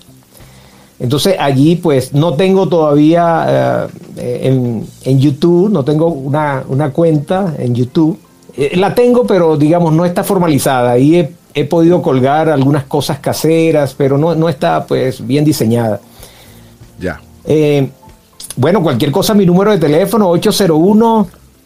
Entonces 0.99 1.37
allí 1.39 1.77
pues 1.77 2.11
no 2.11 2.33
tengo 2.33 2.67
todavía 2.67 3.87
eh, 4.17 4.39
en, 4.43 4.85
en 5.05 5.19
YouTube, 5.21 5.71
no 5.71 5.85
tengo 5.85 6.07
una, 6.07 6.65
una 6.67 6.89
cuenta 6.89 7.55
en 7.57 7.75
YouTube. 7.75 8.19
Eh, 8.57 8.75
la 8.75 8.93
tengo, 8.93 9.25
pero 9.25 9.55
digamos 9.55 9.93
no 9.93 10.03
está 10.03 10.21
formalizada. 10.25 10.91
Ahí 10.91 11.15
he, 11.15 11.31
he 11.53 11.63
podido 11.63 12.01
colgar 12.01 12.49
algunas 12.49 12.83
cosas 12.83 13.19
caseras, 13.19 13.95
pero 13.97 14.17
no, 14.17 14.35
no 14.35 14.49
está 14.49 14.85
pues 14.85 15.25
bien 15.25 15.45
diseñada. 15.45 16.01
Ya. 16.99 17.21
Eh, 17.45 17.89
bueno, 18.57 18.83
cualquier 18.83 19.11
cosa, 19.11 19.33
mi 19.33 19.45
número 19.45 19.71
de 19.71 19.77
teléfono 19.77 20.35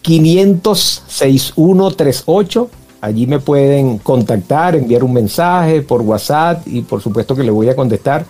801-500-6138. 0.07 2.67
Allí 3.01 3.27
me 3.27 3.39
pueden 3.39 3.99
contactar, 3.99 4.75
enviar 4.75 5.03
un 5.03 5.13
mensaje 5.13 5.81
por 5.83 6.01
WhatsApp 6.01 6.67
y 6.67 6.81
por 6.81 6.99
supuesto 7.01 7.35
que 7.35 7.43
le 7.43 7.51
voy 7.51 7.69
a 7.69 7.75
contestar. 7.75 8.25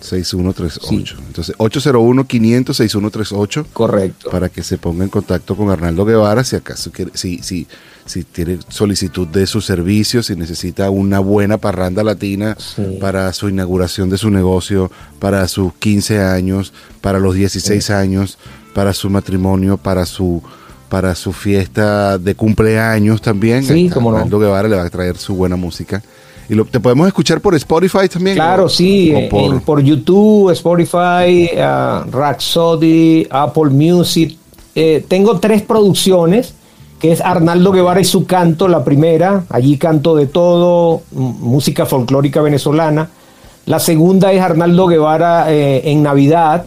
6138. 0.00 1.16
Entonces, 1.26 1.56
801-500-6138 1.58 3.66
Correcto. 3.72 4.30
para 4.30 4.48
que 4.48 4.62
se 4.62 4.78
ponga 4.78 5.04
en 5.04 5.10
contacto 5.10 5.54
con 5.56 5.68
Arnaldo 5.70 6.04
Guevara 6.06 6.42
si 6.42 6.56
acaso 6.56 6.90
quiere, 6.90 7.10
si, 7.14 7.38
si, 7.42 7.66
si 8.10 8.24
tiene 8.24 8.58
solicitud 8.68 9.26
de 9.28 9.46
su 9.46 9.60
servicio, 9.60 10.22
si 10.22 10.36
necesita 10.36 10.90
una 10.90 11.20
buena 11.20 11.58
parranda 11.58 12.02
latina 12.02 12.56
Sí. 12.58 12.98
para 13.00 13.32
su 13.32 13.48
inauguración 13.48 14.10
de 14.10 14.18
su 14.18 14.30
negocio, 14.30 14.90
para 15.18 15.46
sus 15.48 15.72
15 15.74 16.20
años, 16.20 16.72
para 17.00 17.18
los 17.18 17.34
16 17.34 17.90
años, 17.90 18.38
para 18.74 18.92
su 18.92 19.08
matrimonio, 19.10 19.76
para 19.76 20.04
su 20.06 20.42
para 20.88 21.14
su 21.14 21.32
fiesta 21.32 22.18
de 22.18 22.34
cumpleaños 22.34 23.22
también. 23.22 23.62
Sí, 23.64 23.88
cómo 23.94 24.10
no. 24.10 24.16
Arnaldo 24.16 24.40
Guevara 24.40 24.68
le 24.68 24.74
va 24.74 24.82
a 24.82 24.90
traer 24.90 25.16
su 25.16 25.36
buena 25.36 25.54
música. 25.54 26.02
Y 26.48 26.54
lo, 26.56 26.64
te 26.64 26.80
podemos 26.80 27.06
escuchar 27.06 27.40
por 27.40 27.54
Spotify 27.54 28.08
también. 28.12 28.34
Claro, 28.34 28.64
¿O- 28.64 28.68
sí, 28.68 29.12
o 29.14 29.28
por- 29.28 29.54
en- 29.54 29.60
por, 29.60 29.80
YouTube, 29.80 30.50
Spotify, 30.50 31.48
ah, 31.58 32.04
Rhapsody, 32.10 33.28
Apple 33.30 33.70
Music. 33.70 34.36
Eh, 34.74 35.04
tengo 35.06 35.38
tres 35.38 35.62
producciones, 35.62 36.54
que 37.00 37.12
es 37.12 37.20
Arnaldo 37.20 37.72
Guevara 37.72 38.00
y 38.00 38.04
su 38.04 38.26
canto, 38.26 38.68
la 38.68 38.84
primera, 38.84 39.44
allí 39.48 39.78
canto 39.78 40.14
de 40.14 40.26
todo, 40.26 41.02
música 41.10 41.86
folclórica 41.86 42.42
venezolana. 42.42 43.08
La 43.66 43.80
segunda 43.80 44.32
es 44.32 44.40
Arnaldo 44.40 44.86
Guevara 44.86 45.50
eh, 45.52 45.90
en 45.90 46.02
Navidad, 46.02 46.66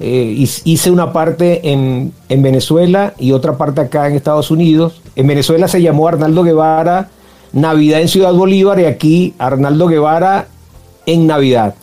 Eh, 0.00 0.46
hice 0.64 0.92
una 0.92 1.12
parte 1.12 1.72
en, 1.72 2.12
en, 2.28 2.40
Venezuela 2.40 3.14
y 3.18 3.32
otra 3.32 3.56
parte 3.56 3.80
acá 3.80 4.06
en 4.06 4.14
Estados 4.14 4.52
Unidos. 4.52 5.02
En 5.16 5.26
Venezuela 5.26 5.66
se 5.66 5.82
llamó 5.82 6.06
Arnaldo 6.06 6.44
Guevara 6.44 7.08
Navidad 7.52 8.00
en 8.00 8.08
Ciudad 8.08 8.32
Bolívar 8.32 8.78
y 8.80 8.84
aquí 8.84 9.34
Arnaldo 9.38 9.86
Guevara 9.86 10.48
en 11.06 11.26
Navidad. 11.26 11.74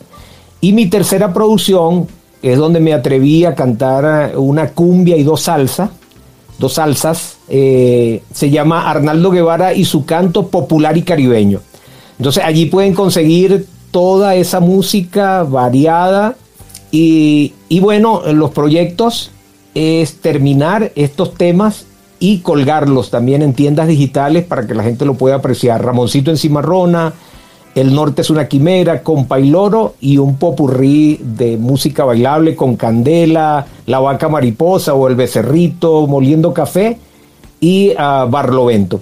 Y 0.60 0.72
mi 0.72 0.86
tercera 0.86 1.32
producción, 1.32 2.06
es 2.42 2.58
donde 2.58 2.80
me 2.80 2.94
atreví 2.94 3.44
a 3.44 3.54
cantar 3.54 4.32
una 4.36 4.68
cumbia 4.68 5.16
y 5.16 5.24
dos 5.24 5.42
salsas, 5.42 5.90
dos 6.58 6.74
salsas, 6.74 7.35
eh, 7.48 8.22
se 8.32 8.50
llama 8.50 8.90
Arnaldo 8.90 9.30
Guevara 9.30 9.72
y 9.72 9.84
su 9.84 10.04
canto 10.04 10.48
popular 10.48 10.96
y 10.96 11.02
caribeño. 11.02 11.60
Entonces 12.18 12.42
allí 12.44 12.66
pueden 12.66 12.94
conseguir 12.94 13.66
toda 13.90 14.34
esa 14.34 14.60
música 14.60 15.42
variada 15.42 16.36
y, 16.90 17.52
bueno, 17.80 18.22
los 18.32 18.52
proyectos 18.52 19.30
es 19.74 20.20
terminar 20.20 20.92
estos 20.96 21.34
temas 21.34 21.86
y 22.18 22.38
colgarlos 22.38 23.10
también 23.10 23.42
en 23.42 23.52
tiendas 23.52 23.88
digitales 23.88 24.44
para 24.44 24.66
que 24.66 24.74
la 24.74 24.82
gente 24.82 25.04
lo 25.04 25.14
pueda 25.14 25.36
apreciar. 25.36 25.84
Ramoncito 25.84 26.30
en 26.30 26.38
Cimarrona, 26.38 27.12
El 27.74 27.94
Norte 27.94 28.22
es 28.22 28.30
una 28.30 28.48
quimera, 28.48 29.02
con 29.02 29.26
Pailoro 29.26 29.96
y 30.00 30.16
un 30.16 30.36
popurrí 30.36 31.20
de 31.22 31.58
música 31.58 32.04
bailable 32.04 32.56
con 32.56 32.76
Candela, 32.76 33.66
La 33.84 33.98
Vaca 33.98 34.30
Mariposa 34.30 34.94
o 34.94 35.06
El 35.08 35.16
Becerrito, 35.16 36.06
Moliendo 36.06 36.54
Café 36.54 36.98
y 37.60 37.92
uh, 37.92 38.28
Barlovento. 38.28 39.00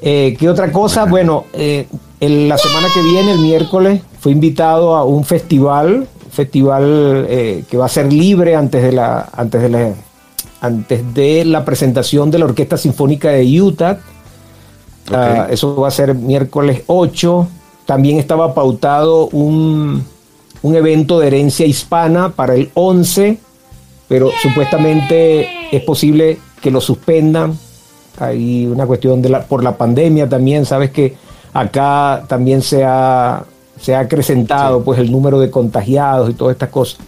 Eh, 0.00 0.36
¿Qué 0.38 0.48
otra 0.48 0.70
cosa? 0.70 1.06
Bueno, 1.06 1.46
eh, 1.54 1.86
la 2.20 2.58
semana 2.58 2.88
que 2.92 3.02
viene, 3.02 3.32
el 3.32 3.38
miércoles, 3.38 4.02
fue 4.20 4.32
invitado 4.32 4.96
a 4.96 5.04
un 5.04 5.24
festival 5.24 6.08
festival 6.34 7.26
eh, 7.28 7.64
que 7.70 7.76
va 7.76 7.86
a 7.86 7.88
ser 7.88 8.12
libre 8.12 8.56
antes 8.56 8.82
de 8.82 8.92
la 8.92 9.28
antes 9.32 9.62
de 9.62 9.68
la 9.68 9.92
antes 10.60 11.14
de 11.14 11.44
la 11.44 11.64
presentación 11.64 12.30
de 12.30 12.38
la 12.38 12.46
Orquesta 12.46 12.76
Sinfónica 12.76 13.30
de 13.30 13.62
Utah. 13.62 13.98
Ah, 15.12 15.46
eso 15.50 15.76
va 15.76 15.88
a 15.88 15.90
ser 15.90 16.14
miércoles 16.14 16.82
8. 16.86 17.48
También 17.84 18.18
estaba 18.18 18.54
pautado 18.54 19.26
un, 19.28 20.02
un, 20.62 20.74
evento 20.74 21.20
de 21.20 21.26
herencia 21.26 21.66
hispana 21.66 22.30
para 22.30 22.54
el 22.54 22.70
11, 22.72 23.38
pero 24.08 24.30
supuestamente 24.42 25.46
es 25.70 25.82
posible 25.82 26.38
que 26.62 26.70
lo 26.70 26.80
suspendan. 26.80 27.58
Hay 28.18 28.66
una 28.66 28.86
cuestión 28.86 29.20
de 29.22 29.28
la, 29.28 29.42
por 29.42 29.62
la 29.62 29.76
pandemia 29.76 30.28
también, 30.28 30.64
sabes 30.64 30.90
que 30.90 31.16
acá 31.52 32.24
también 32.28 32.62
se 32.62 32.84
ha 32.84 33.44
se 33.80 33.94
ha 33.94 34.00
acrecentado 34.00 34.82
pues 34.82 34.98
el 34.98 35.10
número 35.10 35.40
de 35.40 35.50
contagiados 35.50 36.30
y 36.30 36.34
todas 36.34 36.54
estas 36.54 36.70
cosas. 36.70 36.98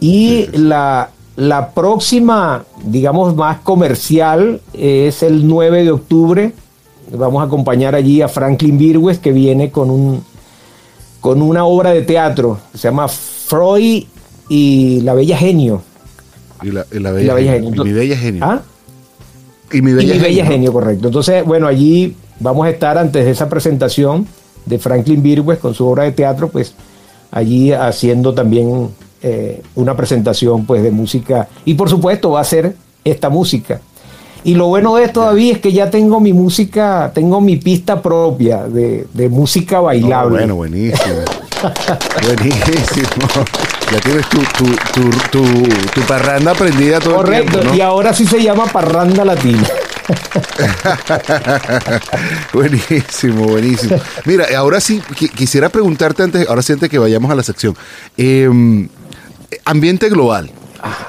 Y 0.00 0.46
La, 0.52 1.10
la 1.36 1.70
próxima, 1.70 2.64
digamos, 2.84 3.36
más 3.36 3.60
comercial 3.60 4.60
es 4.72 5.22
el 5.22 5.46
9 5.46 5.84
de 5.84 5.90
octubre. 5.90 6.52
Vamos 7.12 7.42
a 7.42 7.46
acompañar 7.46 7.94
allí 7.94 8.20
a 8.20 8.28
Franklin 8.28 8.78
Virgües, 8.78 9.18
que 9.18 9.32
viene 9.32 9.70
con, 9.70 9.90
un, 9.90 10.24
con 11.20 11.40
una 11.40 11.64
obra 11.64 11.90
de 11.90 12.02
teatro 12.02 12.58
se 12.74 12.88
llama 12.88 13.08
Freud 13.08 14.04
y 14.48 15.00
la 15.02 15.14
Bella 15.14 15.36
Genio. 15.36 15.82
Y 16.62 16.70
la, 16.70 16.84
bella, 17.12 17.36
Genio. 17.36 17.84
Y 17.84 17.88
mi 17.88 17.92
Bella 17.92 18.16
Genio. 18.16 18.44
¿Ah? 18.44 18.62
Y 19.72 19.82
mi 19.82 19.92
Bella, 19.92 20.46
Genio, 20.46 20.72
correcto. 20.72 21.08
Entonces, 21.08 21.44
bueno, 21.44 21.66
allí 21.66 22.16
vamos 22.40 22.66
a 22.66 22.70
estar 22.70 22.98
antes 22.98 23.24
de 23.24 23.30
esa 23.30 23.48
presentación 23.48 24.26
de 24.64 24.78
Franklin 24.78 25.22
Virgües 25.22 25.58
con 25.58 25.74
su 25.74 25.86
obra 25.86 26.04
de 26.04 26.12
teatro, 26.12 26.48
pues 26.48 26.74
allí 27.30 27.72
haciendo 27.72 28.34
también 28.34 28.90
eh, 29.22 29.62
una 29.74 29.96
presentación 29.96 30.66
pues 30.66 30.82
de 30.82 30.90
música 30.90 31.48
y 31.64 31.74
por 31.74 31.88
supuesto 31.88 32.30
va 32.30 32.40
a 32.40 32.44
ser 32.44 32.76
esta 33.04 33.28
música. 33.28 33.80
Y 34.44 34.54
lo 34.54 34.68
bueno 34.68 34.94
de 34.94 35.04
esto, 35.04 35.22
David, 35.22 35.54
es 35.54 35.58
que 35.58 35.72
ya 35.72 35.90
tengo 35.90 36.20
mi 36.20 36.32
música, 36.32 37.10
tengo 37.12 37.40
mi 37.40 37.56
pista 37.56 38.00
propia 38.00 38.64
de, 38.64 39.28
música 39.28 39.80
bailable. 39.80 40.38
bueno, 40.38 40.54
buenísimo. 40.54 41.16
buenísimo. 42.22 43.26
Ya 43.92 44.00
tienes 44.00 44.28
tu, 44.28 44.40
tu, 45.30 45.44
tu, 45.94 46.00
parranda 46.08 46.50
aprendida 46.50 46.98
todo 46.98 47.16
Correcto, 47.16 47.58
el 47.58 47.60
tiempo, 47.60 47.76
y 47.76 47.80
ahora 47.80 48.12
sí 48.12 48.26
se 48.26 48.42
llama 48.42 48.66
parranda 48.66 49.24
latina. 49.24 49.62
buenísimo, 52.52 53.46
buenísimo. 53.46 53.96
Mira, 54.24 54.46
ahora 54.56 54.80
sí 54.80 55.02
quisiera 55.34 55.68
preguntarte 55.68 56.22
antes, 56.22 56.48
ahora 56.48 56.62
sí 56.62 56.72
antes 56.72 56.88
que 56.88 56.98
vayamos 56.98 57.30
a 57.30 57.34
la 57.34 57.42
sección. 57.42 57.76
Em, 58.16 58.88
ambiente 59.64 60.08
global. 60.08 60.50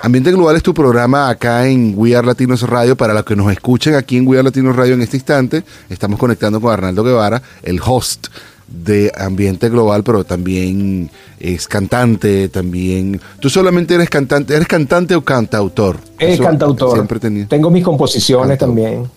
Ambiente 0.02 0.32
Global 0.32 0.56
es 0.56 0.64
tu 0.64 0.74
programa 0.74 1.30
acá 1.30 1.68
en 1.68 1.94
We 1.96 2.16
Are 2.16 2.26
Latinos 2.26 2.64
Radio. 2.64 2.96
Para 2.96 3.14
los 3.14 3.26
que 3.26 3.36
nos 3.36 3.52
escuchen 3.52 3.96
aquí 3.96 4.18
en 4.18 4.28
We 4.28 4.38
Are 4.38 4.44
Latinos 4.44 4.76
Radio 4.76 4.94
en 4.94 5.02
este 5.02 5.18
instante, 5.18 5.64
estamos 5.90 6.20
conectando 6.20 6.62
con 6.62 6.74
Arnaldo 6.74 7.04
Guevara, 7.04 7.42
el 7.64 7.80
host 7.84 8.28
de 8.68 9.12
ambiente 9.18 9.70
global, 9.70 10.04
pero 10.04 10.24
también 10.24 11.10
es 11.40 11.68
cantante, 11.68 12.50
también. 12.50 13.20
¿Tú 13.40 13.50
solamente 13.50 13.96
eres 13.96 14.10
cantante? 14.10 14.56
¿Eres 14.56 14.68
cantante 14.68 15.16
o 15.16 15.24
cantautor? 15.24 15.98
Es 16.20 16.40
cantautor. 16.40 16.94
Siempre 16.94 17.20
Tengo 17.46 17.70
mis 17.70 17.84
composiciones 17.84 18.58
también. 18.58 19.10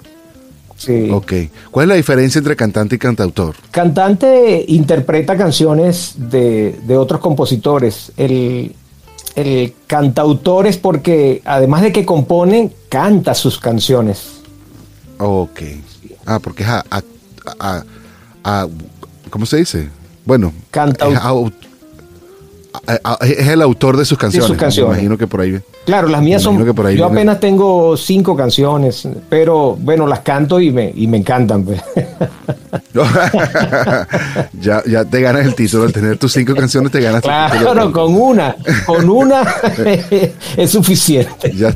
Sí. 0.76 1.10
Ok. 1.10 1.32
¿Cuál 1.70 1.84
es 1.84 1.88
la 1.88 1.94
diferencia 1.96 2.38
entre 2.38 2.56
cantante 2.56 2.94
y 2.94 2.98
cantautor? 2.98 3.54
Cantante 3.70 4.64
interpreta 4.68 5.36
canciones 5.36 6.14
de, 6.16 6.96
otros 6.96 7.20
compositores. 7.20 8.12
El, 8.16 8.74
cantautor 9.86 10.66
es 10.66 10.76
porque, 10.76 11.42
además 11.44 11.82
de 11.82 11.92
que 11.92 12.04
compone, 12.04 12.70
canta 12.88 13.34
sus 13.34 13.58
canciones. 13.58 14.40
Ok. 15.18 15.60
Ah, 16.26 16.38
porque 16.38 16.62
es 16.62 16.68
a 16.68 18.68
¿Cómo 19.30 19.46
se 19.46 19.58
dice? 19.58 19.88
Bueno, 20.24 20.52
es, 23.22 23.48
el 23.48 23.62
autor 23.62 23.96
de 23.96 24.04
sus 24.04 24.18
canciones. 24.18 24.78
imagino 24.78 25.18
que 25.18 25.26
por 25.26 25.40
ahí. 25.40 25.60
Claro, 25.84 26.08
las 26.08 26.22
mías 26.22 26.42
son. 26.42 26.62
yo 26.94 27.06
apenas 27.06 27.40
tengo 27.40 27.96
cinco 27.96 28.36
canciones, 28.36 29.08
pero 29.28 29.76
bueno, 29.80 30.06
las 30.06 30.20
canto 30.20 30.60
y 30.60 30.70
me, 30.70 30.92
y 30.94 31.06
me 31.06 31.16
encantan. 31.16 31.64
Pues. 31.64 31.80
ya, 34.60 34.82
ya 34.86 35.04
te 35.04 35.20
ganas 35.20 35.46
el 35.46 35.54
título. 35.54 35.84
Al 35.84 35.92
tener 35.92 36.18
tus 36.18 36.32
cinco 36.32 36.54
canciones, 36.54 36.92
te 36.92 37.00
ganas 37.00 37.22
Claro, 37.22 37.92
con 37.92 38.14
una. 38.14 38.56
Con 38.86 39.08
una 39.08 39.42
es 40.56 40.70
suficiente. 40.70 41.52
Ya, 41.56 41.74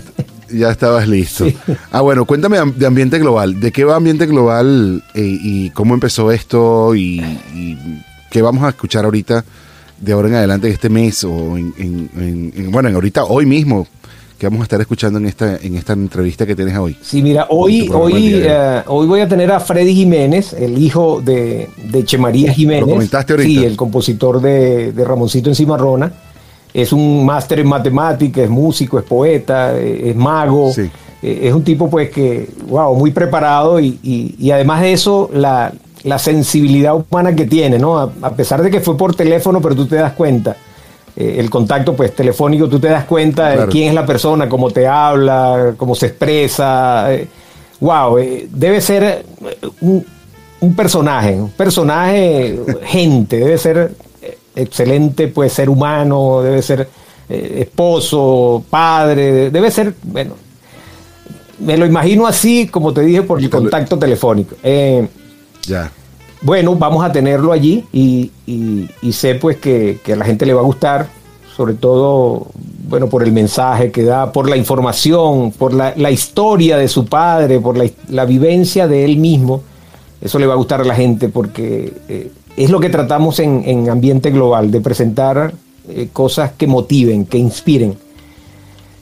ya 0.55 0.71
estabas 0.71 1.09
listo. 1.09 1.47
Ah, 1.91 2.01
bueno, 2.01 2.25
cuéntame 2.25 2.59
de 2.77 2.87
Ambiente 2.87 3.19
Global. 3.19 3.61
¿De 3.61 3.73
qué 3.73 3.85
va 3.85 3.97
Ambiente 3.97 4.27
Global 4.27 5.03
eh, 5.15 5.39
y 5.41 5.71
cómo 5.71 5.95
empezó 5.95 6.33
esto 6.33 6.95
y, 6.95 7.23
qué 8.31 8.43
vamos 8.43 8.65
a 8.65 8.71
escuchar 8.71 9.05
ahorita 9.05 9.45
de 10.01 10.13
ahora 10.13 10.29
en 10.29 10.35
adelante 10.35 10.69
este 10.69 10.89
mes 10.89 11.23
o 11.25 11.57
en, 11.57 12.71
bueno, 12.71 12.89
en 12.89 12.95
ahorita, 12.95 13.25
hoy 13.25 13.47
mismo? 13.47 13.87
que 14.37 14.49
vamos 14.49 14.63
a 14.63 14.65
estar 14.65 14.81
escuchando 14.81 15.21
en 15.21 15.27
esta, 15.27 15.59
en 15.59 15.77
esta 15.77 15.93
entrevista 15.93 16.45
que 16.45 16.57
tienes 16.57 16.77
hoy? 16.77 16.97
Sí, 17.01 17.23
mira, 17.23 17.47
hoy, 17.51 17.89
hoy, 17.93 18.33
eh, 18.35 18.83
hoy 18.89 19.07
voy 19.07 19.21
a 19.21 19.29
tener 19.29 19.53
a 19.53 19.61
Freddy 19.61 19.95
Jiménez, 19.95 20.53
el 20.55 20.77
hijo 20.77 21.23
de, 21.25 21.71
de 21.85 22.05
Chemaría 22.05 22.53
Jiménez. 22.53 22.81
¿Lo 22.81 22.95
comentaste 22.95 23.35
ahorita? 23.35 23.49
Sí, 23.49 23.65
el 23.65 23.77
compositor 23.77 24.41
de, 24.41 24.91
de 24.91 25.05
Ramoncito 25.05 25.51
en 25.51 25.55
Cimarrona 25.55 26.13
es 26.75 26.93
un 26.93 27.25
máster 27.25 27.61
en 27.61 27.69
matemáticas, 27.69 28.45
es 28.45 28.51
músico, 28.51 28.99
es 28.99 29.05
poeta, 29.05 29.79
es 29.79 30.15
mago. 30.17 30.73
Eh, 30.77 31.49
es 31.49 31.55
un 31.55 31.63
tipo 31.63 31.89
pues 31.89 32.11
que, 32.11 32.51
wow, 32.67 32.95
muy 32.97 33.13
preparado 33.13 33.81
y, 33.81 34.51
además 34.53 34.83
de 34.83 34.93
eso, 34.93 35.31
la, 35.33 35.73
sensibilidad 36.19 36.95
humana 36.97 37.35
que 37.35 37.47
tiene, 37.47 37.79
¿no? 37.79 37.99
A, 37.99 38.31
pesar 38.33 38.61
de 38.61 38.71
que 38.71 38.81
fue 38.81 38.97
por 38.97 39.15
teléfono, 39.15 39.63
pero 39.63 39.77
tú 39.77 39.87
te 39.87 39.97
das 39.97 40.13
cuenta, 40.13 40.57
eh, 41.17 41.37
el 41.39 41.49
contacto 41.49 41.95
pues 41.95 42.15
telefónico, 42.15 42.69
tú 42.69 42.81
te 42.81 42.89
das 42.89 43.05
cuenta 43.05 43.51
de 43.51 43.69
quién 43.69 43.89
es 43.89 43.95
la 43.95 44.05
persona, 44.05 44.49
cómo 44.49 44.71
te 44.71 44.87
habla, 44.89 45.75
cómo 45.77 45.95
se 45.95 46.07
expresa. 46.07 47.09
wow, 47.81 48.19
eh, 48.19 48.49
debe 48.51 48.81
ser 48.81 49.25
un, 49.81 50.05
un 50.61 50.75
personaje, 50.75 51.41
un 51.41 51.51
personaje 51.51 52.59
gente, 52.83 53.39
debe 53.39 53.59
ser 53.59 53.93
excelente 54.55 55.29
pues 55.29 55.53
ser 55.53 55.69
humano, 55.69 56.43
debe 56.43 56.63
ser 56.63 56.89
eh, 57.29 57.57
esposo, 57.61 58.63
padre, 58.69 59.51
debe 59.51 59.71
ser, 59.71 59.95
bueno, 60.03 60.35
me 61.59 61.77
lo 61.77 61.87
imagino 61.87 62.27
así, 62.27 62.69
como 62.69 62.93
te 62.93 63.03
dije, 63.03 63.23
por 63.23 63.41
el 63.41 63.51
contacto 63.51 63.99
telefónico. 63.99 64.57
Eh, 64.63 65.07
ya. 65.67 65.91
Bueno, 66.43 66.75
vamos 66.75 67.03
a 67.03 67.11
tenerlo 67.11 67.53
allí 67.53 67.85
y, 67.91 68.31
sé 69.13 69.37
pues 69.37 69.57
que, 69.57 69.99
a 70.13 70.17
la 70.17 70.27
gente 70.27 70.45
le 70.45 70.53
va 70.53 70.61
a 70.61 70.65
gustar, 70.65 71.09
sobre 71.57 71.73
todo, 71.73 72.49
bueno, 72.87 73.09
por 73.09 73.23
el 73.23 73.33
mensaje 73.33 73.91
que 73.91 74.03
da, 74.03 74.31
por 74.31 74.51
la 74.51 74.57
información, 74.57 75.53
por 75.53 75.73
la, 75.73 76.11
historia 76.11 76.77
de 76.77 76.89
su 76.89 77.07
padre, 77.07 77.61
por 77.61 77.79
la, 78.09 78.25
vivencia 78.27 78.87
de 78.87 79.07
él 79.07 79.17
mismo. 79.17 79.63
Eso 80.21 80.39
le 80.39 80.47
va 80.47 80.53
a 80.53 80.57
gustar 80.57 80.83
a 80.83 80.85
la 80.85 80.95
gente 80.95 81.31
porque 81.31 81.95
eh, 82.09 82.31
es 82.57 82.71
lo 82.71 82.81
que 82.81 82.89
tratamos 82.91 83.39
en, 83.41 83.89
ambiente 83.91 84.31
global, 84.31 84.71
de 84.71 84.81
presentar 84.81 85.53
eh, 85.89 86.09
cosas 86.13 86.53
que 86.57 86.67
motiven, 86.67 87.27
que 87.27 87.39
inspiren. 87.39 87.97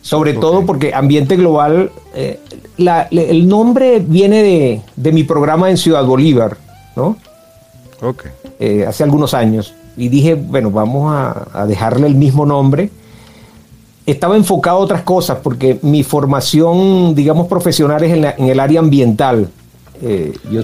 Sobre 0.00 0.32
todo 0.34 0.66
porque 0.66 0.92
Ambiente 0.94 1.36
Global, 1.36 1.90
eh, 2.14 2.40
la- 2.76 3.06
el 3.12 3.46
nombre 3.46 4.00
viene 4.00 4.42
de, 4.42 4.80
de 4.96 5.12
mi 5.12 5.22
programa 5.22 5.70
en 5.70 5.76
Ciudad 5.76 6.04
Bolívar, 6.04 6.56
¿no? 6.96 7.16
Ok. 8.02 8.24
Eh, 8.58 8.84
hace 8.86 9.04
algunos 9.04 9.32
años. 9.32 9.74
Y 9.96 10.08
dije, 10.08 10.34
bueno, 10.34 10.70
vamos 10.72 11.12
a, 11.12 11.46
a 11.52 11.66
dejarle 11.66 12.08
el 12.08 12.16
mismo 12.16 12.44
nombre. 12.44 12.90
Estaba 14.04 14.36
enfocado 14.36 14.78
a 14.78 14.80
otras 14.80 15.02
cosas 15.02 15.38
porque 15.40 15.78
mi 15.82 16.02
formación, 16.02 17.14
digamos, 17.14 17.46
profesional 17.46 18.02
es 18.02 18.12
en, 18.12 18.22
la- 18.22 18.34
en 18.36 18.46
el 18.48 18.58
área 18.58 18.80
ambiental. 18.80 19.50
Eh, 20.02 20.32
yo 20.50 20.62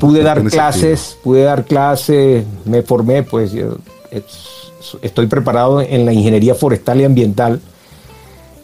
pude 0.00 0.22
dar 0.22 0.38
clases, 0.50 1.18
pude 1.22 1.42
dar 1.42 1.64
clases, 1.64 2.44
me 2.64 2.82
formé, 2.82 3.22
pues 3.24 3.50
yo 3.52 3.76
es- 4.10 4.70
estoy 5.02 5.26
preparado 5.26 5.80
en 5.80 6.04
la 6.06 6.12
ingeniería 6.12 6.54
forestal 6.54 7.00
y 7.00 7.04
ambiental. 7.04 7.60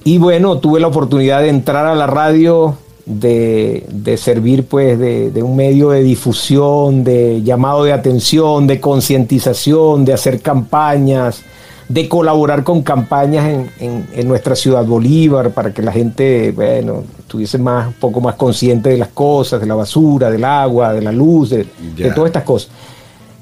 Y 0.04 0.18
bueno, 0.18 0.58
tuve 0.58 0.78
la 0.80 0.86
oportunidad 0.86 1.40
de 1.42 1.48
entrar 1.48 1.84
a 1.86 1.94
la 1.94 2.06
radio, 2.06 2.76
de, 3.06 3.84
de 3.90 4.16
servir 4.18 4.66
pues 4.66 4.98
de, 4.98 5.30
de 5.30 5.42
un 5.42 5.56
medio 5.56 5.90
de 5.90 6.02
difusión, 6.02 7.02
de 7.04 7.42
llamado 7.42 7.82
de 7.84 7.92
atención, 7.92 8.66
de 8.66 8.80
concientización, 8.80 10.04
de 10.04 10.12
hacer 10.12 10.40
campañas, 10.40 11.42
de 11.88 12.06
colaborar 12.08 12.64
con 12.64 12.82
campañas 12.82 13.46
en, 13.48 13.70
en- 13.80 14.06
en 14.12 14.28
nuestra 14.28 14.54
ciudad 14.54 14.84
Bolívar 14.84 15.50
para 15.52 15.72
que 15.72 15.80
la 15.82 15.90
gente, 15.92 16.52
bueno, 16.52 17.02
estuviese 17.18 17.56
más, 17.56 17.86
un 17.88 17.92
poco 17.94 18.20
más 18.20 18.34
consciente 18.34 18.90
de 18.90 18.98
las 18.98 19.08
cosas, 19.08 19.58
de 19.60 19.66
la 19.66 19.74
basura, 19.74 20.30
del 20.30 20.44
agua, 20.44 20.92
de 20.92 21.00
la 21.00 21.12
luz, 21.12 21.48
de, 21.50 21.66
todas 22.14 22.28
estas 22.28 22.42
cosas. 22.42 22.70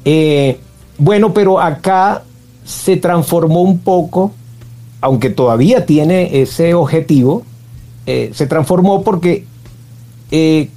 Eh, 0.05 0.61
bueno, 0.99 1.35
pero 1.35 1.61
acá 1.61 2.23
se 2.65 2.97
transformó 2.97 3.63
un 3.63 3.81
poco, 3.81 4.31
aunque 5.01 5.31
todavía 5.31 5.85
tiene 5.85 6.41
ese 6.41 6.73
objetivo, 6.75 7.43
eh, 8.07 8.31
se 8.33 8.47
transformó 8.47 9.03
porque, 9.03 9.45
eh, 10.31 10.71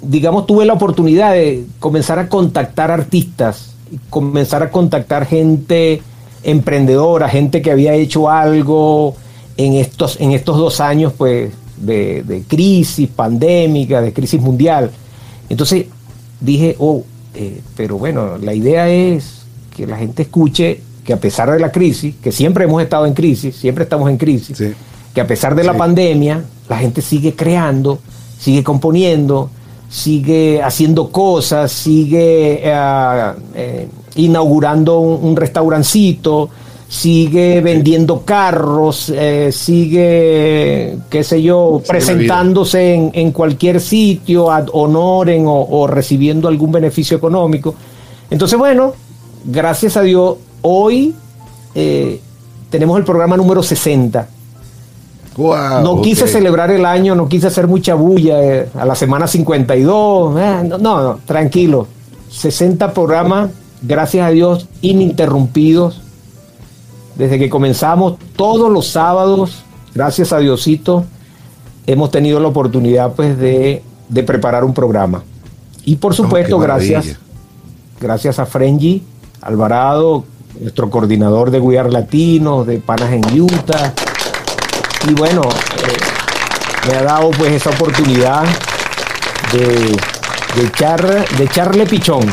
digamos, 0.00 0.46
tuve 0.46 0.64
la 0.64 0.72
oportunidad 0.72 1.32
de 1.32 1.66
comenzar 1.78 2.18
a 2.18 2.30
contactar 2.30 2.90
artistas, 2.90 3.74
comenzar 4.08 4.62
a 4.62 4.70
contactar 4.70 5.26
gente 5.26 6.00
emprendedora, 6.42 7.28
gente 7.28 7.62
que 7.62 7.70
había 7.70 7.94
hecho 7.94 8.30
algo 8.30 9.16
en 9.56 9.74
estos, 9.74 10.20
en 10.20 10.32
estos 10.32 10.56
dos 10.56 10.80
años 10.80 11.12
pues, 11.16 11.52
de, 11.76 12.22
de 12.22 12.42
crisis 12.42 13.08
pandémica, 13.08 14.00
de 14.00 14.12
crisis 14.12 14.40
mundial. 14.40 14.90
Entonces 15.48 15.86
dije, 16.40 16.76
oh, 16.78 17.02
eh, 17.34 17.60
pero 17.76 17.98
bueno, 17.98 18.38
la 18.38 18.54
idea 18.54 18.88
es 18.88 19.42
que 19.76 19.86
la 19.86 19.96
gente 19.96 20.22
escuche 20.22 20.80
que 21.04 21.12
a 21.12 21.18
pesar 21.18 21.50
de 21.50 21.58
la 21.58 21.70
crisis, 21.72 22.14
que 22.22 22.32
siempre 22.32 22.64
hemos 22.64 22.82
estado 22.82 23.06
en 23.06 23.14
crisis, 23.14 23.56
siempre 23.56 23.84
estamos 23.84 24.10
en 24.10 24.16
crisis, 24.16 24.56
Sí. 24.56 24.72
que 25.14 25.20
a 25.20 25.26
pesar 25.26 25.54
de 25.54 25.64
la 25.64 25.76
pandemia, 25.76 26.44
la 26.68 26.78
gente 26.78 27.02
sigue 27.02 27.34
creando, 27.34 27.98
sigue 28.38 28.62
componiendo, 28.62 29.50
sigue 29.90 30.62
haciendo 30.62 31.10
cosas, 31.10 31.72
sigue 31.72 32.62
eh, 32.64 33.32
eh, 33.54 33.88
inaugurando 34.14 35.00
un, 35.00 35.30
un 35.30 35.36
restaurancito, 35.36 36.48
sigue 36.88 37.60
vendiendo 37.60 38.22
carros, 38.22 39.12
eh, 39.14 39.50
sigue, 39.52 40.96
qué 41.08 41.24
sé 41.24 41.42
yo, 41.42 41.82
presentándose 41.86 42.94
en, 42.94 43.10
en 43.14 43.32
cualquier 43.32 43.80
sitio, 43.80 44.50
ad 44.50 44.68
honorem 44.72 45.46
o, 45.46 45.66
o 45.70 45.86
recibiendo 45.86 46.48
algún 46.48 46.72
beneficio 46.72 47.16
económico. 47.16 47.74
Entonces, 48.30 48.58
bueno, 48.58 48.92
gracias 49.44 49.96
a 49.96 50.02
Dios, 50.02 50.36
hoy 50.62 51.14
eh, 51.74 52.20
tenemos 52.70 52.98
el 52.98 53.04
programa 53.04 53.36
número 53.36 53.62
60. 53.62 54.28
No 55.82 56.02
quise 56.02 56.26
celebrar 56.26 56.70
el 56.70 56.84
año, 56.84 57.14
no 57.14 57.28
quise 57.28 57.46
hacer 57.46 57.66
mucha 57.66 57.94
bulla 57.94 58.42
eh, 58.42 58.68
a 58.74 58.84
la 58.84 58.94
semana 58.94 59.26
52. 59.26 60.38
eh, 60.38 60.62
no, 60.64 60.78
no, 60.78 61.02
no, 61.02 61.20
tranquilo. 61.24 61.86
60 62.30 62.92
programas, 62.92 63.50
gracias 63.82 64.26
a 64.26 64.30
Dios, 64.30 64.68
ininterrumpidos. 64.82 66.00
Desde 67.16 67.38
que 67.38 67.50
comenzamos, 67.50 68.14
todos 68.36 68.70
los 68.72 68.86
sábados, 68.88 69.62
gracias 69.94 70.32
a 70.32 70.38
Diosito, 70.38 71.04
hemos 71.86 72.10
tenido 72.10 72.40
la 72.40 72.48
oportunidad 72.48 73.12
pues 73.12 73.38
de, 73.38 73.82
de 74.08 74.22
preparar 74.22 74.64
un 74.64 74.74
programa. 74.74 75.22
Y 75.84 75.96
por 75.96 76.14
supuesto, 76.14 76.56
qué 76.58 76.66
maravilla. 76.66 76.92
gracias, 76.94 77.18
gracias 78.00 78.38
a 78.38 78.46
Frenji 78.46 79.02
Alvarado, 79.42 80.24
nuestro 80.60 80.90
coordinador 80.90 81.50
de 81.50 81.60
We 81.60 81.78
Are 81.78 81.90
Latinos, 81.90 82.66
de 82.66 82.78
Panas 82.78 83.12
en 83.12 83.40
Utah. 83.40 83.92
Y 85.08 85.14
bueno, 85.14 85.42
eh, 85.42 86.88
me 86.88 86.96
ha 86.96 87.02
dado 87.02 87.30
pues 87.30 87.52
esa 87.52 87.70
oportunidad 87.70 88.44
de, 89.52 89.66
de, 90.56 90.66
echar, 90.66 91.28
de 91.36 91.44
echarle 91.44 91.86
pichón. 91.86 92.26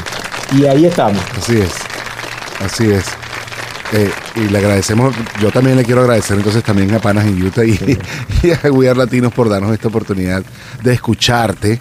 Y 0.52 0.66
ahí 0.66 0.86
estamos. 0.86 1.22
Así 1.38 1.58
es, 1.58 1.72
así 2.64 2.92
es. 2.92 3.06
Eh, 3.94 4.12
y 4.36 4.50
le 4.50 4.58
agradecemos, 4.58 5.16
yo 5.42 5.50
también 5.50 5.78
le 5.78 5.86
quiero 5.86 6.02
agradecer 6.02 6.36
entonces 6.36 6.62
también 6.62 6.94
a 6.94 7.00
Panas 7.00 7.26
en 7.26 7.42
Utah 7.42 7.64
y, 7.64 7.72
y 8.44 8.52
a 8.52 8.70
We 8.70 8.90
Are 8.90 9.00
Latinos 9.00 9.34
por 9.34 9.48
darnos 9.48 9.72
esta 9.74 9.88
oportunidad 9.88 10.44
de 10.84 10.94
escucharte 10.94 11.80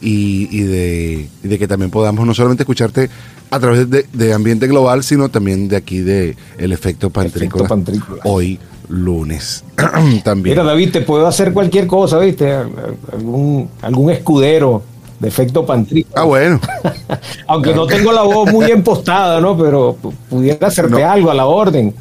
y, 0.00 0.48
y 0.52 0.62
de, 0.62 1.28
y 1.42 1.48
de 1.48 1.58
que 1.58 1.66
también 1.66 1.90
podamos 1.90 2.24
no 2.24 2.32
solamente 2.32 2.62
escucharte 2.62 3.10
a 3.50 3.58
través 3.58 3.90
de, 3.90 4.06
de 4.12 4.32
Ambiente 4.32 4.68
Global, 4.68 5.02
sino 5.02 5.30
también 5.30 5.68
de 5.68 5.76
aquí 5.76 5.98
de 5.98 6.36
El 6.58 6.72
Efecto 6.72 7.10
Pantrícola, 7.10 7.64
Efecto 7.64 7.68
Pantrícola. 7.68 8.22
hoy 8.24 8.60
lunes. 8.88 9.64
también. 10.24 10.54
Mira, 10.54 10.64
David, 10.64 10.92
te 10.92 11.00
puedo 11.02 11.26
hacer 11.26 11.52
cualquier 11.52 11.86
cosa, 11.86 12.18
¿viste? 12.18 12.52
Al- 12.52 12.66
al- 12.78 12.96
Algún, 13.12 13.68
algún 13.82 14.10
escudero 14.10 14.82
de 15.20 15.28
efecto 15.28 15.66
pantrico. 15.66 16.10
Ah, 16.14 16.22
bueno. 16.24 16.60
Aunque 17.48 17.74
no 17.74 17.86
tengo 17.86 18.12
la 18.12 18.22
voz 18.22 18.50
muy 18.52 18.66
empostada, 18.70 19.40
¿no? 19.40 19.56
Pero 19.58 19.96
pu- 20.00 20.12
pudiera 20.28 20.68
hacerte 20.68 21.00
No. 21.02 21.10
algo 21.10 21.30
a 21.30 21.34
la 21.34 21.46
orden. 21.46 21.94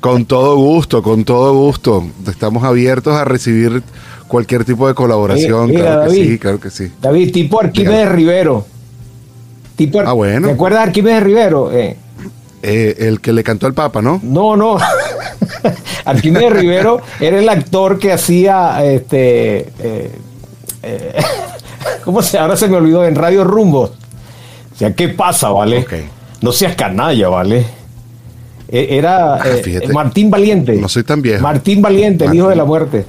Con 0.00 0.24
todo 0.24 0.56
gusto, 0.56 1.02
con 1.02 1.24
todo 1.24 1.52
gusto. 1.54 2.04
Estamos 2.26 2.64
abiertos 2.64 3.14
a 3.14 3.24
recibir 3.24 3.82
cualquier 4.28 4.64
tipo 4.64 4.88
de 4.88 4.94
colaboración. 4.94 5.66
Mira, 5.68 5.80
claro 5.80 6.00
que 6.02 6.08
David. 6.08 6.24
sí, 6.30 6.38
claro 6.38 6.60
que 6.60 6.70
sí. 6.70 6.92
David, 7.00 7.32
tipo 7.32 7.60
Arquímedes 7.60 8.08
Rivero. 8.10 8.64
Tipo 9.76 10.00
Ar- 10.00 10.06
Ah, 10.08 10.12
bueno. 10.12 10.46
¿Te 10.48 10.54
acuerdas 10.54 10.80
de 10.80 10.84
Arquímedes 10.88 11.22
Rivero? 11.22 11.70
Eh, 11.72 11.96
Eh, 12.62 12.96
el 13.08 13.20
que 13.20 13.32
le 13.32 13.42
cantó 13.42 13.66
al 13.66 13.72
Papa, 13.74 14.02
¿no? 14.02 14.20
No, 14.22 14.54
no. 14.56 14.76
Arquímedes 16.04 16.52
Rivero 16.52 17.00
era 17.20 17.38
el 17.38 17.48
actor 17.48 17.98
que 17.98 18.12
hacía 18.12 18.82
este. 18.84 19.58
eh, 19.78 20.10
eh, 20.82 21.22
¿Cómo 22.04 22.22
se 22.22 22.38
Ahora 22.38 22.56
se 22.56 22.68
me 22.68 22.76
olvidó 22.76 23.04
en 23.04 23.14
Radio 23.14 23.44
Rumbo. 23.44 23.82
O 23.82 24.76
sea, 24.76 24.94
¿qué 24.94 25.08
pasa, 25.10 25.50
vale? 25.50 25.86
No 26.40 26.52
seas 26.52 26.74
canalla, 26.74 27.28
vale. 27.28 27.66
Eh, 28.68 28.86
Era 28.90 29.34
Ah, 29.34 29.40
eh. 29.44 29.88
Martín 29.92 30.30
Valiente. 30.30 30.76
No 30.76 30.88
soy 30.88 31.02
tan 31.04 31.20
viejo. 31.20 31.42
Martín 31.42 31.82
Valiente, 31.82 32.24
el 32.24 32.34
hijo 32.34 32.48
de 32.48 32.56
la 32.56 32.64
muerte. 32.64 33.04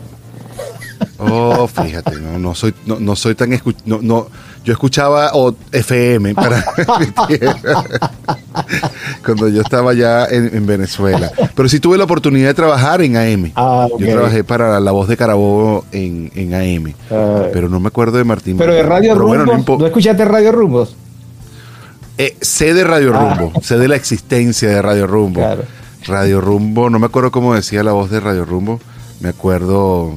Oh, 1.20 1.68
fíjate, 1.68 2.16
no, 2.20 2.40
no 2.40 2.56
soy, 2.56 2.74
no, 2.86 3.00
no 3.00 3.16
soy 3.16 3.36
tan 3.36 3.52
escu- 3.52 3.76
no, 3.86 4.00
no, 4.02 4.28
yo 4.64 4.74
escuchaba 4.74 5.32
o 5.34 5.54
FM 5.72 6.36
para 6.36 6.64
mi 7.00 7.08
tierra, 7.38 7.84
cuando 9.26 9.48
yo 9.50 9.62
estaba 9.62 9.94
ya 9.94 10.26
en, 10.26 10.56
en 10.56 10.66
Venezuela. 10.66 11.32
Pero 11.56 11.68
sí 11.70 11.80
tuve 11.80 11.98
la 11.98 12.04
oportunidad 12.04 12.48
de 12.50 12.54
trabajar 12.54 13.02
en 13.02 13.18
AM. 13.18 13.52
Ah. 13.56 13.88
Yo 13.98 14.08
trabajé 14.08 14.44
para 14.44 14.80
La 14.80 14.92
Voz 14.92 15.08
de 15.08 15.18
Carabobo 15.18 15.86
en, 15.92 16.32
en 16.36 16.54
AM. 16.54 16.94
Ah. 17.10 17.44
pero 17.54 17.70
no 17.70 17.80
me 17.80 17.88
acuerdo 17.88 18.18
de 18.18 18.24
Martín. 18.24 18.58
Pero 18.58 18.74
de 18.74 18.84
Radio 18.84 19.14
Pero 19.14 19.28
bueno, 19.28 19.46
Rumbo. 19.46 19.58
no 19.58 19.64
impo- 19.66 19.80
¿No 19.80 19.86
escuchaste 19.88 20.26
Radio 20.26 20.52
Rumbos? 20.52 20.96
Eh, 22.18 22.36
sé 22.42 22.74
de 22.74 22.84
Radio 22.84 23.14
Rumbo, 23.14 23.52
sé 23.62 23.78
de 23.80 23.88
la 23.88 23.96
existencia 23.96 24.70
de 24.70 24.82
Radio 24.82 25.08
Rumbo. 25.08 25.42
Ah. 25.44 25.56
Claro. 25.56 25.64
Radio 26.06 26.42
Rumbo, 26.42 26.90
no 26.90 27.00
me 27.00 27.06
acuerdo 27.08 27.32
cómo 27.32 27.54
decía 27.56 27.84
la 27.84 27.94
voz 27.94 28.10
de 28.12 28.20
Radio 28.20 28.44
Rumbo, 28.46 28.80
me 29.22 29.30
acuerdo 29.30 30.14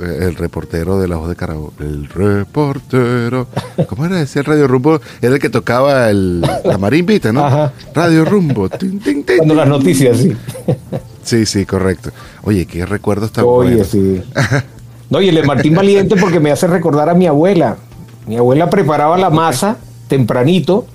el 0.00 0.34
reportero 0.36 0.98
de 1.00 1.08
la 1.08 1.16
voz 1.16 1.28
de 1.28 1.36
Carabobo. 1.36 1.72
El 1.80 2.08
reportero. 2.08 3.46
¿Cómo 3.88 4.06
era? 4.06 4.16
Decía 4.16 4.40
el 4.40 4.46
Radio 4.46 4.66
Rumbo, 4.68 5.00
era 5.20 5.34
el 5.34 5.40
que 5.40 5.48
tocaba 5.50 6.08
el, 6.10 6.40
la 6.40 6.78
marimbita, 6.78 7.32
¿no? 7.32 7.44
Ajá. 7.44 7.72
Radio 7.94 8.24
Rumbo. 8.24 8.68
tin, 8.68 9.00
tin, 9.00 9.24
tin, 9.24 9.38
Cuando 9.38 9.54
las 9.54 9.68
noticias, 9.68 10.18
sí. 10.18 10.36
Sí, 11.22 11.46
sí, 11.46 11.66
correcto. 11.66 12.10
Oye, 12.42 12.66
qué 12.66 12.86
recuerdos 12.86 13.32
tan 13.32 13.44
Oye, 13.46 13.70
buenos. 13.70 13.88
sí. 13.88 14.22
No, 15.10 15.22
y 15.22 15.28
el 15.30 15.36
de 15.36 15.42
Martín 15.42 15.74
Valiente 15.74 16.16
porque 16.16 16.38
me 16.38 16.50
hace 16.50 16.66
recordar 16.66 17.08
a 17.08 17.14
mi 17.14 17.26
abuela. 17.26 17.76
Mi 18.26 18.36
abuela 18.36 18.68
preparaba 18.68 19.16
la 19.16 19.30
masa 19.30 19.78
tempranito, 20.06 20.86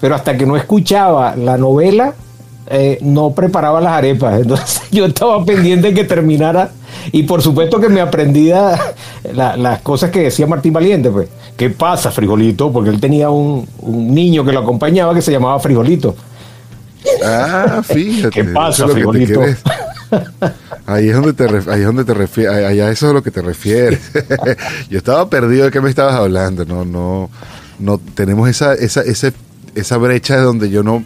pero 0.00 0.14
hasta 0.14 0.36
que 0.36 0.46
no 0.46 0.56
escuchaba 0.56 1.34
la 1.34 1.58
novela, 1.58 2.14
eh, 2.68 2.98
no 3.02 3.32
preparaba 3.32 3.80
las 3.80 3.94
arepas. 3.94 4.40
Entonces 4.40 4.82
yo 4.92 5.06
estaba 5.06 5.44
pendiente 5.44 5.88
de 5.88 5.94
que 5.94 6.04
terminara 6.04 6.70
y 7.12 7.22
por 7.24 7.42
supuesto 7.42 7.80
que 7.80 7.88
me 7.88 8.00
aprendía 8.00 8.78
la- 9.32 9.56
las 9.56 9.80
cosas 9.80 10.10
que 10.10 10.20
decía 10.22 10.46
Martín 10.46 10.72
Valiente. 10.72 11.10
Pues, 11.10 11.28
¿qué 11.56 11.70
pasa, 11.70 12.10
frijolito? 12.10 12.72
Porque 12.72 12.90
él 12.90 13.00
tenía 13.00 13.30
un, 13.30 13.68
un 13.80 14.14
niño 14.14 14.44
que 14.44 14.52
lo 14.52 14.60
acompañaba 14.60 15.14
que 15.14 15.22
se 15.22 15.32
llamaba 15.32 15.58
frijolito. 15.60 16.14
Ah, 17.24 17.82
fíjate. 17.86 18.30
¿Qué 18.30 18.44
pasa, 18.44 18.86
es 18.86 18.92
frijolito? 18.92 19.40
Ahí 20.86 21.08
es 21.08 21.14
donde 21.16 21.32
te, 21.32 21.44
ahí 21.70 21.80
es 21.80 21.86
donde 21.86 22.04
te 22.04 22.14
refieres, 22.14 22.52
allá 22.64 22.90
eso 22.90 23.06
es 23.06 23.10
a 23.10 23.14
lo 23.14 23.22
que 23.22 23.30
te 23.30 23.42
refieres. 23.42 24.00
Yo 24.90 24.98
estaba 24.98 25.28
perdido 25.28 25.64
de 25.64 25.70
qué 25.70 25.80
me 25.80 25.90
estabas 25.90 26.14
hablando, 26.14 26.64
no, 26.64 26.84
no, 26.84 27.28
no, 27.80 27.98
tenemos 28.14 28.48
esa, 28.48 28.74
esa, 28.74 29.00
ese- 29.02 29.32
esa 29.74 29.96
brecha 29.98 30.36
de 30.36 30.42
donde 30.42 30.70
yo 30.70 30.82
no, 30.82 31.02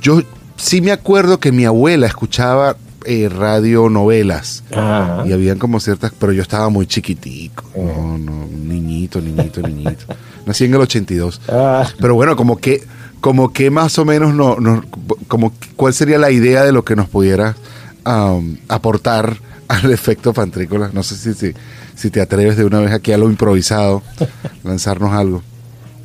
yo 0.00 0.22
sí 0.56 0.80
me 0.80 0.92
acuerdo 0.92 1.38
que 1.40 1.52
mi 1.52 1.66
abuela 1.66 2.06
escuchaba 2.06 2.76
eh, 3.04 3.28
radio 3.28 3.88
novelas 3.88 4.62
Ajá. 4.72 5.24
y 5.26 5.32
habían 5.32 5.58
como 5.58 5.80
ciertas, 5.80 6.12
pero 6.18 6.32
yo 6.32 6.42
estaba 6.42 6.68
muy 6.68 6.86
chiquitico, 6.86 7.64
no, 7.76 8.18
no, 8.18 8.46
niñito, 8.46 9.20
niñito, 9.20 9.60
niñito. 9.62 10.04
Nací 10.46 10.64
en 10.64 10.74
el 10.74 10.80
82. 10.80 11.40
Ah, 11.48 11.86
Pero 12.00 12.14
bueno, 12.14 12.36
como 12.36 12.58
que, 12.58 12.82
como 13.20 13.52
que 13.52 13.70
más 13.70 13.98
o 13.98 14.04
menos 14.04 14.34
no, 14.34 14.56
no- 14.60 14.82
como 15.28 15.52
cuál 15.76 15.94
sería 15.94 16.18
la 16.18 16.30
idea 16.30 16.64
de 16.64 16.72
lo 16.72 16.84
que 16.84 16.96
nos 16.96 17.08
pudiera 17.08 17.56
am, 18.04 18.58
aportar 18.68 19.36
al 19.68 19.90
efecto 19.90 20.32
pantrícola. 20.34 20.90
No 20.92 21.02
sé 21.02 21.16
si, 21.16 21.32
si, 21.32 21.54
si 21.94 22.10
te 22.10 22.20
atreves 22.20 22.56
de 22.58 22.64
una 22.66 22.80
vez 22.80 22.92
aquí 22.92 23.12
a 23.12 23.18
lo 23.18 23.30
improvisado, 23.30 24.02
lanzarnos 24.64 25.12
algo. 25.12 25.42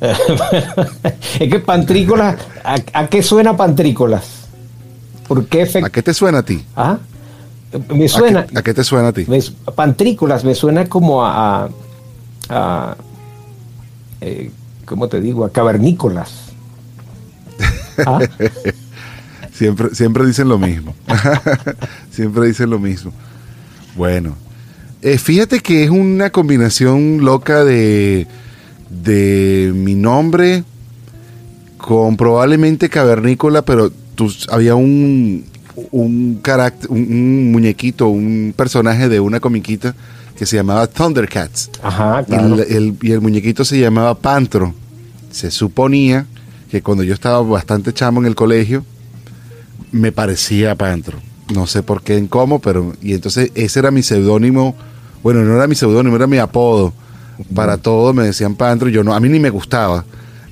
es 1.40 1.48
que 1.50 1.60
pantrícolas, 1.60 2.36
¿a, 2.64 2.76
a 2.94 3.06
qué 3.08 3.22
suena 3.22 3.56
pantrícolas? 3.56 4.39
¿Por 5.30 5.46
qué 5.46 5.62
¿A 5.62 5.90
qué 5.90 6.02
te 6.02 6.12
suena 6.12 6.38
a 6.38 6.42
ti? 6.42 6.64
Ajá. 6.74 6.98
Me 7.94 8.06
¿A 8.06 8.08
suena, 8.08 8.46
qué, 8.48 8.58
a 8.58 8.62
qué 8.62 8.74
te 8.74 8.82
suena 8.82 9.08
a 9.08 9.12
ti? 9.12 9.26
me 9.28 9.38
pantrícolas, 9.76 10.42
me 10.42 10.56
suena 10.56 10.86
como 10.88 11.24
a, 11.24 11.66
a, 11.66 11.68
a, 12.48 12.96
eh, 14.20 14.50
¿cómo 14.84 15.06
te 15.06 15.20
digo? 15.20 15.44
A 15.44 15.52
cavernícolas. 15.52 16.32
¿Ah? 18.04 18.18
Siempre, 19.52 19.94
siempre 19.94 20.26
dicen 20.26 20.48
lo 20.48 20.58
mismo. 20.58 20.96
siempre 22.10 22.48
dicen 22.48 22.68
lo 22.68 22.80
mismo. 22.80 23.12
Bueno, 23.96 24.34
eh, 25.00 25.16
fíjate 25.16 25.60
que 25.60 25.84
es 25.84 25.90
una 25.90 26.30
combinación 26.30 27.24
loca 27.24 27.62
de, 27.62 28.26
de 28.88 29.70
mi 29.76 29.94
nombre 29.94 30.64
con 31.78 32.16
probablemente 32.16 32.88
cavernícola, 32.88 33.62
pero 33.62 33.92
había 34.50 34.74
un, 34.74 35.44
un 35.90 36.38
carácter, 36.42 36.90
un, 36.90 36.98
un 36.98 37.52
muñequito, 37.52 38.08
un 38.08 38.52
personaje 38.56 39.08
de 39.08 39.20
una 39.20 39.40
comiquita 39.40 39.94
que 40.36 40.46
se 40.46 40.56
llamaba 40.56 40.86
Thundercats. 40.86 41.70
Ajá, 41.82 42.22
Y 42.22 42.24
claro. 42.26 42.54
el, 42.54 42.60
el- 42.60 42.96
y 43.02 43.12
el 43.12 43.20
muñequito 43.20 43.64
se 43.64 43.78
llamaba 43.78 44.14
Pantro. 44.14 44.74
Se 45.30 45.50
suponía 45.50 46.26
que 46.70 46.82
cuando 46.82 47.02
yo 47.04 47.14
estaba 47.14 47.40
bastante 47.42 47.92
chamo 47.92 48.20
en 48.20 48.26
el 48.26 48.34
colegio, 48.34 48.84
me 49.92 50.12
parecía 50.12 50.74
Pantro. 50.74 51.18
No 51.52 51.66
sé 51.66 51.82
por 51.82 52.02
qué 52.02 52.16
en 52.16 52.28
cómo, 52.28 52.60
pero. 52.60 52.94
Y 53.02 53.12
entonces 53.14 53.50
ese 53.54 53.80
era 53.80 53.90
mi 53.90 54.02
seudónimo. 54.02 54.76
Bueno, 55.22 55.42
no 55.42 55.54
era 55.56 55.66
mi 55.66 55.74
seudónimo, 55.74 56.16
era 56.16 56.26
mi 56.26 56.38
apodo. 56.38 56.92
Para 57.54 57.76
todo 57.78 58.12
me 58.12 58.22
decían 58.24 58.54
Pantro. 58.54 58.88
y 58.88 58.92
Yo 58.92 59.02
no, 59.04 59.14
a 59.14 59.20
mí 59.20 59.28
ni 59.28 59.40
me 59.40 59.50
gustaba. 59.50 60.04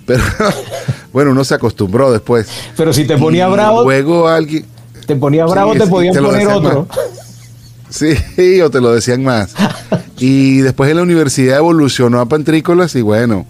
Pero 0.08 0.24
bueno, 1.12 1.30
uno 1.30 1.44
se 1.44 1.54
acostumbró 1.54 2.10
después. 2.10 2.48
Pero 2.76 2.92
si 2.92 3.04
te 3.06 3.16
ponía 3.16 3.46
Y 3.48 3.52
bravo, 3.52 3.84
Luego 3.84 4.26
alguien. 4.26 4.64
te 5.06 5.14
ponía 5.14 5.46
Sí, 5.46 5.52
bravo, 5.52 5.74
te 5.74 5.86
podían 5.86 6.14
te 6.14 6.20
poner 6.20 6.48
otro. 6.48 6.88
Sí, 7.90 8.60
o 8.60 8.68
te 8.70 8.80
lo 8.80 8.92
decían 8.92 9.22
más. 9.22 9.54
Y 10.20 10.58
después 10.62 10.90
en 10.90 10.96
la 10.96 11.04
universidad 11.04 11.58
evolucionó 11.58 12.20
a 12.20 12.26
Pantrícolas 12.26 12.96
y 12.96 13.02
bueno, 13.02 13.46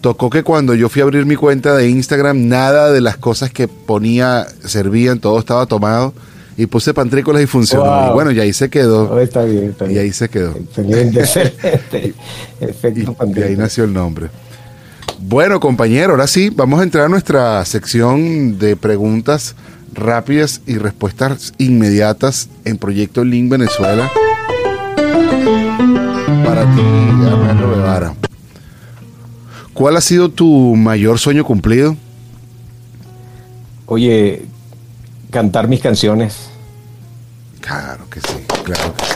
tocó 0.00 0.30
que 0.30 0.44
cuando 0.44 0.72
yo 0.76 0.88
fui 0.88 1.02
a 1.02 1.04
abrir 1.04 1.26
mi 1.26 1.34
cuenta 1.34 1.74
de 1.74 1.88
Instagram, 1.88 2.46
nada 2.46 2.92
de 2.92 3.00
las 3.00 3.16
cosas 3.16 3.50
que 3.50 3.66
ponía 3.66 4.46
servían, 4.64 5.18
todo 5.18 5.40
estaba 5.40 5.66
tomado. 5.66 6.14
Y 6.56 6.66
puse 6.66 6.94
Pantrícolas 6.94 7.42
y 7.42 7.46
funcionó. 7.46 7.86
Wow. 7.86 8.10
Y 8.10 8.12
bueno, 8.14 8.30
y 8.30 8.38
ahí 8.38 8.52
se 8.52 8.70
quedó. 8.70 9.10
Oh, 9.10 9.18
está 9.18 9.42
bien, 9.44 9.70
está 9.70 9.86
Y 9.86 9.88
bien. 9.88 10.00
ahí 10.02 10.12
se 10.12 10.28
quedó. 10.28 10.50
Excelente, 10.52 11.20
excelente. 11.20 12.14
Y, 12.60 12.64
Efecto 12.64 13.00
y 13.00 13.04
ahí 13.06 13.14
pantrícolas. 13.14 13.58
nació 13.58 13.84
el 13.84 13.92
nombre. 13.92 14.28
Bueno, 15.22 15.60
compañero, 15.60 16.12
ahora 16.12 16.26
sí, 16.26 16.48
vamos 16.48 16.80
a 16.80 16.82
entrar 16.82 17.04
a 17.04 17.08
nuestra 17.10 17.62
sección 17.66 18.58
de 18.58 18.74
preguntas 18.74 19.54
rápidas 19.92 20.62
y 20.66 20.78
respuestas 20.78 21.52
inmediatas 21.58 22.48
en 22.64 22.78
Proyecto 22.78 23.22
Link 23.22 23.50
Venezuela. 23.50 24.10
Para 26.42 26.62
ti, 26.74 26.80
Armando 27.26 27.70
Guevara. 27.70 28.14
¿Cuál 29.74 29.98
ha 29.98 30.00
sido 30.00 30.30
tu 30.30 30.74
mayor 30.74 31.18
sueño 31.18 31.44
cumplido? 31.44 31.96
Oye, 33.84 34.46
cantar 35.30 35.68
mis 35.68 35.80
canciones. 35.80 36.48
Claro 37.60 38.08
que 38.08 38.20
sí, 38.20 38.46
claro 38.64 38.94
que 38.96 39.04
sí. 39.04 39.12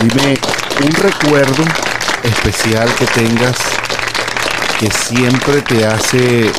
Dime 0.00 0.38
un 0.86 0.92
recuerdo 0.92 1.64
especial 2.22 2.88
que 2.94 3.06
tengas 3.06 3.56
que 4.78 4.90
siempre 4.90 5.62
te 5.62 5.86
hace, 5.86 6.50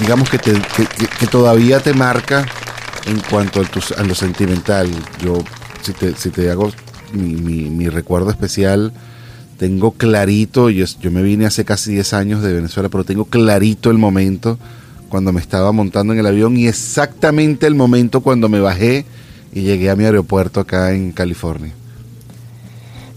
digamos 0.00 0.28
que, 0.28 0.38
te, 0.38 0.52
que, 0.52 0.86
que- 1.20 1.26
todavía 1.26 1.80
te 1.80 1.94
marca 1.94 2.46
en 3.06 3.20
cuanto 3.30 3.60
a, 3.60 3.64
tus- 3.64 3.92
a 3.92 4.02
lo 4.02 4.14
sentimental. 4.14 4.90
Yo, 5.22 5.38
si 5.82 5.92
te, 5.92 6.14
si 6.16 6.30
te 6.30 6.50
hago 6.50 6.72
mi, 7.12 7.34
mi- 7.34 7.70
mi 7.70 7.88
recuerdo 7.88 8.30
especial, 8.30 8.92
tengo 9.58 9.92
clarito, 9.92 10.68
yo, 10.70 10.84
yo 11.00 11.10
me 11.10 11.22
vine 11.22 11.46
hace 11.46 11.64
casi 11.64 11.92
10 11.92 12.12
años 12.12 12.42
de 12.42 12.52
Venezuela, 12.52 12.88
pero 12.88 13.04
tengo 13.04 13.24
clarito 13.26 13.90
el 13.90 13.98
momento 13.98 14.58
cuando 15.08 15.32
me 15.32 15.40
estaba 15.40 15.70
montando 15.72 16.12
en 16.12 16.18
el 16.18 16.26
avión 16.26 16.56
y 16.56 16.66
exactamente 16.66 17.66
el 17.66 17.74
momento 17.76 18.20
cuando 18.20 18.48
me 18.48 18.58
bajé 18.60 19.06
y 19.54 19.62
llegué 19.62 19.88
a 19.90 19.96
mi 19.96 20.04
aeropuerto 20.04 20.60
acá 20.60 20.92
en 20.92 21.12
California. 21.12 21.72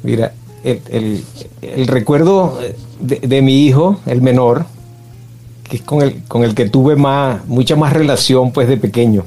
Mira, 0.04 0.32
el, 0.64 1.24
el- 1.62 1.88
recuerdo 1.88 2.60
de, 3.00 3.16
de 3.20 3.42
mi 3.42 3.66
hijo, 3.66 4.00
el 4.06 4.22
menor, 4.22 4.66
que 5.64 5.78
es 5.78 5.82
con 5.84 6.02
el, 6.02 6.24
con 6.24 6.44
el 6.44 6.56
que 6.56 6.70
tuve 6.70 6.96
más, 6.96 7.46
mucha 7.48 7.76
más 7.76 7.94
relación 7.94 8.52
pues 8.52 8.68
de 8.68 8.78
pequeño. 8.78 9.26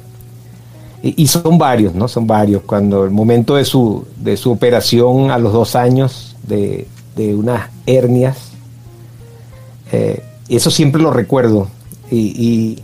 Y, 1.05 1.27
son 1.27 1.59
varios, 1.59 1.95
¿no? 1.97 2.07
Son 2.07 2.29
varios. 2.29 2.63
Cuando 2.63 3.05
el 3.05 3.11
momento 3.11 3.57
de 3.57 3.65
su, 3.65 4.05
de 4.19 4.37
su 4.37 4.53
operación 4.53 5.33
a 5.33 5.39
los 5.39 5.53
dos 5.53 5.75
años 5.75 6.37
de, 6.47 6.87
de 7.17 7.35
unas 7.35 7.71
hernias, 7.87 8.53
eh, 9.91 10.23
eso 10.49 10.71
siempre 10.71 11.03
lo 11.03 11.11
recuerdo. 11.11 11.69
Y, 12.11 12.79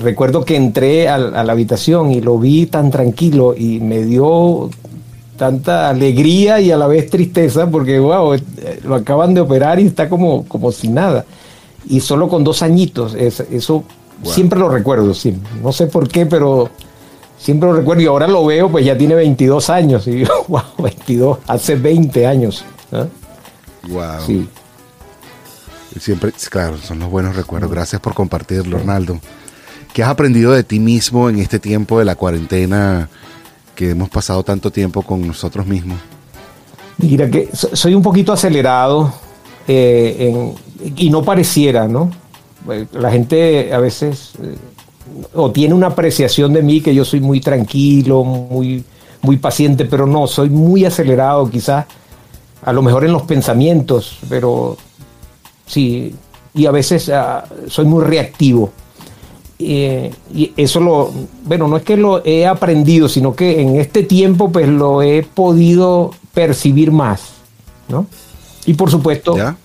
recuerdo 0.00 0.44
que 0.44 0.56
entré 0.56 1.08
al- 1.08 1.34
a, 1.36 1.44
la 1.44 1.52
habitación 1.52 2.10
y 2.12 2.20
lo 2.20 2.38
vi 2.38 2.66
tan 2.66 2.90
tranquilo 2.90 3.54
y 3.56 3.78
me 3.80 4.04
dio 4.04 4.70
tanta 5.42 5.88
alegría 5.88 6.60
y 6.60 6.70
a 6.70 6.76
la 6.76 6.86
vez 6.86 7.10
tristeza 7.10 7.68
porque, 7.68 7.98
wow, 7.98 8.34
eh, 8.34 8.40
lo 8.84 8.94
acaban 8.94 9.34
de 9.34 9.40
operar 9.40 9.80
y 9.80 9.86
está 9.88 10.08
como, 10.08 10.44
como 10.46 10.70
sin 10.70 10.94
nada. 10.94 11.24
Y 11.88 11.98
solo 11.98 12.28
con 12.28 12.44
dos 12.44 12.62
añitos, 12.62 13.14
es- 13.16 13.40
eso 13.50 13.82
Wow. 14.22 14.32
siempre 14.32 14.60
lo 14.60 14.68
recuerdo, 14.68 15.12
sí. 15.14 15.36
No 15.60 15.72
sé 15.72 15.88
por 15.88 16.06
qué, 16.08 16.26
pero 16.26 16.70
siempre 17.36 17.68
lo 17.68 17.74
recuerdo 17.74 18.02
y 18.02 18.06
ahora 18.06 18.28
lo 18.28 18.46
veo, 18.46 18.70
pues 18.70 18.84
ya 18.86 18.96
tiene 18.96 19.16
22 19.16 19.68
años 19.68 20.06
y 20.06 20.12
digo, 20.12 20.32
wow, 20.46 20.62
22, 20.78 21.38
hace 21.48 21.74
20 21.74 22.24
años. 22.24 22.64
Wow. 23.88 24.04
Sí. 24.24 24.48
Siempre, 25.98 26.30
claro, 26.50 26.78
son 26.78 27.00
los 27.00 27.10
buenos 27.10 27.34
recuerdos. 27.34 27.68
Gracias 27.68 28.00
por 28.00 28.14
compartirlo, 28.14 28.76
Arnaldo. 28.76 29.18
¿Qué 29.92 30.04
has 30.04 30.08
aprendido 30.08 30.52
de 30.52 30.62
ti 30.62 30.78
mismo 30.78 31.28
en 31.28 31.38
este 31.40 31.58
tiempo 31.58 31.98
de 31.98 32.04
la 32.04 32.14
cuarentena 32.14 33.08
que 33.74 33.90
hemos 33.90 34.08
pasado 34.10 34.42
tanto 34.42 34.70
tiempo 34.70 35.02
con 35.02 35.26
nosotros 35.26 35.66
mismos? 35.66 35.98
Mira 36.98 37.30
que 37.30 37.48
so- 37.52 37.74
soy 37.74 37.94
un 37.94 38.02
poquito 38.02 38.32
acelerado 38.32 39.12
eh, 39.66 40.52
y 40.96 41.10
no 41.10 41.22
pareciera, 41.22 41.88
¿no? 41.88 42.10
La 42.92 43.10
gente 43.10 43.72
a 43.74 43.78
veces 43.78 44.32
eh, 44.42 44.56
o 45.34 45.50
tiene 45.50 45.74
una 45.74 45.88
apreciación 45.88 46.52
de 46.52 46.62
mí 46.62 46.80
que 46.80 46.94
yo 46.94 47.04
soy 47.04 47.20
muy 47.20 47.40
tranquilo, 47.40 48.22
muy, 48.24 48.84
muy 49.22 49.36
paciente, 49.36 49.84
pero 49.84 50.06
no, 50.06 50.26
soy 50.26 50.48
muy 50.48 50.84
acelerado 50.84 51.48
quizás, 51.50 51.86
a 52.64 52.72
lo 52.72 52.82
mejor 52.82 53.04
en 53.04 53.12
los 53.12 53.22
pensamientos, 53.22 54.18
pero 54.28 54.76
sí, 55.66 56.14
y 56.54 56.66
a 56.66 56.70
veces 56.70 57.08
ah, 57.08 57.44
soy 57.66 57.84
muy 57.86 58.04
reactivo. 58.04 58.70
Eh, 59.64 60.12
y 60.34 60.52
eso 60.56 60.80
lo, 60.80 61.10
bueno, 61.44 61.68
no 61.68 61.76
es 61.76 61.82
que 61.82 61.96
lo 61.96 62.24
he 62.24 62.46
aprendido, 62.46 63.08
sino 63.08 63.34
que 63.34 63.60
en 63.60 63.76
este 63.76 64.02
tiempo 64.02 64.50
pues 64.50 64.68
lo 64.68 65.02
he 65.02 65.22
podido 65.22 66.12
percibir 66.34 66.90
más, 66.90 67.34
¿no? 67.88 68.06
Y 68.66 68.74
por 68.74 68.90
supuesto 68.90 69.36
¿Ya? 69.36 69.56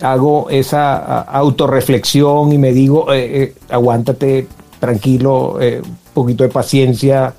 hago 0.00 0.50
esa 0.50 0.96
a, 0.96 1.20
autorreflexión 1.38 2.52
y 2.52 2.58
me 2.58 2.72
digo, 2.72 3.12
eh, 3.12 3.42
eh, 3.42 3.54
aguántate, 3.70 4.48
tranquilo, 4.80 5.60
eh, 5.60 5.80
un 5.84 5.96
poquito 6.12 6.44
de 6.44 6.50
paciencia. 6.50 7.34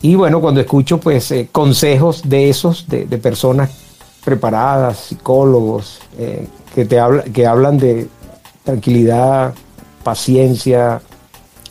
Y 0.00 0.14
bueno, 0.16 0.40
cuando 0.40 0.60
escucho 0.60 0.98
pues 0.98 1.32
consejos 1.52 2.22
de 2.28 2.50
esos, 2.50 2.88
de, 2.88 3.06
de 3.06 3.18
personas 3.18 3.70
preparadas, 4.24 4.98
psicólogos, 4.98 6.00
que 6.74 6.84
te 6.84 6.98
habla, 6.98 7.22
que 7.24 7.46
hablan 7.46 7.78
de 7.78 8.08
tranquilidad, 8.64 9.54
paciencia, 10.02 11.00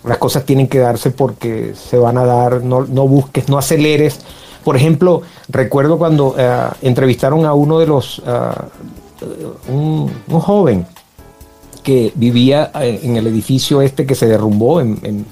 las 0.03 0.17
cosas 0.17 0.45
tienen 0.45 0.67
que 0.67 0.79
darse 0.79 1.11
porque 1.11 1.73
se 1.75 1.97
van 1.97 2.17
a 2.17 2.25
dar, 2.25 2.63
no, 2.63 2.85
no 2.85 3.07
busques, 3.07 3.49
no 3.49 3.57
aceleres. 3.57 4.19
Por 4.63 4.75
ejemplo, 4.75 5.21
recuerdo 5.49 5.97
cuando 5.97 6.35
eh, 6.37 6.67
entrevistaron 6.81 7.45
a 7.45 7.53
uno 7.53 7.79
de 7.79 7.87
los, 7.87 8.21
ah, 8.25 8.65
un, 9.67 10.11
un 10.27 10.39
joven 10.39 10.85
que 11.83 12.11
vivía 12.15 12.71
eh, 12.79 12.99
en 13.03 13.15
el 13.15 13.25
edificio 13.27 13.81
este 13.81 14.05
que 14.05 14.13
se 14.13 14.27
derrumbó 14.27 14.81
en, 14.81 14.99
en, 15.03 15.25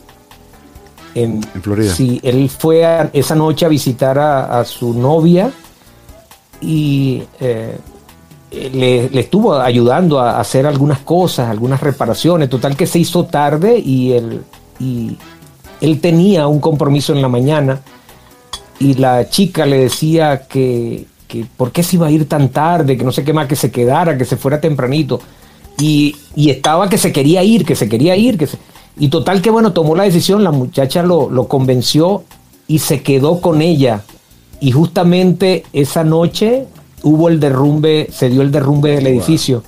En 1.54 1.62
Florida. 1.62 1.94
Sí, 1.94 2.20
él 2.24 2.50
fue 2.50 2.86
a- 2.86 3.10
esa 3.14 3.36
noche 3.36 3.66
a 3.66 3.70
visitar 3.70 4.18
a, 4.18 4.60
a 4.60 4.66
su 4.66 4.94
novia 4.96 5.52
y 6.62 7.24
eh, 7.40 7.78
le, 8.52 9.20
estuvo 9.20 9.54
ayudando 9.54 10.20
a 10.20 10.40
hacer 10.40 10.66
algunas 10.66 11.00
cosas, 11.00 11.50
algunas 11.50 11.82
reparaciones. 11.82 12.50
Total 12.50 12.76
que 12.76 12.88
se 12.88 13.00
hizo 13.00 13.26
tarde 13.26 13.78
y 13.80 14.14
él, 14.14 14.42
y 14.80 15.18
él 15.82 16.02
tenía 16.02 16.48
un 16.48 16.60
compromiso 16.60 17.14
en 17.14 17.22
la 17.22 17.28
mañana 17.30 17.82
y 18.80 18.96
la 18.96 19.30
chica 19.30 19.66
le 19.66 19.80
decía 19.80 20.48
que, 20.48 21.06
que 21.28 21.46
por 21.58 21.72
qué 21.72 21.84
se 21.84 21.98
iba 21.98 22.08
a 22.08 22.12
ir 22.12 22.28
tan 22.28 22.50
tarde, 22.50 22.98
que 22.98 23.04
no 23.04 23.12
sé 23.12 23.24
qué 23.24 23.34
más, 23.34 23.48
que 23.48 23.56
se 23.56 23.72
quedara, 23.72 24.18
que 24.18 24.26
se 24.26 24.38
fuera 24.38 24.60
tempranito. 24.60 25.20
Y, 25.78 26.16
y 26.36 26.50
estaba 26.50 26.90
que 26.90 26.98
se 26.98 27.12
quería 27.12 27.44
ir, 27.44 27.66
que 27.66 27.76
se 27.76 27.88
quería 27.88 28.16
ir, 28.16 28.38
que 28.38 28.48
se- 28.48 28.58
y 28.98 29.08
total 29.10 29.42
que 29.42 29.50
bueno, 29.50 29.72
tomó 29.72 29.96
la 29.96 30.04
decisión, 30.04 30.44
la 30.44 30.52
muchacha 30.52 31.04
lo 31.04 31.48
convenció 31.48 32.24
y 32.68 32.80
se 32.80 33.02
quedó 33.02 33.40
con 33.40 33.62
ella. 33.62 34.02
Y 34.60 34.72
justamente 34.72 35.64
esa 35.72 36.04
noche 36.04 36.66
hubo 37.04 37.30
el 37.30 37.40
derrumbe, 37.40 38.08
se 38.12 38.30
dio 38.30 38.42
el 38.42 38.52
derrumbe 38.52 38.92
del 38.96 39.08
edificio. 39.08 39.64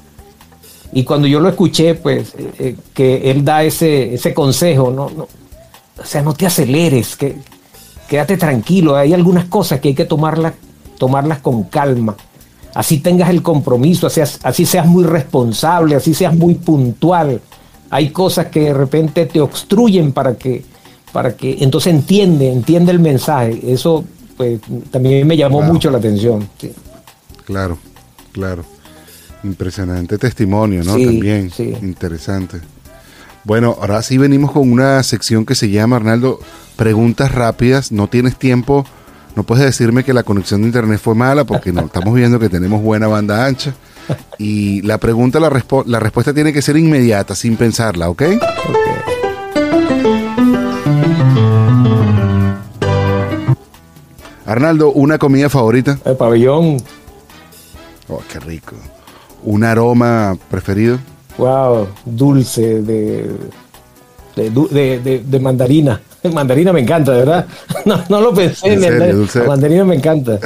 Y 0.93 1.03
cuando 1.03 1.27
yo 1.27 1.39
lo 1.39 1.49
escuché, 1.49 1.95
pues, 1.95 2.33
eh, 2.37 2.51
eh, 2.59 2.75
que 2.93 3.31
él 3.31 3.45
da 3.45 3.63
ese, 3.63 4.13
ese 4.13 4.33
consejo, 4.33 4.91
no, 4.91 5.09
no, 5.09 5.23
o 5.23 6.05
sea, 6.05 6.21
no 6.21 6.33
te 6.33 6.45
aceleres, 6.45 7.15
que, 7.15 7.37
quédate 8.09 8.35
tranquilo, 8.37 8.95
hay 8.95 9.13
algunas 9.13 9.45
cosas 9.45 9.79
que 9.79 9.89
hay 9.89 9.93
que 9.95 10.05
tomarlas, 10.05 10.53
tomarlas 10.97 11.39
con 11.39 11.63
calma. 11.63 12.15
Así 12.73 12.99
tengas 12.99 13.29
el 13.29 13.41
compromiso, 13.41 14.07
así, 14.07 14.21
así 14.43 14.65
seas 14.65 14.85
muy 14.85 15.03
responsable, 15.03 15.95
así 15.95 16.13
seas 16.13 16.35
muy 16.35 16.55
puntual. 16.55 17.39
Hay 17.89 18.09
cosas 18.09 18.47
que 18.47 18.61
de 18.61 18.73
repente 18.73 19.25
te 19.25 19.39
obstruyen 19.41 20.11
para 20.13 20.35
que, 20.35 20.63
para 21.11 21.35
que, 21.35 21.57
entonces 21.61 21.93
entiende, 21.93 22.51
entiende 22.51 22.91
el 22.91 22.99
mensaje. 22.99 23.59
Eso, 23.65 24.03
pues, 24.37 24.59
también 24.89 25.25
me 25.27 25.35
llamó 25.37 25.61
Wow. 25.61 25.73
mucho 25.73 25.89
la 25.89 25.97
atención. 25.99 26.49
sí. 26.59 26.71
Claro, 27.51 27.77
claro. 28.31 28.63
Impresionante 29.43 30.17
testimonio, 30.17 30.83
¿no? 30.83 30.95
Sí, 30.95 31.05
También. 31.05 31.51
sí. 31.51 31.75
Interesante. 31.81 32.61
Bueno, 33.43 33.75
ahora 33.81 34.01
sí 34.03 34.17
venimos 34.17 34.51
con 34.51 34.71
una 34.71 35.01
sección 35.03 35.45
que 35.45 35.55
se 35.55 35.69
llama, 35.69 35.97
Arnaldo, 35.97 36.39
preguntas 36.77 37.33
rápidas. 37.33 37.91
No 37.91 38.07
tienes 38.07 38.37
tiempo, 38.37 38.85
no 39.35 39.43
puedes 39.43 39.65
decirme 39.65 40.03
que 40.05 40.13
la 40.13 40.23
conexión 40.23 40.61
de 40.61 40.67
internet 40.67 40.99
fue 41.03 41.15
mala 41.15 41.43
porque 41.43 41.73
no 41.73 41.81
estamos 41.81 42.13
viendo 42.13 42.39
que 42.39 42.47
tenemos 42.49 42.81
buena 42.81 43.07
banda 43.07 43.45
ancha. 43.45 43.73
Y 44.37 44.81
la 44.83 44.97
pregunta, 44.97 45.39
la, 45.39 45.49
respo- 45.49 45.83
la 45.85 45.99
respuesta 45.99 46.33
tiene 46.33 46.53
que 46.53 46.61
ser 46.61 46.77
inmediata, 46.77 47.35
sin 47.35 47.57
pensarla, 47.57 48.09
¿ok? 48.09 48.23
Arnaldo, 54.45 54.91
¿una 54.91 55.17
comida 55.17 55.49
favorita? 55.49 55.97
El 56.05 56.17
pabellón, 56.17 56.77
Oh, 58.11 58.21
qué 58.31 58.39
rico. 58.39 58.75
¿Un 59.43 59.63
aroma 59.63 60.37
preferido? 60.49 60.99
wow, 61.37 61.87
dulce 62.05 62.81
de, 62.81 63.25
de, 64.35 64.49
de- 64.49 64.99
de- 64.99 65.19
de 65.25 65.39
mandarina. 65.39 65.99
Mandarina 66.33 66.71
me 66.73 66.81
encanta, 66.81 67.13
de 67.13 67.19
verdad. 67.19 67.47
No, 67.85 68.03
no 68.09 68.21
lo 68.21 68.33
pensé. 68.33 68.73
¿En 68.73 68.81
serio, 68.81 69.15
dulce? 69.15 69.41
mandarina 69.43 69.83
me 69.85 69.95
encanta. 69.95 70.37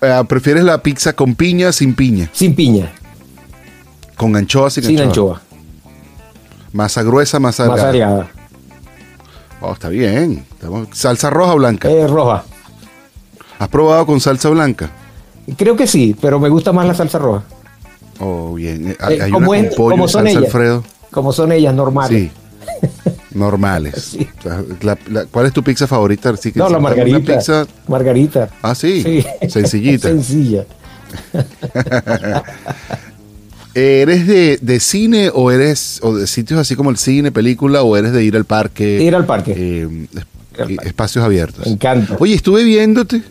Eh, 0.00 0.22
¿Prefieres 0.28 0.64
la 0.64 0.82
pizza 0.82 1.12
con 1.12 1.34
piña, 1.34 1.70
sin 1.72 1.94
piña? 1.94 2.28
Sin 2.32 2.54
piña, 2.56 2.90
¿Con 4.16 4.34
anchoa, 4.36 4.70
sin, 4.70 4.84
sin 4.84 4.98
anchoa? 5.00 5.36
anchoa, 5.36 5.42
¿Masa 6.72 7.02
gruesa, 7.02 7.38
masa 7.38 7.66
más 7.66 7.80
variada. 7.82 8.28
Oh, 9.60 9.72
está 9.72 9.88
bien. 9.90 10.44
¿Salsa 10.92 11.30
roja 11.30 11.52
o 11.52 11.56
blanca? 11.56 11.88
Eh, 11.90 12.06
roja. 12.06 12.44
¿Has 13.58 13.68
probado 13.68 14.06
con 14.06 14.18
salsa 14.20 14.48
blanca? 14.48 14.90
Creo 15.56 15.76
que 15.76 15.86
sí, 15.86 16.16
pero 16.20 16.38
me 16.40 16.48
gusta 16.48 16.72
más 16.72 16.86
la 16.86 16.94
salsa 16.94 17.18
roja. 17.18 17.44
Oh, 18.18 18.54
bien. 18.54 18.88
Eh, 18.90 18.96
Hay, 19.00 19.14
Eh, 19.16 19.22
hay 19.22 19.30
¿cómo 19.30 19.50
una 19.50 19.60
es- 19.60 19.74
con 19.74 19.90
pollo 19.90 20.08
son 20.08 20.22
salsa 20.24 20.30
ellas? 20.30 20.44
Alfredo. 20.44 20.84
Como 21.10 21.32
son 21.32 21.52
ellas 21.52 21.74
normales. 21.74 22.30
Sí. 22.30 22.30
Normales. 23.34 23.94
Sí. 24.18 24.28
O 24.38 24.42
sea, 24.42 24.62
la- 24.82 24.98
la- 25.08 25.24
¿Cuál 25.26 25.46
es 25.46 25.52
tu 25.52 25.62
pizza 25.62 25.86
favorita? 25.86 26.36
Sí, 26.36 26.52
que 26.52 26.58
No, 26.58 26.68
la 26.68 26.78
margarita. 26.78 27.16
Una 27.18 27.26
pizza, 27.26 27.66
Margarita. 27.88 28.50
ah, 28.62 28.74
sí. 28.74 29.24
Sencillita. 29.48 30.08
Sencilla. 30.08 30.64
¿Eres 33.74 34.26
de, 34.26 34.58
de 34.60 34.80
cine 34.80 35.30
o 35.32 35.50
eres 35.52 36.00
o 36.02 36.14
de 36.16 36.26
sitios 36.26 36.58
así 36.58 36.74
como 36.74 36.90
el 36.90 36.96
cine, 36.96 37.30
película 37.30 37.82
o 37.82 37.96
eres 37.96 38.12
de 38.12 38.24
ir 38.24 38.34
al 38.36 38.44
parque? 38.44 39.00
Ir 39.00 39.14
al 39.14 39.26
parque. 39.26 39.52
eh, 39.56 39.88
es- 40.12 40.16
Ir 40.16 40.62
al 40.62 40.74
parque. 40.74 40.88
espacios 40.88 41.24
abiertos. 41.24 41.64
Me 41.66 41.72
encanta. 41.72 42.16
Oye, 42.18 42.34
estuve 42.34 42.64
viéndote, 42.64 43.22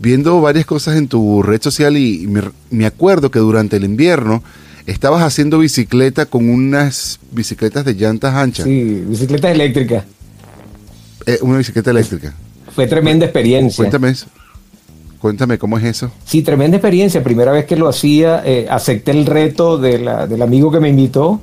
viendo 0.00 0.40
varias 0.40 0.66
cosas 0.66 0.96
en 0.96 1.08
tu 1.08 1.42
red 1.42 1.60
social 1.62 1.96
y 1.96 2.26
me, 2.26 2.42
me 2.70 2.86
acuerdo 2.86 3.30
que 3.30 3.38
durante 3.38 3.76
el 3.76 3.84
invierno 3.84 4.42
estabas 4.86 5.22
haciendo 5.22 5.58
bicicleta 5.58 6.26
con 6.26 6.48
unas 6.48 7.18
bicicletas 7.32 7.84
de 7.84 7.94
llantas 7.94 8.34
anchas, 8.34 8.66
Sí, 8.66 9.02
bicicleta 9.06 9.50
eléctrica. 9.50 10.04
Eh, 11.26 11.38
una 11.42 11.58
bicicleta 11.58 11.90
eléctrica. 11.90 12.34
Fue 12.74 12.86
tremenda 12.86 13.24
experiencia. 13.26 13.76
Cuéntame 13.76 14.10
eso. 14.10 14.26
Cuéntame 15.18 15.56
cómo 15.58 15.78
es 15.78 15.84
eso. 15.84 16.10
Sí, 16.26 16.42
tremenda 16.42 16.76
experiencia. 16.76 17.22
Primera 17.24 17.50
vez 17.50 17.64
que 17.64 17.76
lo 17.76 17.88
hacía, 17.88 18.42
eh, 18.44 18.66
acepté 18.68 19.12
el 19.12 19.24
reto 19.24 19.78
de 19.78 19.98
la- 19.98 20.26
del 20.26 20.42
amigo 20.42 20.70
que 20.70 20.80
me 20.80 20.90
invitó. 20.90 21.40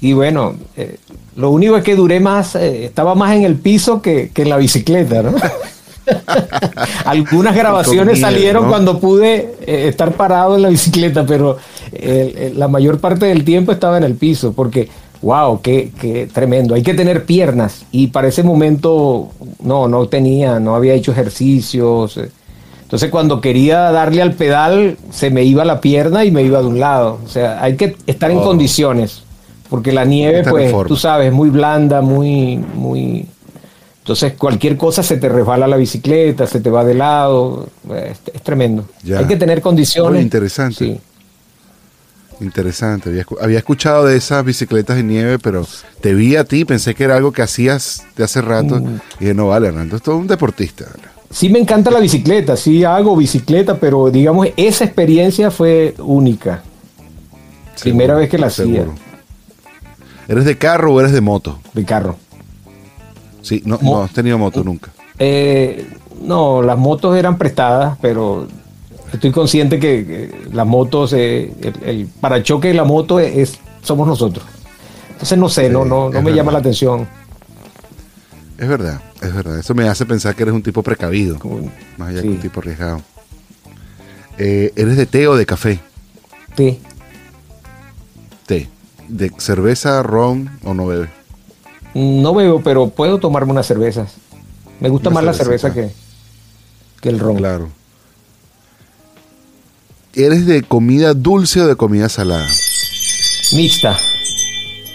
Y 0.00 0.12
bueno, 0.12 0.54
eh, 0.76 0.98
lo 1.34 1.50
único 1.50 1.76
es 1.76 1.82
que 1.82 1.96
duré 1.96 2.20
más, 2.20 2.54
estaba 2.54 3.14
más 3.16 3.34
en 3.34 3.42
el 3.42 3.56
piso 3.56 4.00
que, 4.00 4.30
que 4.32 4.42
en 4.42 4.50
la 4.50 4.56
bicicleta, 4.56 5.22
¿no? 5.22 5.34
Algunas 7.04 7.54
grabaciones 7.54 8.14
miedo, 8.14 8.26
salieron 8.28 8.64
¿no? 8.64 8.68
cuando 8.70 8.98
pude 8.98 9.54
eh, 9.66 9.88
estar 9.88 10.12
parado 10.12 10.56
en 10.56 10.62
la 10.62 10.68
bicicleta, 10.68 11.24
pero 11.26 11.56
eh, 11.92 12.34
eh, 12.36 12.52
la 12.54 12.68
mayor 12.68 12.98
parte 12.98 13.26
del 13.26 13.44
tiempo 13.44 13.72
estaba 13.72 13.96
en 13.96 14.04
el 14.04 14.14
piso, 14.14 14.52
porque, 14.52 14.88
wow, 15.22 15.60
qué, 15.62 15.90
qué 16.00 16.28
tremendo. 16.32 16.74
Hay 16.74 16.82
que 16.82 16.94
tener 16.94 17.24
piernas. 17.24 17.84
Y 17.90 18.08
para 18.08 18.28
ese 18.28 18.42
momento, 18.42 19.30
no, 19.62 19.88
no 19.88 20.06
tenía, 20.08 20.60
no 20.60 20.74
había 20.74 20.94
hecho 20.94 21.12
ejercicios. 21.12 22.18
entonces 22.82 23.10
cuando 23.10 23.40
quería 23.40 23.90
darle 23.90 24.22
al 24.22 24.32
pedal, 24.32 24.96
se 25.10 25.30
me 25.30 25.44
iba 25.44 25.64
la 25.64 25.80
pierna 25.80 26.24
y 26.24 26.30
me 26.30 26.42
iba 26.42 26.60
de 26.60 26.66
un 26.66 26.80
lado. 26.80 27.18
O 27.24 27.28
sea, 27.28 27.62
hay 27.62 27.76
que 27.76 27.96
estar 28.06 28.30
en 28.30 28.38
Oh. 28.38 28.44
condiciones, 28.44 29.22
porque 29.70 29.92
la 29.92 30.04
nieve, 30.04 30.44
pues, 30.48 30.72
tú 30.86 30.96
sabes, 30.96 31.28
es 31.28 31.32
muy 31.32 31.50
blanda, 31.50 32.00
muy, 32.02 32.58
muy... 32.74 33.26
Entonces 34.04 34.34
cualquier 34.34 34.76
cosa 34.76 35.02
se 35.02 35.16
te 35.16 35.30
resbala 35.30 35.66
la 35.66 35.78
bicicleta, 35.78 36.46
se 36.46 36.60
te 36.60 36.68
va 36.68 36.84
de 36.84 36.92
lado, 36.92 37.68
es, 37.90 38.18
es 38.34 38.42
tremendo. 38.42 38.84
Ya. 39.02 39.20
Hay 39.20 39.24
que 39.24 39.36
tener 39.36 39.62
condiciones. 39.62 40.22
Interesante. 40.22 40.76
Sí. 40.76 41.00
Interesante. 42.40 43.08
Había, 43.08 43.24
escu- 43.24 43.38
había 43.40 43.58
escuchado 43.58 44.04
de 44.04 44.16
esas 44.18 44.44
bicicletas 44.44 44.96
de 44.96 45.04
nieve, 45.04 45.38
pero 45.38 45.66
te 46.02 46.12
vi 46.12 46.36
a 46.36 46.44
ti, 46.44 46.66
pensé 46.66 46.94
que 46.94 47.04
era 47.04 47.16
algo 47.16 47.32
que 47.32 47.40
hacías 47.40 48.04
de 48.16 48.24
hace 48.24 48.42
rato. 48.42 48.76
Mm. 48.80 48.96
Y 49.16 49.20
dije, 49.20 49.34
no, 49.34 49.48
vale, 49.48 49.68
Hernando, 49.68 49.96
es 49.96 50.02
todo 50.02 50.18
un 50.18 50.26
deportista. 50.26 50.84
Sí 51.30 51.48
me 51.48 51.58
encanta 51.58 51.90
la 51.90 52.00
bicicleta, 52.00 52.56
sí 52.58 52.84
hago 52.84 53.16
bicicleta, 53.16 53.78
pero 53.80 54.10
digamos, 54.10 54.48
esa 54.56 54.84
experiencia 54.84 55.50
fue 55.50 55.94
única. 55.98 56.62
Primera 57.80 58.14
vez 58.16 58.28
que 58.28 58.36
la 58.38 58.48
hacía. 58.48 58.84
¿Eres 60.28 60.44
de 60.44 60.58
carro 60.58 60.92
o 60.94 61.00
eres 61.00 61.12
de 61.12 61.20
moto? 61.20 61.58
De 61.72 61.84
carro. 61.84 62.16
Sí, 63.44 63.62
no, 63.64 63.78
Mo- 63.80 63.96
no 63.98 64.02
has 64.04 64.12
tenido 64.12 64.38
moto 64.38 64.64
nunca. 64.64 64.90
Eh, 65.18 65.86
no, 66.22 66.62
las 66.62 66.78
motos 66.78 67.16
eran 67.16 67.36
prestadas, 67.38 67.96
pero 68.00 68.48
estoy 69.12 69.30
consciente 69.30 69.78
que, 69.78 70.04
que 70.06 70.48
las 70.52 70.66
motos, 70.66 71.12
eh, 71.12 71.52
el, 71.60 71.74
el 71.88 72.06
parachoque 72.06 72.68
de 72.68 72.74
la 72.74 72.84
moto 72.84 73.20
es, 73.20 73.58
somos 73.82 74.08
nosotros. 74.08 74.44
Entonces 75.10 75.38
no 75.38 75.48
sé, 75.48 75.66
Sí, 75.66 75.72
no, 75.72 75.84
no, 75.84 76.10
no 76.10 76.22
me 76.22 76.32
llama 76.32 76.50
la 76.52 76.58
atención. 76.58 77.06
Es 78.58 78.68
verdad, 78.68 79.00
es 79.20 79.34
verdad. 79.34 79.58
Eso 79.58 79.74
me 79.74 79.88
hace 79.88 80.06
pensar 80.06 80.34
que 80.34 80.42
eres 80.44 80.54
un 80.54 80.62
tipo 80.62 80.82
precavido, 80.82 81.38
Como- 81.38 81.70
más 81.98 82.08
allá 82.08 82.22
sí. 82.22 82.28
que 82.28 82.34
un 82.34 82.40
tipo 82.40 82.60
arriesgado. 82.60 83.02
Eh, 84.38 84.72
¿Eres 84.74 84.96
de 84.96 85.06
té 85.06 85.28
o 85.28 85.36
de 85.36 85.46
café? 85.46 85.78
Sí. 86.56 86.80
Té. 88.46 88.68
¿De 89.08 89.30
cerveza, 89.38 90.02
ron 90.02 90.50
o 90.64 90.72
no 90.74 90.86
bebes? 90.86 91.10
No 91.94 92.34
bebo, 92.34 92.60
pero 92.62 92.88
puedo 92.88 93.18
tomarme 93.18 93.52
unas 93.52 93.66
cervezas. 93.66 94.14
Me 94.80 94.88
gusta 94.88 95.08
Una 95.10 95.16
más 95.16 95.24
la 95.24 95.32
cerveza 95.34 95.72
que, 95.72 95.90
que 97.00 97.08
el 97.08 97.18
ron. 97.20 97.36
Claro. 97.36 97.68
¿Eres 100.14 100.46
de 100.46 100.62
comida 100.62 101.14
dulce 101.14 101.60
o 101.60 101.66
de 101.66 101.76
comida 101.76 102.08
salada? 102.08 102.46
Mixta. 103.54 103.96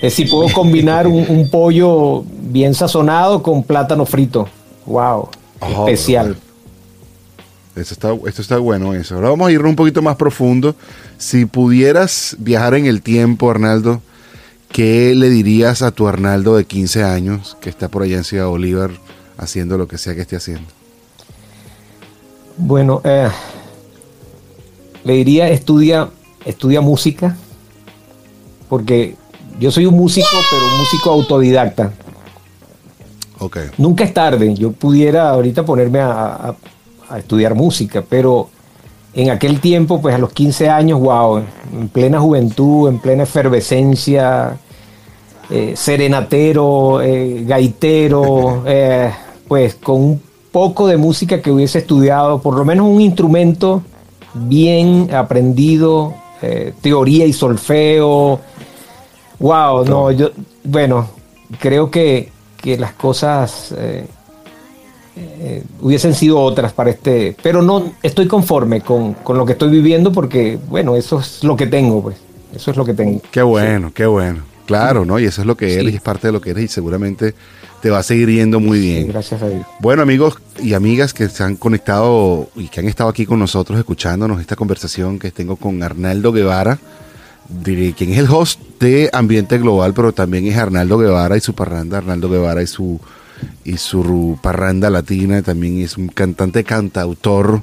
Es 0.02 0.14
si 0.14 0.26
puedo 0.26 0.52
combinar 0.54 1.08
un, 1.08 1.26
un 1.28 1.50
pollo 1.50 2.24
bien 2.42 2.74
sazonado 2.74 3.44
con 3.44 3.64
plátano 3.64 4.06
frito. 4.06 4.48
Wow, 4.86 5.30
Oh, 5.62 5.88
especial. 5.88 6.38
Eso 7.76 7.94
está, 7.94 8.14
esto 8.28 8.42
está 8.42 8.58
bueno 8.58 8.94
eso. 8.94 9.16
Ahora 9.16 9.30
vamos 9.30 9.48
a 9.50 9.52
ir 9.52 9.62
un 9.62 9.76
poquito 9.76 10.02
más 10.02 10.16
profundo. 10.16 10.76
Si 11.18 11.46
pudieras 11.46 12.36
viajar 12.40 12.74
en 12.76 12.86
el 12.86 13.02
tiempo, 13.02 13.52
Arnaldo, 13.52 14.02
¿qué 14.72 15.14
le 15.16 15.30
dirías 15.30 15.82
a 15.82 15.92
tu 15.92 16.08
Arnaldo 16.08 16.56
de 16.56 16.66
15 16.66 17.04
años 17.04 17.58
que 17.62 17.70
está 17.70 17.88
por 17.90 18.04
allá 18.04 18.18
en 18.18 18.24
Ciudad 18.24 18.48
Bolívar 18.48 18.92
haciendo 19.38 19.78
lo 19.78 19.88
que 19.88 19.98
sea 19.98 20.16
que 20.16 20.22
esté 20.22 20.36
haciendo? 20.36 20.68
Bueno, 22.58 23.02
eh, 23.04 23.30
le 25.04 25.14
diría 25.14 25.50
estudia, 25.50 26.10
estudia 26.46 26.82
música, 26.82 27.36
porque 28.68 29.16
yo 29.60 29.72
soy 29.72 29.86
un 29.86 29.96
músico, 29.96 30.28
pero 30.52 30.66
un 30.74 30.80
músico 30.80 31.12
autodidacta. 31.12 31.94
Ok. 33.40 33.58
Nunca 33.78 34.04
es 34.04 34.14
tarde. 34.14 34.54
Yo 34.56 34.72
pudiera 34.74 35.30
ahorita 35.30 35.64
ponerme 35.66 36.00
a, 36.00 36.12
a- 36.12 36.56
a 37.10 37.18
estudiar 37.20 37.56
música, 37.56 38.04
pero 38.08 38.50
en 39.22 39.32
aquel 39.32 39.60
tiempo, 39.60 40.00
pues 40.02 40.16
a 40.16 40.18
los 40.18 40.32
15 40.32 40.70
años, 40.70 41.00
wow, 41.00 41.44
en 41.74 41.90
plena 41.90 42.22
juventud, 42.22 42.88
en 42.88 43.00
plena 43.00 43.24
efervescencia, 43.24 44.58
eh, 45.50 45.74
serenatero, 45.76 47.02
eh, 47.02 47.44
gaitero, 47.46 48.64
eh, 48.66 49.12
pues 49.46 49.76
con 49.76 49.98
un 49.98 50.22
poco 50.54 50.88
de 50.88 50.96
música 50.96 51.42
que 51.42 51.52
hubiese 51.52 51.80
estudiado, 51.80 52.42
por 52.42 52.56
lo 52.56 52.64
menos 52.64 52.88
un 52.88 53.02
instrumento 53.02 53.84
bien 54.34 55.14
aprendido, 55.14 56.14
teoría 56.82 57.26
y 57.26 57.34
solfeo. 57.34 58.40
Wow, 59.40 59.84
no, 59.84 60.12
yo, 60.12 60.30
bueno, 60.64 61.10
creo 61.60 61.92
que, 61.92 62.32
que 62.62 62.78
las 62.78 62.94
cosas 62.94 63.74
eh, 65.22 65.64
hubiesen 65.82 66.14
sido 66.16 66.40
otras 66.40 66.74
para 66.74 66.90
este, 66.90 67.36
pero 67.42 67.62
no 67.62 67.92
estoy 68.04 68.28
conforme 68.28 68.82
con, 68.82 69.14
con 69.16 69.38
lo 69.38 69.46
que 69.46 69.54
estoy 69.54 69.70
viviendo 69.70 70.12
porque, 70.12 70.58
bueno, 70.70 70.96
eso 70.96 71.20
es 71.20 71.44
lo 71.44 71.56
que 71.56 71.68
tengo, 71.68 72.02
pues, 72.02 72.18
eso 72.56 72.72
es 72.72 72.78
lo 72.78 72.86
que 72.86 72.94
tengo. 72.94 73.22
Qué 73.32 73.42
bueno, 73.42 73.92
qué 73.94 74.06
bueno. 74.06 74.40
Claro, 74.66 75.04
¿no? 75.04 75.18
Y 75.20 75.26
eso 75.26 75.42
es 75.42 75.48
lo 75.48 75.58
que 75.58 75.70
Sí. 75.70 75.80
eres 75.80 75.94
y 75.94 75.96
es 75.96 76.02
parte 76.02 76.28
de 76.28 76.32
lo 76.34 76.42
que 76.42 76.52
eres 76.52 76.66
y 76.66 76.68
seguramente 76.68 77.34
te 77.82 77.90
va 77.90 78.00
a 78.00 78.04
seguir 78.04 78.30
yendo 78.30 78.60
muy 78.60 78.80
Sí, 78.80 78.86
bien. 78.90 79.08
gracias 79.08 79.42
a 79.42 79.48
Dios. 79.50 79.66
Bueno, 79.80 80.04
amigos 80.04 80.38
y 80.62 80.74
amigas 80.74 81.14
que 81.14 81.28
se 81.30 81.42
han 81.44 81.56
conectado 81.56 82.50
y 82.56 82.68
que 82.68 82.80
han 82.82 82.88
estado 82.88 83.10
aquí 83.10 83.26
con 83.26 83.40
nosotros 83.40 83.80
escuchándonos 83.80 84.40
esta 84.40 84.56
conversación 84.56 85.18
que 85.18 85.32
tengo 85.32 85.56
con 85.56 85.82
Arnaldo 85.82 86.32
Guevara, 86.32 86.78
de 87.48 87.94
quien 87.98 88.12
es 88.12 88.20
el 88.20 88.30
host 88.30 88.60
de 88.80 89.10
Ambiente 89.12 89.58
Global, 89.58 89.94
pero 89.96 90.12
también 90.12 90.46
es 90.46 90.56
Arnaldo 90.56 91.00
Guevara 91.00 91.36
y 91.36 91.42
su 91.42 91.54
parranda, 91.56 91.98
Arnaldo 91.98 92.30
Guevara 92.30 92.62
y 92.62 92.68
su 92.68 93.00
y 93.64 93.78
su 93.78 94.38
parranda 94.42 94.90
latina, 94.90 95.42
también 95.42 95.82
es 95.82 95.98
un 95.98 96.08
cantante 96.08 96.64
cantautor 96.64 97.62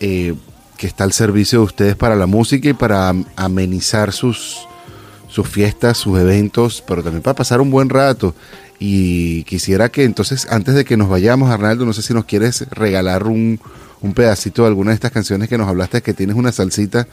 eh, 0.00 0.34
que 0.76 0.86
está 0.86 1.04
al 1.04 1.12
servicio 1.12 1.60
de 1.60 1.64
ustedes 1.64 1.96
para 1.96 2.16
la 2.16 2.26
música 2.26 2.68
y 2.68 2.72
para 2.74 3.08
am- 3.08 3.24
amenizar 3.36 4.12
sus, 4.12 4.58
sus 5.28 5.48
fiestas, 5.48 5.98
sus 5.98 6.18
eventos, 6.18 6.82
pero 6.86 7.02
también 7.02 7.22
para 7.22 7.36
pasar 7.36 7.60
un 7.60 7.70
buen 7.70 7.88
rato. 7.88 8.34
Y 8.78 9.44
quisiera 9.44 9.90
que 9.90 10.02
entonces, 10.04 10.48
antes 10.50 10.74
de 10.74 10.84
que 10.84 10.96
nos 10.96 11.08
vayamos, 11.08 11.50
Arnaldo, 11.50 11.86
no 11.86 11.92
sé 11.92 12.02
si 12.02 12.12
nos 12.12 12.24
quieres 12.24 12.66
regalar 12.70 13.28
un, 13.28 13.60
un 14.00 14.12
pedacito 14.12 14.62
de 14.62 14.68
alguna 14.68 14.90
de 14.90 14.96
estas 14.96 15.12
canciones 15.12 15.48
que 15.48 15.56
nos 15.56 15.68
hablaste, 15.68 16.02
que 16.02 16.14
tienes 16.14 16.34
una 16.34 16.50
salsita 16.50 17.06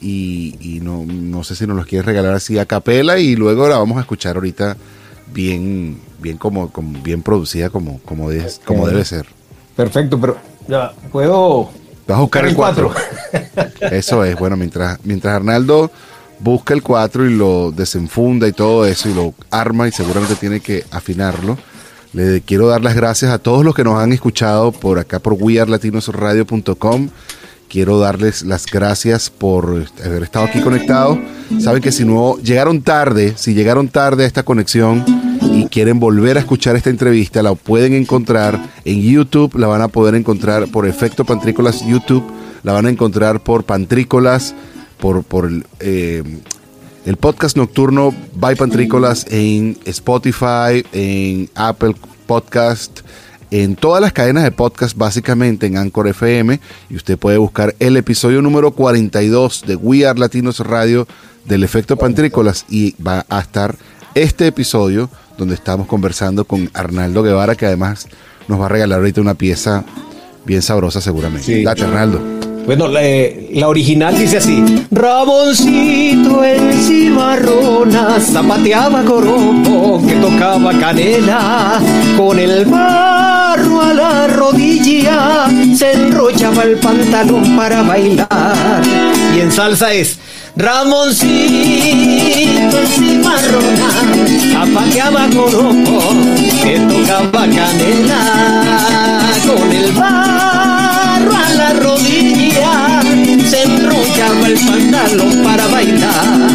y, 0.00 0.56
y 0.60 0.80
no, 0.80 1.04
no 1.06 1.44
sé 1.44 1.54
si 1.54 1.68
nos 1.68 1.76
los 1.76 1.86
quieres 1.86 2.04
regalar 2.04 2.34
así 2.34 2.58
a 2.58 2.66
capela 2.66 3.18
y 3.20 3.36
luego 3.36 3.68
la 3.68 3.78
vamos 3.78 3.98
a 3.98 4.00
escuchar 4.00 4.34
ahorita 4.34 4.76
bien, 5.32 5.98
bien 6.24 6.38
como, 6.38 6.70
como 6.72 7.00
bien 7.02 7.22
producida 7.22 7.70
como, 7.70 8.00
como, 8.04 8.30
de- 8.30 8.50
como 8.64 8.88
debe 8.88 9.04
ser. 9.04 9.26
Perfecto, 9.76 10.18
pero 10.20 10.36
ya, 10.66 10.92
puedo 11.12 11.70
Vas 12.08 12.18
a 12.18 12.20
buscar 12.20 12.46
el 12.46 12.54
4. 12.54 12.92
cuatro. 12.92 13.70
Eso 13.90 14.24
es, 14.24 14.36
bueno, 14.38 14.56
mientras, 14.56 14.98
mientras 15.04 15.34
Arnaldo 15.36 15.90
busca 16.40 16.74
el 16.74 16.82
4 16.82 17.26
y 17.26 17.34
lo 17.34 17.70
desenfunda 17.70 18.46
y 18.48 18.52
todo 18.52 18.84
eso 18.86 19.08
y 19.08 19.14
lo 19.14 19.34
arma 19.50 19.86
y 19.88 19.92
seguramente 19.92 20.34
tiene 20.34 20.60
que 20.60 20.84
afinarlo, 20.90 21.56
le 22.12 22.40
quiero 22.42 22.66
dar 22.68 22.82
las 22.82 22.94
gracias 22.94 23.30
a 23.32 23.38
todos 23.38 23.64
los 23.64 23.74
que 23.74 23.84
nos 23.84 23.98
han 23.98 24.12
escuchado 24.12 24.72
por 24.72 24.98
acá 24.98 25.18
por 25.18 25.32
wearlatinosradio.com. 25.34 27.08
Quiero 27.68 27.98
darles 27.98 28.42
las 28.42 28.66
gracias 28.66 29.30
por 29.30 29.86
haber 30.04 30.22
estado 30.22 30.44
aquí 30.44 30.60
conectados. 30.60 31.18
Saben 31.60 31.82
que 31.82 31.90
si 31.90 32.04
no 32.04 32.36
llegaron 32.38 32.82
tarde, 32.82 33.32
si 33.36 33.52
llegaron 33.54 33.88
tarde 33.88 34.24
a 34.24 34.26
esta 34.26 34.42
conexión 34.44 35.04
y 35.42 35.66
quieren 35.66 36.00
volver 36.00 36.36
a 36.36 36.40
escuchar 36.40 36.76
esta 36.76 36.90
entrevista, 36.90 37.42
la 37.42 37.54
pueden 37.54 37.94
encontrar 37.94 38.60
en 38.84 39.00
YouTube, 39.00 39.56
la 39.58 39.66
van 39.66 39.82
a 39.82 39.88
poder 39.88 40.14
encontrar 40.14 40.68
por 40.68 40.86
Efecto 40.86 41.24
Pantrícolas 41.24 41.86
YouTube, 41.86 42.24
la 42.62 42.72
van 42.72 42.86
a 42.86 42.90
encontrar 42.90 43.42
por 43.42 43.64
Pantrícolas, 43.64 44.54
por, 44.98 45.22
por 45.24 45.50
eh, 45.80 46.22
el 47.04 47.16
podcast 47.16 47.56
nocturno 47.56 48.14
by 48.34 48.56
Pantrícolas 48.56 49.26
en 49.30 49.76
Spotify, 49.84 50.84
en 50.92 51.50
Apple 51.54 51.94
Podcast, 52.26 53.00
en 53.50 53.76
todas 53.76 54.00
las 54.00 54.12
cadenas 54.12 54.42
de 54.42 54.50
podcast, 54.50 54.96
básicamente 54.96 55.66
en 55.66 55.76
Anchor 55.76 56.08
FM, 56.08 56.58
y 56.90 56.96
usted 56.96 57.18
puede 57.18 57.38
buscar 57.38 57.74
el 57.78 57.96
episodio 57.96 58.42
número 58.42 58.72
42 58.72 59.64
de 59.66 59.76
We 59.76 60.06
Are 60.06 60.18
Latinos 60.18 60.60
Radio 60.60 61.06
del 61.44 61.62
efecto 61.62 61.96
Pantrícolas 61.96 62.64
y 62.68 62.94
va 63.02 63.26
a 63.28 63.40
estar 63.40 63.76
este 64.14 64.46
episodio 64.46 65.10
donde 65.36 65.54
estamos 65.54 65.86
conversando 65.86 66.44
con 66.44 66.70
Arnaldo 66.74 67.22
Guevara, 67.22 67.54
que 67.54 67.66
además 67.66 68.06
nos 68.48 68.60
va 68.60 68.66
a 68.66 68.68
regalar 68.68 68.98
ahorita 68.98 69.20
una 69.20 69.34
pieza 69.34 69.84
bien 70.44 70.62
sabrosa 70.62 71.00
seguramente. 71.00 71.46
Sí. 71.46 71.62
Date, 71.62 71.84
Arnaldo. 71.84 72.20
Bueno, 72.66 72.88
la, 72.88 73.00
la 73.52 73.68
original 73.68 74.16
dice 74.16 74.38
así: 74.38 74.86
Ramoncito 74.90 76.42
en 76.42 76.72
cimarrona 76.72 78.18
zapateaba 78.20 79.02
coropo 79.02 80.02
que 80.06 80.14
tocaba 80.14 80.72
canela 80.78 81.78
con 82.16 82.38
el 82.38 82.64
barro 82.64 83.82
a 83.82 83.92
la 83.92 84.26
rodilla 84.28 85.46
se 85.76 85.92
enrollaba 85.92 86.62
el 86.62 86.78
pantalón 86.78 87.54
para 87.56 87.82
bailar 87.82 88.82
y 89.36 89.40
en 89.40 89.52
salsa 89.52 89.92
es 89.92 90.18
Ramoncito 90.56 91.26
cimarrona 92.86 93.90
zapateaba 94.52 95.28
coropo 95.34 95.98
que 96.62 96.78
tocaba 96.78 97.44
canela 97.48 98.22
con 99.44 99.72
el 99.72 99.90
barro 99.90 101.32
a 101.36 101.48
la 101.54 101.72
rodilla 101.72 103.02
el 104.16 104.54
pantalón 104.66 105.42
para 105.42 105.66
bailar. 105.68 106.48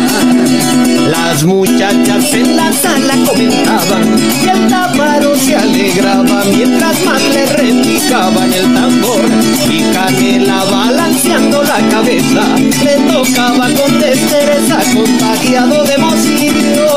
Las 1.10 1.44
muchachas 1.44 2.34
en 2.34 2.56
la 2.56 2.72
sala 2.72 3.15
comentaban 3.27 4.15
y 4.44 4.48
el 4.48 4.68
táparo 4.68 5.36
se 5.36 5.56
alegraba 5.56 6.44
mientras 6.56 7.03
más 7.06 7.22
le 7.34 7.45
repicaban 7.48 8.53
el 8.53 8.73
tambor 8.73 9.26
y 9.69 9.81
Canela 9.94 10.64
balanceando 10.65 11.61
la 11.64 11.80
cabeza 11.90 12.44
le 12.57 13.11
tocaba 13.11 13.68
con 13.73 13.99
destreza 13.99 14.80
contagiado 14.94 15.84
de 15.84 15.94
emoción. 15.95 16.90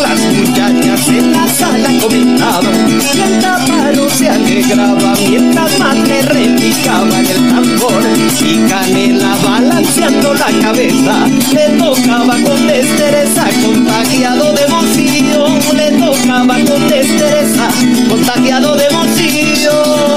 Las 0.00 0.20
muchachas 0.34 1.08
en 1.08 1.32
la 1.32 1.48
sala 1.48 1.90
comentaban 2.00 3.00
y 3.14 3.20
el 3.20 3.40
táparo 3.40 4.08
se 4.08 4.28
alegraba 4.28 5.14
mientras 5.28 5.78
más 5.78 5.98
le 5.98 6.22
repicaban 6.22 7.26
el 7.26 7.48
tambor 7.48 8.02
y 8.40 8.68
Canela 8.68 9.34
balanceando 9.50 10.32
la 10.34 10.46
cabeza 10.62 11.26
le 11.52 11.68
tocaba 11.76 12.34
con 12.44 12.66
destreza 12.68 13.44
contagiado 13.64 14.52
de 14.54 14.62
emoción 14.62 15.58
le 15.76 15.90
tocaba 15.98 16.54
con 16.54 16.88
destreza 16.88 17.68
contagiado 18.08 18.76
de 18.76 18.86
emoción 18.86 20.10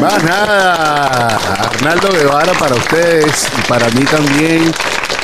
Más 0.00 0.24
nada. 0.24 1.38
Arnaldo 1.60 2.08
Guevara 2.10 2.52
para 2.54 2.74
ustedes 2.74 3.46
y 3.56 3.68
para 3.68 3.88
mí 3.90 4.04
también. 4.04 4.72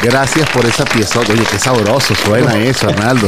Gracias 0.02 0.48
por 0.50 0.64
esa 0.64 0.84
pieza. 0.84 1.18
Oye, 1.18 1.42
qué 1.50 1.58
sabroso 1.58 2.14
suena 2.14 2.56
eso, 2.58 2.88
Arnaldo. 2.88 3.26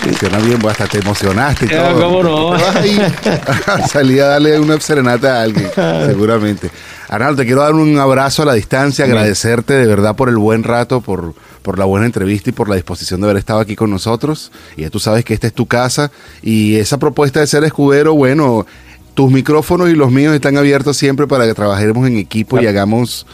Funciona 0.00 0.38
bien, 0.38 0.58
pues, 0.58 0.72
hasta 0.72 0.86
te 0.86 0.98
emocionaste 0.98 1.66
y 1.66 1.68
todo. 1.68 2.00
¿cómo 2.00 2.22
no? 2.22 2.52
Ahí 2.74 2.98
salir 3.88 4.22
a 4.22 4.26
darle 4.28 4.58
una 4.58 4.80
serenata 4.80 5.38
a 5.38 5.42
alguien, 5.42 5.70
seguramente. 6.06 6.70
Arnaldo, 7.08 7.42
te 7.42 7.46
quiero 7.46 7.62
dar 7.62 7.74
un 7.74 7.98
abrazo 7.98 8.42
a 8.42 8.46
la 8.46 8.54
distancia, 8.54 9.04
agradecerte 9.04 9.74
de 9.74 9.86
verdad 9.86 10.16
por 10.16 10.28
el 10.28 10.38
buen 10.38 10.62
rato, 10.62 11.00
por, 11.00 11.34
por 11.62 11.78
la 11.78 11.84
buena 11.84 12.06
entrevista 12.06 12.50
y 12.50 12.52
por 12.52 12.68
la 12.68 12.74
disposición 12.74 13.20
de 13.20 13.26
haber 13.26 13.36
estado 13.36 13.60
aquí 13.60 13.76
con 13.76 13.90
nosotros. 13.90 14.50
Y 14.76 14.82
ya 14.82 14.90
tú 14.90 14.98
sabes 14.98 15.24
que 15.24 15.34
esta 15.34 15.46
es 15.46 15.52
tu 15.52 15.66
casa. 15.66 16.10
Y 16.42 16.76
esa 16.76 16.98
propuesta 16.98 17.40
de 17.40 17.46
ser 17.46 17.64
escudero, 17.64 18.14
bueno, 18.14 18.66
tus 19.14 19.30
micrófonos 19.30 19.90
y 19.90 19.94
los 19.94 20.10
míos 20.10 20.34
están 20.34 20.56
abiertos 20.56 20.96
siempre 20.96 21.26
para 21.26 21.46
que 21.46 21.54
trabajemos 21.54 22.06
en 22.06 22.16
equipo 22.16 22.60
y 22.60 22.66
hagamos 22.66 23.26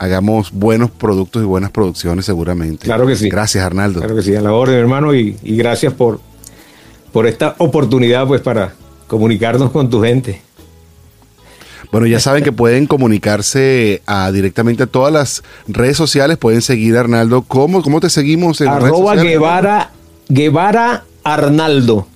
hagamos 0.00 0.50
buenos 0.50 0.90
productos 0.90 1.42
y 1.42 1.44
buenas 1.44 1.70
producciones 1.70 2.24
seguramente. 2.24 2.86
Claro 2.86 3.06
que 3.06 3.16
sí. 3.16 3.28
Gracias, 3.28 3.62
Arnaldo. 3.62 4.00
Claro 4.00 4.16
que 4.16 4.22
sí, 4.22 4.34
a 4.34 4.40
la 4.40 4.52
orden, 4.54 4.76
hermano, 4.76 5.14
y, 5.14 5.36
y 5.42 5.56
gracias 5.56 5.92
por, 5.92 6.20
por 7.12 7.26
esta 7.26 7.54
oportunidad, 7.58 8.26
pues, 8.26 8.40
para 8.40 8.72
comunicarnos 9.06 9.70
con 9.70 9.90
tu 9.90 10.02
gente. 10.02 10.40
Bueno, 11.92 12.06
ya 12.06 12.18
saben 12.20 12.42
que 12.42 12.50
pueden 12.50 12.86
comunicarse 12.86 14.00
a, 14.06 14.32
directamente 14.32 14.84
a 14.84 14.86
todas 14.86 15.12
las 15.12 15.42
redes 15.68 15.98
sociales. 15.98 16.38
Pueden 16.38 16.62
seguir 16.62 16.96
a 16.96 17.00
Arnaldo. 17.00 17.42
¿Cómo, 17.42 17.82
cómo 17.82 18.00
te 18.00 18.08
seguimos 18.08 18.62
en 18.62 18.68
redes 18.68 18.84
Arroba 18.84 19.16
sociales? 19.16 19.32
Guevara, 19.32 19.90
Guevara 20.30 21.04
Arnaldo 21.24 22.06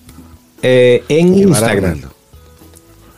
eh, 0.63 1.05
en 1.11 1.35
Guevara 1.35 1.49
Instagram. 1.51 1.85
Arnaldo. 1.85 2.14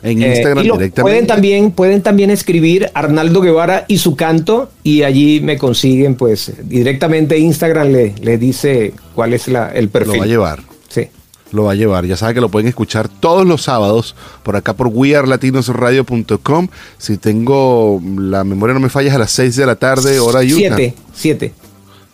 En 0.03 0.21
Eh, 0.21 0.35
Instagram 0.35 0.63
y 0.63 0.67
lo- 0.67 0.75
directamente. 0.75 1.01
pueden 1.01 1.27
también 1.27 1.71
pueden 1.71 2.01
también 2.03 2.29
escribir 2.29 2.89
Arnaldo 2.93 3.41
Guevara 3.41 3.85
y 3.87 3.97
su 3.97 4.15
canto 4.15 4.69
y 4.83 5.01
allí 5.03 5.41
me 5.41 5.57
consiguen 5.57 6.13
pues 6.15 6.51
directamente 6.63 7.37
Instagram 7.39 7.87
le, 7.91 8.13
le 8.21 8.37
dice 8.37 8.93
cuál 9.15 9.33
es 9.33 9.47
la, 9.47 9.69
el 9.71 9.85
Lo 9.85 9.91
perfil. 9.91 10.19
va 10.19 10.23
a 10.23 10.27
llevar. 10.27 10.59
Sí. 10.89 11.07
Lo 11.51 11.63
va 11.63 11.71
a 11.71 11.75
llevar. 11.75 12.05
Ya 12.05 12.15
saben 12.17 12.35
que 12.35 12.41
lo 12.41 12.49
pueden 12.49 12.67
escuchar 12.67 13.07
todos 13.09 13.47
los 13.47 13.63
sábados 13.63 14.15
por 14.43 14.55
acá 14.55 14.73
por 14.75 14.87
wearlatinosradio.com. 14.87 16.67
Si 16.97 17.17
tengo 17.17 18.01
la 18.17 18.43
memoria 18.43 18.73
no 18.73 18.79
me 18.79 18.89
fallas 18.89 19.15
a 19.15 19.17
las 19.19 19.31
6 19.31 19.55
de 19.55 19.65
la 19.65 19.75
tarde, 19.75 20.19
hora 20.19 20.39
Utah. 20.41 20.55
Siete, 20.55 20.93
siete. 21.13 21.53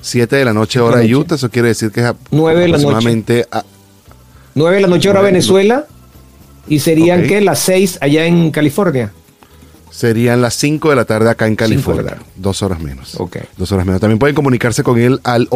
7 0.02 0.36
de 0.36 0.46
la 0.46 0.54
noche, 0.54 0.80
hora 0.80 0.98
noche. 1.02 1.16
Utah. 1.16 1.36
Eso 1.36 1.50
quiere 1.50 1.70
decir 1.70 1.92
que 1.92 2.02
es 2.02 2.06
a- 2.08 2.16
Nueve 2.32 2.62
de 2.62 2.68
la 2.68 2.78
noche. 2.78 2.86
aproximadamente 2.88 3.46
a- 3.52 3.64
Nueve 4.56 4.76
de 4.78 4.82
la 4.84 4.88
noche 4.88 5.10
hora. 5.10 5.22
Venezuela 5.22 5.86
y 6.68 6.80
serían 6.80 7.22
Ok. 7.22 7.28
que 7.28 7.42
las 7.42 7.60
seis 7.60 7.98
allá 8.02 8.26
en 8.26 8.52
California. 8.52 9.12
Serían 9.92 10.42
las 10.42 10.56
5 10.56 10.90
de 10.90 10.96
la 10.96 11.06
tarde 11.06 11.30
acá 11.30 11.46
en 11.46 11.56
California. 11.56 12.18
Dos 12.36 12.64
horas 12.64 12.80
menos. 12.80 13.14
Ok. 13.20 13.38
Dos 13.58 13.72
horas 13.74 13.86
menos. 13.86 14.02
También 14.02 14.18
pueden 14.18 14.36
comunicarse 14.36 14.82
con 14.82 14.98
él 14.98 15.20
al 15.24 15.48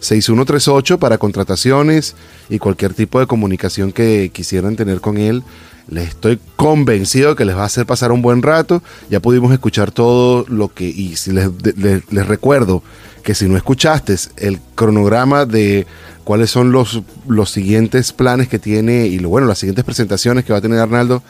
801-500-6138 0.00 0.98
para 0.98 1.18
contrataciones 1.18 2.14
y 2.48 2.58
cualquier 2.58 2.94
tipo 2.94 3.20
de 3.20 3.26
comunicación 3.26 3.92
que 3.92 4.30
quisieran 4.32 4.76
tener 4.76 5.00
con 5.00 5.18
él. 5.18 5.42
Les 5.88 6.08
estoy 6.08 6.38
convencido 6.56 7.36
que 7.36 7.44
les 7.44 7.56
va 7.56 7.62
a 7.62 7.66
hacer 7.66 7.86
pasar 7.86 8.10
un 8.12 8.20
buen 8.20 8.42
rato. 8.42 8.82
Ya 9.08 9.20
pudimos 9.20 9.52
escuchar 9.52 9.90
todo 9.92 10.44
lo 10.48 10.68
que... 10.68 10.84
Y 10.84 11.16
si 11.16 11.30
les, 11.32 11.48
les- 11.76 12.02
les 12.12 12.26
recuerdo 12.26 12.82
que 13.22 13.34
si 13.34 13.48
no 13.48 13.56
escuchaste 13.56 14.14
el 14.36 14.58
cronograma 14.74 15.46
de 15.46 15.86
cuáles 16.26 16.50
son 16.50 16.72
los, 16.72 17.02
los 17.28 17.50
siguientes 17.50 18.12
planes 18.12 18.48
que 18.48 18.58
tiene 18.58 19.06
y 19.06 19.20
lo, 19.20 19.28
bueno, 19.28 19.46
las 19.46 19.58
siguientes 19.60 19.84
presentaciones 19.84 20.44
que 20.44 20.52
va 20.52 20.58
a 20.58 20.62
tener 20.62 20.80
Arnaldo 20.80 21.22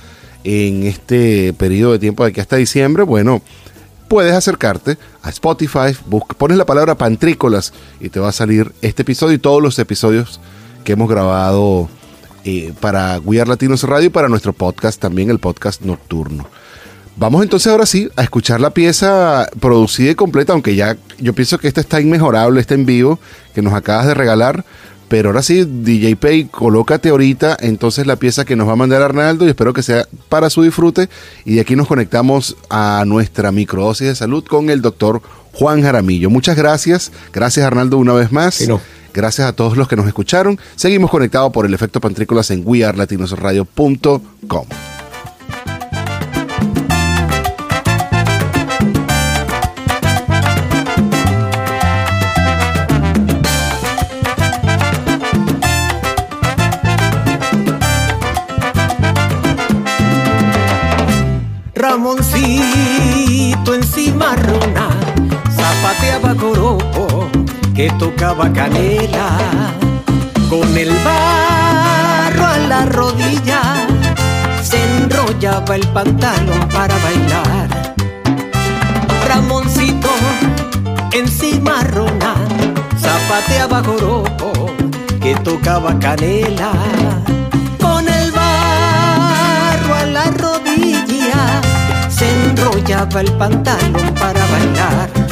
en 0.42 0.84
este 0.84 1.52
periodo 1.52 1.92
de 1.92 1.98
tiempo 1.98 2.24
de 2.24 2.30
aquí 2.30 2.40
hasta 2.40 2.56
diciembre, 2.56 3.02
bueno, 3.02 3.42
puedes 4.08 4.32
acercarte 4.32 4.96
a 5.22 5.28
Spotify, 5.28 5.94
busca- 6.06 6.34
pones 6.38 6.56
la 6.56 6.64
palabra 6.64 6.94
pantrícolas 6.96 7.74
y 8.00 8.08
te 8.08 8.20
va 8.20 8.30
a 8.30 8.32
salir 8.32 8.72
este 8.80 9.02
episodio 9.02 9.34
y 9.34 9.38
todos 9.38 9.62
los 9.62 9.78
episodios 9.78 10.40
que 10.82 10.92
hemos 10.92 11.10
grabado 11.10 11.90
eh, 12.44 12.72
para 12.80 13.14
Are 13.16 13.46
Latinos 13.46 13.82
Radio 13.82 14.06
y 14.06 14.10
para 14.10 14.28
nuestro 14.30 14.54
podcast 14.54 14.98
también, 14.98 15.28
el 15.30 15.40
podcast 15.40 15.82
nocturno. 15.82 16.48
Vamos 17.18 17.42
entonces 17.42 17.72
ahora 17.72 17.86
sí 17.86 18.10
a 18.14 18.22
escuchar 18.22 18.60
la 18.60 18.70
pieza 18.70 19.48
producida 19.58 20.10
y 20.10 20.14
completa, 20.14 20.52
aunque 20.52 20.76
ya 20.76 20.98
yo 21.18 21.32
pienso 21.32 21.58
que 21.58 21.66
esta 21.66 21.80
está 21.80 21.98
inmejorable, 21.98 22.60
está 22.60 22.74
en 22.74 22.84
vivo, 22.84 23.18
que 23.54 23.62
nos 23.62 23.72
acabas 23.72 24.06
de 24.06 24.14
regalar. 24.14 24.64
Pero 25.08 25.30
ahora 25.30 25.42
sí, 25.42 25.64
DJ 25.64 26.16
Pay, 26.16 26.44
colócate 26.46 27.10
ahorita 27.10 27.56
entonces 27.60 28.06
la 28.06 28.16
pieza 28.16 28.44
que 28.44 28.56
nos 28.56 28.68
va 28.68 28.72
a 28.72 28.76
mandar 28.76 29.02
Arnaldo 29.02 29.46
y 29.46 29.48
espero 29.48 29.72
que 29.72 29.82
sea 29.82 30.06
para 30.28 30.50
su 30.50 30.62
disfrute. 30.62 31.08
Y 31.44 31.54
de 31.54 31.62
aquí 31.62 31.74
nos 31.74 31.86
conectamos 31.86 32.56
a 32.68 33.02
nuestra 33.06 33.50
microdosis 33.50 34.08
de 34.08 34.14
salud 34.14 34.44
con 34.44 34.68
el 34.68 34.82
doctor 34.82 35.22
Juan 35.52 35.82
Jaramillo. 35.82 36.28
Muchas 36.28 36.56
gracias. 36.56 37.12
Gracias 37.32 37.64
Arnaldo 37.64 37.96
una 37.98 38.12
vez 38.12 38.30
más. 38.30 38.56
Sí, 38.56 38.66
no. 38.66 38.80
Gracias 39.14 39.48
a 39.48 39.54
todos 39.54 39.78
los 39.78 39.88
que 39.88 39.96
nos 39.96 40.06
escucharon. 40.06 40.60
Seguimos 40.74 41.10
conectados 41.10 41.50
por 41.50 41.64
el 41.64 41.72
efecto 41.72 41.98
pantrícolas 42.00 42.50
en 42.50 42.62
wearlatinosradio.com. 42.66 44.66
que 67.86 67.92
tocaba 67.98 68.52
canela 68.52 69.28
con 70.50 70.76
el 70.76 70.92
barro 71.04 72.44
a 72.44 72.58
la 72.68 72.84
rodilla. 72.86 73.60
Se 74.60 74.78
enrollaba 74.96 75.76
el 75.76 75.86
pantalón 75.88 76.68
para 76.74 76.96
bailar. 77.06 77.94
Ramoncito 79.28 80.10
en 81.12 81.28
cimarrona 81.28 82.34
zapateaba 82.98 83.84
joropo 83.84 84.50
que 85.22 85.36
tocaba 85.36 85.96
canela. 86.00 86.72
Con 87.80 88.08
el 88.08 88.32
barro 88.32 89.94
a 89.94 90.06
la 90.06 90.24
rodilla 90.32 91.60
se 92.08 92.26
enrollaba 92.46 93.20
el 93.20 93.32
pantalón 93.34 94.12
para 94.14 94.44
bailar 94.46 95.25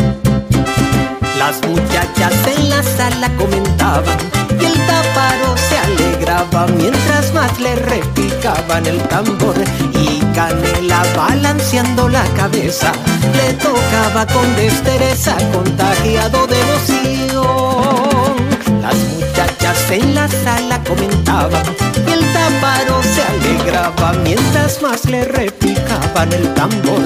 las 1.47 1.61
muchachas 1.69 2.33
en 2.57 2.71
la 2.71 2.83
sala 2.83 3.29
comentaban 3.37 4.16
y 4.59 4.65
el 4.65 4.73
táparo 4.87 5.55
se 5.69 5.77
alegraba 5.77 6.66
mientras 6.69 7.35
más 7.35 7.61
le 7.61 7.75
repicaban 7.75 8.87
el 8.87 8.99
tambor 9.09 9.55
y 9.93 10.21
Canela 10.35 11.03
balanceando 11.15 12.09
la 12.09 12.25
cabeza 12.35 12.93
le 13.37 13.53
tocaba 13.55 14.27
con 14.33 14.57
destereza 14.57 15.37
contagiado 15.53 16.47
de 16.47 16.59
emoción. 16.62 18.35
Las 18.81 18.97
muchachas 19.12 19.91
en 19.91 20.15
la 20.15 20.27
sala 20.29 20.83
comentaban 20.85 21.62
y 22.09 22.11
el 22.11 22.25
táparo 22.33 23.03
se 23.03 23.23
alegraba 23.23 24.15
mientras 24.25 24.81
más 24.81 25.05
le 25.05 25.25
repicaban 25.27 26.33
el 26.33 26.55
tambor 26.55 27.03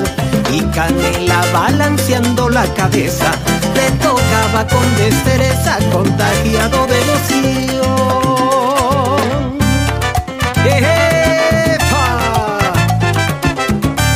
y 0.52 0.60
Canela 0.76 1.44
balanceando 1.52 2.48
la 2.48 2.64
cabeza 2.74 3.32
le 3.74 3.90
tocaba 3.98 4.17
con 4.70 4.96
destereza 4.96 5.78
contagiado 5.92 6.86
de 6.86 7.00
emoción. 7.00 7.98
¡Epa! 10.64 12.06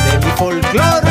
De 0.05 0.17
mi 0.25 0.31
folclor. 0.37 1.03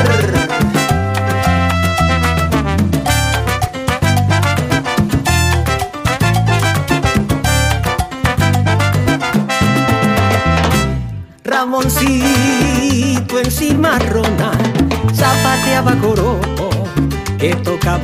Ramoncito 11.45 12.32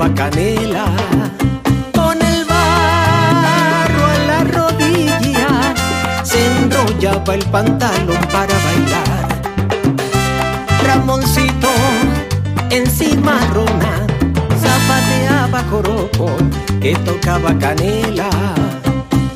canela 0.06 0.86
con 1.92 2.22
el 2.22 2.44
barro 2.44 4.06
a 4.06 4.18
la 4.28 4.44
rodilla. 4.44 5.74
Se 6.22 6.46
enrollaba 6.46 7.34
el 7.34 7.44
pantalón 7.46 8.20
para 8.32 8.54
bailar. 8.66 9.28
Ramoncito 10.86 11.68
en 12.70 12.86
cimarrona 12.86 14.06
zapateaba 14.62 15.64
joropo 15.68 16.30
que 16.80 16.94
tocaba 17.04 17.58
canela. 17.58 18.30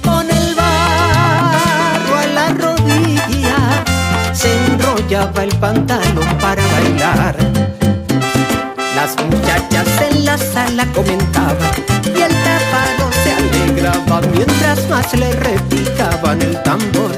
Con 0.04 0.30
el 0.30 0.54
barro 0.54 2.18
a 2.18 2.26
la 2.34 2.48
rodilla 2.50 3.58
se 4.32 4.64
enrollaba 4.66 5.42
el 5.42 5.54
pantalón 5.56 6.38
para 6.40 6.62
bailar. 6.68 7.81
Las 9.02 9.16
muchachas 9.16 9.88
en 10.12 10.24
la 10.24 10.38
sala 10.38 10.86
comentaban 10.94 11.72
y 12.04 12.20
el 12.20 12.32
tapado 12.44 13.10
se 13.24 13.32
alegraba 13.32 14.20
mientras 14.32 14.88
más 14.88 15.12
le 15.14 15.32
repicaban 15.32 16.40
el 16.40 16.62
tambor 16.62 17.10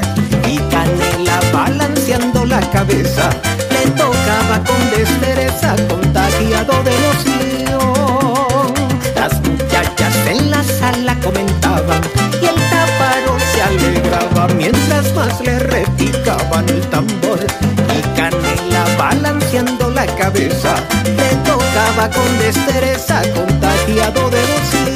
y 0.49 0.57
Canela 0.73 1.41
balanceando 1.53 2.47
la 2.47 2.61
cabeza 2.71 3.29
le 3.69 3.91
tocaba 3.91 4.65
con 4.65 4.91
destereza 4.97 5.77
contagiado 5.87 6.83
de 6.85 6.97
emoción. 6.97 8.73
Las 9.15 9.39
muchachas 9.43 10.15
en 10.27 10.51
la 10.51 10.65
sala 10.65 11.15
comentaban 11.21 12.01
y 12.41 12.47
el 12.47 12.55
táparo 12.73 13.37
se 13.53 13.61
alegraba 13.61 14.49
mientras 14.55 15.13
más 15.15 15.39
le 15.43 15.59
repicaba 15.59 16.15
tocaban 16.25 16.69
el 16.69 16.81
tambor 16.89 17.39
y 17.39 18.01
Canela 18.17 18.85
balanceando 18.97 19.91
la 19.91 20.07
cabeza 20.17 20.75
le 21.05 21.34
tocaba 21.75 22.09
con 22.09 22.39
destreza 22.39 23.23
contagiado 23.35 24.31
de 24.31 24.41
rocío. 24.47 24.94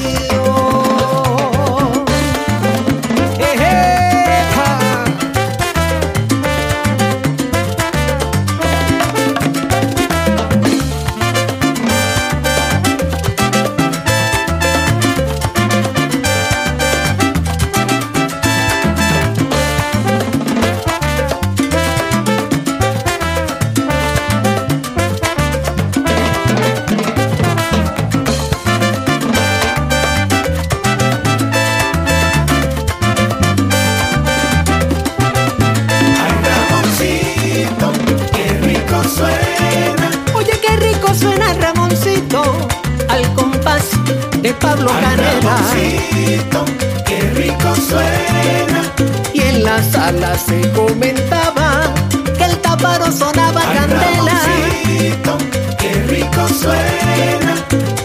Sala 50.08 50.38
se 50.38 50.60
comentaba 50.72 51.92
que 52.38 52.44
el 52.44 52.56
táparo 52.58 53.12
sonaba 53.12 53.60
Ay, 53.66 53.76
candela. 53.76 54.34
Ramoncito, 54.40 55.38
qué 55.78 55.92
rico 56.14 56.42
suena. 56.62 57.54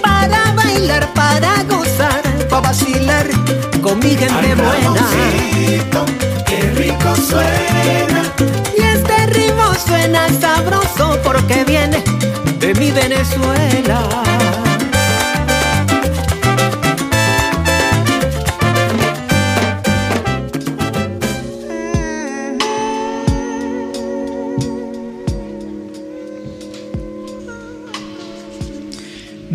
Para 0.01 0.51
bailar, 0.53 1.07
para 1.13 1.63
gozar, 1.63 2.21
para 2.49 2.61
vacilar 2.61 3.25
con 3.81 3.99
mi 3.99 4.09
gente 4.21 4.33
Ay, 4.37 4.53
buena. 4.53 4.71
Ramoncito, 4.83 6.05
qué 6.45 6.59
rico 6.81 7.15
suena. 7.29 8.21
Y 8.77 8.81
este 8.95 9.25
ritmo 9.27 9.73
suena 9.87 10.27
sabroso 10.41 11.17
porque 11.23 11.63
viene 11.63 12.03
de 12.59 12.73
mi 12.75 12.91
Venezuela. 12.91 13.99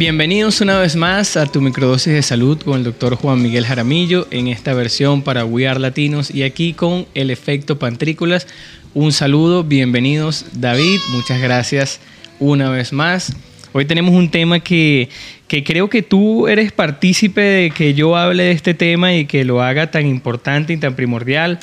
Bienvenidos 0.09 0.63
una 0.63 0.81
vez 0.81 0.97
más 0.97 1.37
a 1.37 1.45
tu 1.45 1.61
microdosis 1.61 2.15
de 2.15 2.23
salud 2.23 2.59
con 2.63 2.79
el 2.79 2.85
doctor 2.85 3.15
Juan 3.15 3.43
Miguel 3.43 3.67
Jaramillo 3.67 4.27
en 4.31 4.49
esta 4.49 4.73
versión 4.73 5.21
para 5.21 5.45
We 5.45 5.69
Are 5.69 5.79
Latinos 5.79 6.31
y 6.31 6.45
aquí 6.45 6.73
con 6.73 7.05
el 7.13 7.31
efecto 7.31 7.79
pantrículas. 7.79 8.47
Un 8.95 9.13
saludo, 9.13 9.65
bienvenidos 9.65 10.47
David, 10.55 10.99
muchas 11.11 11.43
gracias 11.43 12.01
una 12.41 12.71
vez 12.71 12.95
más. 12.95 13.37
Hoy 13.75 13.85
tenemos 13.85 14.15
un 14.15 14.31
tema 14.31 14.61
que, 14.61 15.11
que 15.47 15.63
creo 15.63 15.91
que 15.91 16.01
tú 16.01 16.49
eres 16.49 16.73
partícipe 16.73 17.43
de 17.43 17.71
que 17.71 17.93
yo 17.93 18.17
hable 18.17 18.45
de 18.45 18.53
este 18.53 18.73
tema 18.73 19.15
y 19.15 19.27
que 19.27 19.45
lo 19.45 19.63
haga 19.63 19.91
tan 19.91 20.07
importante 20.07 20.73
y 20.73 20.79
tan 20.79 20.97
primordial 20.97 21.59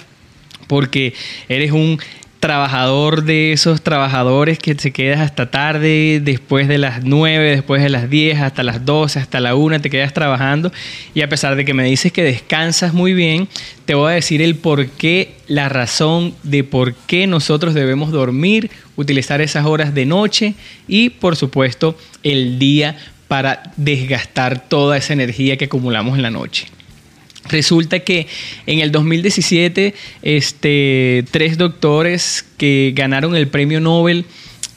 porque 0.68 1.16
eres 1.50 1.72
un 1.72 1.98
trabajador 2.46 3.24
de 3.24 3.54
esos 3.54 3.82
trabajadores 3.82 4.60
que 4.60 4.76
se 4.76 4.92
quedas 4.92 5.20
hasta 5.20 5.50
tarde, 5.50 6.22
después 6.24 6.68
de 6.68 6.78
las 6.78 7.04
9, 7.04 7.50
después 7.50 7.82
de 7.82 7.90
las 7.90 8.08
10, 8.08 8.40
hasta 8.40 8.62
las 8.62 8.86
12, 8.86 9.18
hasta 9.18 9.40
la 9.40 9.56
1, 9.56 9.82
te 9.82 9.90
quedas 9.90 10.14
trabajando 10.14 10.72
y 11.16 11.24
a 11.24 11.28
pesar 11.28 11.56
de 11.56 11.66
que 11.66 11.74
me 11.74 11.86
dices 11.86 12.12
que 12.12 12.22
descansas 12.22 12.94
muy 12.94 13.16
bien, 13.16 13.48
te 13.86 13.96
voy 13.96 14.12
a 14.12 14.14
decir 14.14 14.44
el 14.44 14.54
por 14.54 14.86
qué, 14.86 15.34
la 15.48 15.70
razón 15.70 16.36
de 16.44 16.64
por 16.64 16.94
qué 16.94 17.26
nosotros 17.26 17.74
debemos 17.74 18.12
dormir, 18.12 18.70
utilizar 18.96 19.42
esas 19.42 19.66
horas 19.66 19.96
de 19.96 20.06
noche 20.06 20.54
y 20.88 21.10
por 21.10 21.36
supuesto 21.36 21.98
el 22.22 22.60
día 22.60 22.96
para 23.28 23.74
desgastar 23.76 24.70
toda 24.70 24.98
esa 24.98 25.14
energía 25.14 25.58
que 25.58 25.66
acumulamos 25.66 26.16
en 26.16 26.22
la 26.22 26.30
noche. 26.30 26.68
Resulta 27.50 28.00
que 28.00 28.28
en 28.66 28.80
el 28.80 28.92
2017, 28.92 29.94
este, 30.24 31.26
tres 31.32 31.58
doctores 31.58 32.46
que 32.58 32.94
ganaron 32.96 33.36
el 33.36 33.48
premio 33.48 33.80
Nobel 33.80 34.26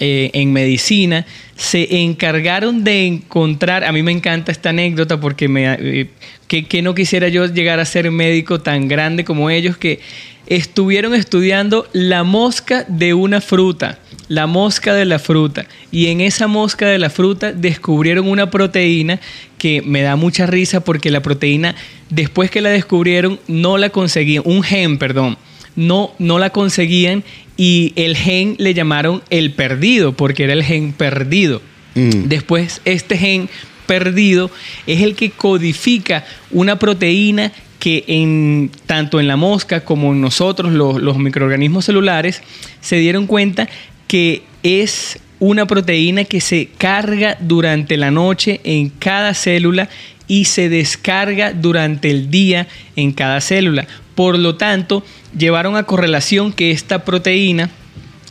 eh, 0.00 0.30
en 0.34 0.52
medicina 0.52 1.26
se 1.56 2.02
encargaron 2.02 2.84
de 2.84 3.06
encontrar, 3.06 3.82
a 3.82 3.90
mí 3.90 4.04
me 4.04 4.12
encanta 4.12 4.52
esta 4.52 4.70
anécdota 4.70 5.18
porque 5.18 5.48
me, 5.48 5.72
eh, 5.72 6.08
que, 6.46 6.66
que 6.66 6.82
no 6.82 6.94
quisiera 6.94 7.26
yo 7.28 7.46
llegar 7.46 7.80
a 7.80 7.84
ser 7.84 8.08
médico 8.12 8.60
tan 8.60 8.86
grande 8.86 9.24
como 9.24 9.50
ellos, 9.50 9.76
que 9.76 9.98
estuvieron 10.46 11.14
estudiando 11.14 11.88
la 11.92 12.22
mosca 12.22 12.84
de 12.88 13.12
una 13.12 13.40
fruta, 13.40 13.98
la 14.28 14.46
mosca 14.46 14.94
de 14.94 15.04
la 15.04 15.18
fruta. 15.18 15.66
Y 15.90 16.06
en 16.06 16.20
esa 16.20 16.46
mosca 16.46 16.86
de 16.86 16.98
la 16.98 17.10
fruta 17.10 17.52
descubrieron 17.52 18.28
una 18.28 18.50
proteína 18.50 19.20
que 19.58 19.82
me 19.82 20.02
da 20.02 20.16
mucha 20.16 20.46
risa 20.46 20.80
porque 20.80 21.10
la 21.10 21.20
proteína, 21.20 21.74
después 22.08 22.50
que 22.50 22.60
la 22.60 22.70
descubrieron, 22.70 23.40
no 23.48 23.76
la 23.76 23.90
conseguían, 23.90 24.42
un 24.46 24.62
gen, 24.62 24.98
perdón, 24.98 25.36
no, 25.76 26.12
no 26.18 26.38
la 26.38 26.50
conseguían 26.50 27.24
y 27.56 27.92
el 27.96 28.16
gen 28.16 28.54
le 28.58 28.74
llamaron 28.74 29.22
el 29.30 29.52
perdido 29.52 30.12
porque 30.12 30.44
era 30.44 30.52
el 30.52 30.64
gen 30.64 30.92
perdido. 30.92 31.60
Mm. 31.94 32.28
Después, 32.28 32.80
este 32.84 33.18
gen 33.18 33.48
perdido 33.86 34.50
es 34.86 35.02
el 35.02 35.14
que 35.14 35.30
codifica 35.30 36.24
una 36.50 36.78
proteína 36.78 37.52
que 37.78 38.04
en, 38.08 38.70
tanto 38.86 39.20
en 39.20 39.28
la 39.28 39.36
mosca 39.36 39.84
como 39.84 40.12
en 40.12 40.20
nosotros, 40.20 40.72
los, 40.72 41.00
los 41.00 41.18
microorganismos 41.18 41.84
celulares, 41.84 42.42
se 42.80 42.96
dieron 42.96 43.26
cuenta 43.26 43.68
que 44.08 44.42
es 44.62 45.18
una 45.40 45.66
proteína 45.66 46.24
que 46.24 46.40
se 46.40 46.68
carga 46.78 47.36
durante 47.40 47.96
la 47.96 48.10
noche 48.10 48.60
en 48.64 48.88
cada 48.90 49.34
célula 49.34 49.88
y 50.26 50.44
se 50.46 50.68
descarga 50.68 51.52
durante 51.52 52.10
el 52.10 52.30
día 52.30 52.66
en 52.96 53.12
cada 53.12 53.40
célula. 53.40 53.86
Por 54.14 54.38
lo 54.38 54.56
tanto, 54.56 55.04
llevaron 55.36 55.76
a 55.76 55.84
correlación 55.84 56.52
que 56.52 56.70
esta 56.70 57.04
proteína 57.04 57.70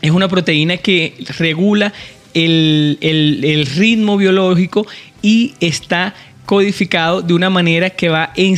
es 0.02 0.12
una 0.12 0.28
proteína 0.28 0.78
que 0.78 1.16
regula 1.40 1.92
el, 2.34 2.98
el- 3.02 3.44
el 3.44 3.66
ritmo 3.66 4.18
biológico 4.18 4.86
y 5.22 5.54
está 5.60 6.14
codificado 6.46 7.22
de 7.22 7.34
una 7.34 7.50
manera 7.50 7.90
que 7.90 8.10
va 8.10 8.32
en, 8.36 8.56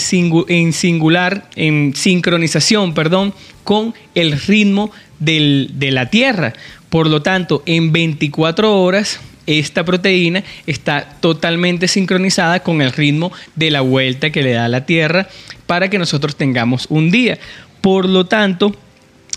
en 0.49 0.73
singular, 0.73 1.49
en 1.55 1.93
sincronización, 1.95 2.93
perdón, 2.93 3.33
con 3.63 3.93
el 4.15 4.39
ritmo 4.41 4.91
del- 5.19 5.71
de 5.75 5.91
la 5.91 6.09
Tierra. 6.09 6.53
Por 6.89 7.07
lo 7.07 7.21
tanto, 7.21 7.61
en 7.65 7.91
24 7.91 8.81
horas, 8.81 9.19
esta 9.45 9.83
proteína 9.83 10.43
está 10.67 11.17
totalmente 11.21 11.87
sincronizada 11.87 12.61
con 12.61 12.81
el 12.81 12.91
ritmo 12.91 13.31
de 13.55 13.71
la 13.71 13.81
vuelta 13.81 14.29
que 14.29 14.43
le 14.43 14.51
da 14.51 14.67
la 14.67 14.85
Tierra 14.85 15.27
para 15.65 15.89
que 15.89 15.99
nosotros 15.99 16.35
tengamos 16.35 16.87
un 16.89 17.11
día. 17.11 17.39
Por 17.81 18.07
lo 18.07 18.25
tanto, 18.25 18.75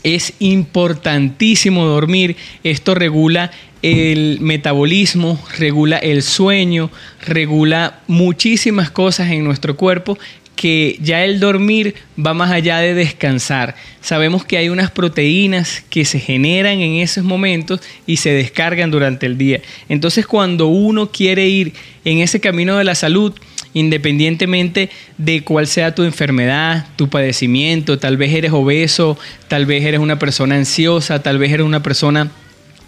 es 0.03 0.35
importantísimo 0.39 1.85
dormir. 1.85 2.37
Esto 2.65 2.95
regula 2.95 3.51
el 3.83 4.39
metabolismo, 4.41 5.39
regula 5.59 5.99
el 5.99 6.23
sueño, 6.23 6.91
regula 7.21 8.01
muchísimas 8.07 8.91
cosas 8.91 9.31
en 9.31 9.45
nuestro 9.45 9.77
cuerpo 9.77 10.19
que 10.57 10.99
ya 11.03 11.25
el 11.25 11.41
dormir 11.41 11.95
va 12.19 12.35
más 12.35 12.51
allá 12.51 12.79
de 12.79 12.95
descansar. 12.95 13.75
Sabemos 14.01 14.45
que 14.45 14.59
hay 14.59 14.69
unas 14.69 14.91
proteínas 14.91 15.83
que 15.91 16.05
se 16.05 16.21
generan 16.21 16.81
en 16.81 17.01
esos 17.01 17.25
momentos 17.25 17.81
y 18.07 18.19
se 18.19 18.31
descargan 18.31 18.91
durante 18.91 19.27
el 19.27 19.39
día. 19.39 19.61
Entonces 19.89 20.27
cuando 20.27 20.67
uno 20.67 21.11
quiere 21.11 21.49
ir 21.49 21.73
en 22.05 22.19
ese 22.19 22.41
camino 22.41 22.77
de 22.77 22.85
la 22.85 22.95
salud, 22.95 23.33
independientemente 23.75 24.91
de 25.19 25.43
cuál 25.43 25.67
sea 25.67 25.95
tu 25.95 26.03
enfermedad, 26.03 26.87
tu 26.97 27.09
padecimiento, 27.09 27.99
tal 27.99 28.17
vez 28.17 28.33
eres 28.35 28.53
obeso, 28.53 29.19
tal 29.49 29.67
vez 29.67 29.85
eres 29.85 30.01
una 30.01 30.19
persona 30.19 30.57
ansiosa, 30.57 31.23
tal 31.23 31.39
vez 31.39 31.53
eres 31.53 31.67
una 31.67 31.83
persona 31.83 32.31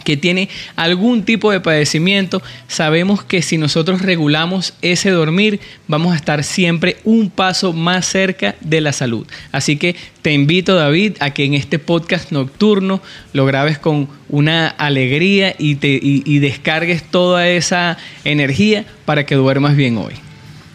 que 0.05 0.17
tiene 0.17 0.49
algún 0.77 1.25
tipo 1.25 1.51
de 1.51 1.61
padecimiento, 1.61 2.43
sabemos 2.69 3.25
que 3.25 3.43
si 3.43 3.59
nosotros 3.59 4.03
regulamos 4.03 4.75
ese 4.83 5.11
dormir, 5.11 5.61
vamos 5.89 6.13
a 6.13 6.17
estar 6.17 6.45
siempre 6.45 6.99
un 7.05 7.31
paso 7.31 7.73
más 7.73 8.07
cerca 8.07 8.55
de 8.61 8.81
la 8.81 8.93
salud. 8.93 9.27
Así 9.51 9.77
que 9.77 9.97
te 10.23 10.33
invito, 10.33 10.75
David, 10.75 11.17
a 11.21 11.31
que 11.31 11.45
en 11.45 11.55
este 11.55 11.79
podcast 11.79 12.31
nocturno 12.31 13.03
lo 13.33 13.47
grabes 13.47 13.79
con 13.79 14.09
una 14.29 14.69
alegría 14.69 15.55
y, 15.59 15.77
te, 15.77 15.89
y, 15.89 16.23
y 16.25 16.39
descargues 16.39 17.03
toda 17.11 17.49
esa 17.49 17.99
energía 18.25 18.85
para 19.05 19.27
que 19.27 19.35
duermas 19.35 19.77
bien 19.77 19.99
hoy. 19.99 20.15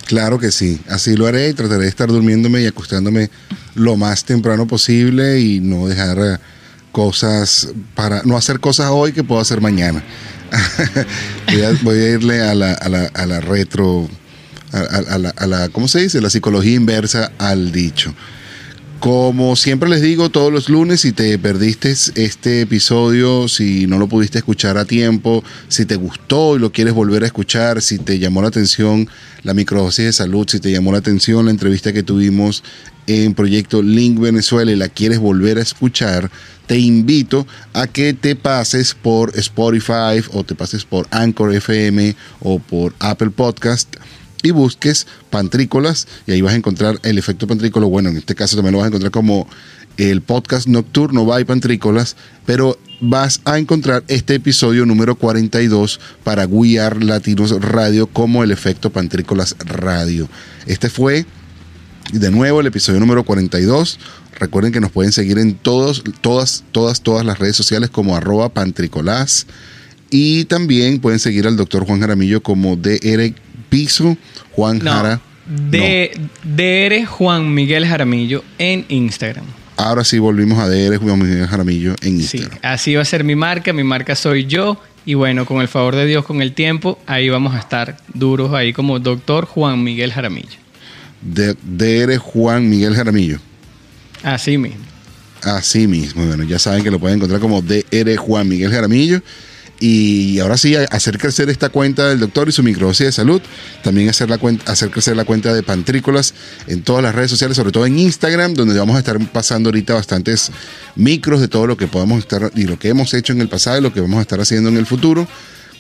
Claro 0.06 0.40
que 0.40 0.52
sí, 0.52 0.80
así 0.90 1.16
lo 1.16 1.28
haré 1.28 1.50
y 1.50 1.54
trataré 1.54 1.84
de 1.84 1.90
estar 1.90 2.10
durmiéndome 2.10 2.64
y 2.64 2.66
acostándome 2.66 3.30
lo 3.76 3.96
más 3.96 4.26
temprano 4.26 4.66
posible 4.66 5.40
y 5.40 5.60
no 5.60 5.88
dejar 5.88 6.40
cosas 6.92 7.70
para 7.96 8.22
no 8.24 8.38
hacer 8.38 8.60
cosas 8.60 8.88
hoy 8.92 9.12
que 9.14 9.24
puedo 9.24 9.42
hacer 9.42 9.62
mañana. 9.62 10.04
voy, 11.84 11.98
a, 11.98 12.10
irle 12.10 12.42
a 12.42 12.56
la, 12.56 12.74
a 12.74 12.90
la, 12.90 13.06
a 13.06 13.26
la 13.26 13.40
retro, 13.40 14.10
a, 14.72 14.80
a, 14.80 15.18
la, 15.18 15.30
a 15.30 15.48
la, 15.48 15.70
¿cómo 15.70 15.88
se 15.88 16.02
dice? 16.02 16.22
La 16.22 16.30
psicología 16.30 16.76
inversa 16.76 17.32
al 17.38 17.72
dicho. 17.72 18.14
Como 19.00 19.56
siempre 19.56 19.88
les 19.88 20.02
digo, 20.02 20.30
todos 20.30 20.52
los 20.52 20.68
lunes, 20.68 21.02
si 21.02 21.14
te 21.14 21.40
perdiste 21.40 21.92
este 21.92 22.62
episodio, 22.62 23.48
si 23.48 23.88
no 23.88 23.98
lo 23.98 24.10
pudiste 24.10 24.40
escuchar 24.40 24.78
a 24.78 24.84
tiempo, 24.84 25.42
si 25.70 25.86
te 25.86 25.96
gustó 25.96 26.58
y 26.58 26.60
lo 26.60 26.74
quieres 26.74 26.94
volver 26.94 27.24
a 27.24 27.28
escuchar, 27.28 27.82
si 27.82 27.98
te 27.98 28.20
llamó 28.20 28.42
la 28.42 28.50
atención 28.50 29.08
la 29.44 29.54
microdosis 29.54 30.04
de 30.04 30.12
salud, 30.12 30.46
si 30.50 30.60
te 30.60 30.70
llamó 30.70 30.92
la 30.92 30.98
atención 30.98 31.46
la 31.46 31.52
entrevista 31.52 31.94
que 31.94 32.04
tuvimos 32.04 32.62
en 33.10 33.34
Proyecto 33.34 33.82
Link 33.82 34.20
Venezuela 34.20 34.72
y 34.72 34.76
la 34.76 34.88
quieres 34.88 35.18
volver 35.18 35.58
a 35.58 35.64
escuchar, 35.64 36.30
te 36.68 36.78
invito 36.78 37.48
a 37.74 37.88
que 37.88 38.14
te 38.14 38.36
pases 38.36 38.94
por 38.94 39.36
Spotify 39.36 40.24
o 40.32 40.44
te 40.44 40.54
pases 40.54 40.86
por 40.86 41.08
Anchor 41.10 41.56
FM 41.56 42.16
o 42.42 42.60
por 42.60 42.94
Apple 43.00 43.32
Podcast 43.32 43.96
y 44.44 44.52
busques 44.52 45.08
Pantrícolas 45.32 46.08
y 46.28 46.34
ahí 46.34 46.42
vas 46.42 46.54
a 46.54 46.58
encontrar 46.58 47.00
el 47.02 47.18
efecto 47.18 47.48
pantrícolo. 47.48 47.90
Bueno, 47.90 48.10
en 48.10 48.18
este 48.18 48.36
caso 48.36 48.56
también 48.56 48.74
lo 48.74 48.78
vas 48.78 48.86
a 48.86 48.90
encontrar 48.90 49.12
como 49.12 49.48
el 49.98 50.22
podcast 50.22 50.68
nocturno 50.68 51.26
by 51.26 51.46
Pantrícolas, 51.46 52.16
pero 52.46 52.78
vas 53.02 53.42
a 53.46 53.58
encontrar 53.58 54.04
este 54.08 54.36
episodio 54.36 54.86
número 54.86 55.16
42 55.16 56.00
para 56.24 56.46
We 56.46 56.80
Are 56.80 57.04
Latinos 57.04 57.60
Radio 57.60 58.06
como 58.06 58.44
el 58.44 58.52
efecto 58.52 58.92
Pantrícolas 58.92 59.56
Radio. 59.60 60.30
Este 60.68 60.90
fue 60.90 61.26
de 62.14 62.32
nuevo 62.32 62.62
el 62.62 62.68
episodio 62.68 63.00
número 63.00 63.24
42. 63.24 64.00
Recuerden 64.40 64.72
que 64.72 64.80
nos 64.80 64.92
pueden 64.92 65.12
seguir 65.12 65.38
en 65.38 65.56
todos, 65.56 66.04
todas, 66.22 66.64
todas, 66.72 67.02
todas 67.02 67.26
las 67.26 67.40
redes 67.40 67.56
sociales 67.56 67.90
como 67.90 68.16
arroba 68.16 68.50
pantricolás. 68.50 69.48
Y 70.10 70.46
también 70.46 71.00
pueden 71.00 71.20
seguir 71.20 71.46
al 71.46 71.56
doctor 71.58 71.86
Juan 71.86 72.00
Jaramillo 72.00 72.42
como 72.42 72.76
DR 72.76 73.34
Piso 73.70 74.18
Juan 74.54 74.80
No, 74.80 74.92
Jara. 74.92 75.22
de, 75.70 76.20
DR 76.44 77.06
Juan 77.06 77.54
Miguel 77.54 77.86
Jaramillo 77.86 78.44
en 78.58 78.86
Instagram. 78.90 79.46
Ahora 79.78 80.04
sí 80.04 80.18
volvimos 80.20 80.58
a 80.60 80.68
DR 80.68 80.98
Juan 80.98 81.20
Miguel 81.20 81.48
Jaramillo 81.48 81.92
en 82.02 82.22
Sí, 82.22 82.38
Instagram. 82.38 82.60
así 82.64 82.96
va 82.96 83.02
a 83.04 83.06
ser 83.06 83.24
mi 83.24 83.36
marca, 83.36 83.72
mi 83.72 83.84
marca 83.84 84.16
soy 84.16 84.46
yo. 84.46 84.82
Y 85.06 85.14
bueno, 85.14 85.46
con 85.46 85.62
el 85.62 85.68
favor 85.68 85.96
de 85.96 86.06
Dios, 86.06 86.26
con 86.26 86.42
el 86.42 86.54
tiempo, 86.54 87.00
ahí 87.08 87.30
vamos 87.30 87.56
a 87.56 87.60
estar 87.60 87.98
duros, 88.14 88.54
ahí 88.54 88.74
como 88.74 89.00
doctor 89.00 89.46
Juan 89.46 89.82
Miguel 89.84 90.12
Jaramillo. 90.12 90.58
De- 91.22 91.56
DR 91.64 92.18
Juan 92.18 92.70
Miguel 92.70 92.96
Jaramillo. 92.96 93.40
Así 94.24 94.58
mismo. 94.58 94.84
Así 95.42 95.88
mismo. 95.88 96.26
Bueno, 96.26 96.44
ya 96.44 96.60
saben 96.60 96.84
que 96.84 96.92
lo 96.92 97.00
pueden 97.00 97.18
encontrar 97.18 97.40
como 97.40 97.62
DR 97.62 98.16
Juan 98.18 98.48
Miguel 98.48 98.72
Jaramillo. 98.72 99.22
Y 99.82 100.40
ahora 100.40 100.58
sí, 100.58 100.76
hacer 100.76 101.18
crecer 101.18 101.50
esta 101.50 101.70
cuenta 101.70 102.10
del 102.10 102.20
doctor 102.20 102.50
y 102.50 102.52
su 102.52 102.62
microdosis 102.64 103.06
de 103.06 103.12
salud. 103.14 103.42
También 103.82 104.10
hacer, 104.10 104.30
la 104.30 104.38
cuenta, 104.38 104.70
hacer 104.70 104.90
crecer 104.92 105.16
la 105.16 105.24
cuenta 105.24 105.54
de 105.54 105.64
Pantrícolas 105.64 106.34
en 106.68 106.82
todas 106.82 107.02
las 107.02 107.16
redes 107.16 107.32
sociales, 107.32 107.56
sobre 107.56 107.72
todo 107.72 107.86
en 107.86 107.98
Instagram, 107.98 108.56
donde 108.56 108.78
vamos 108.78 108.98
a 108.98 109.00
estar 109.00 109.18
pasando 109.32 109.70
ahorita 109.70 109.94
bastantes 109.94 110.52
micros 110.98 111.40
de 111.40 111.48
todo 111.48 111.66
lo 111.66 111.78
que 111.78 111.88
podamos 111.88 112.20
estar 112.20 112.52
y 112.56 112.64
lo 112.64 112.78
que 112.78 112.90
hemos 112.90 113.14
hecho 113.14 113.32
en 113.32 113.40
el 113.40 113.48
pasado 113.48 113.78
y 113.78 113.82
lo 113.82 113.94
que 113.94 114.02
vamos 114.02 114.20
a 114.20 114.24
estar 114.24 114.42
haciendo 114.42 114.68
en 114.70 114.76
el 114.76 114.86
futuro. 114.86 115.26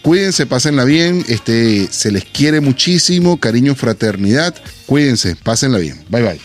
Cuídense, 0.01 0.45
pásenla 0.45 0.85
bien. 0.85 1.25
Este, 1.27 1.87
se 1.91 2.11
les 2.11 2.25
quiere 2.25 2.61
muchísimo. 2.61 3.39
Cariño, 3.39 3.75
fraternidad. 3.75 4.55
Cuídense, 4.85 5.35
pásenla 5.35 5.77
bien. 5.77 6.03
Bye 6.09 6.23
bye. 6.23 6.41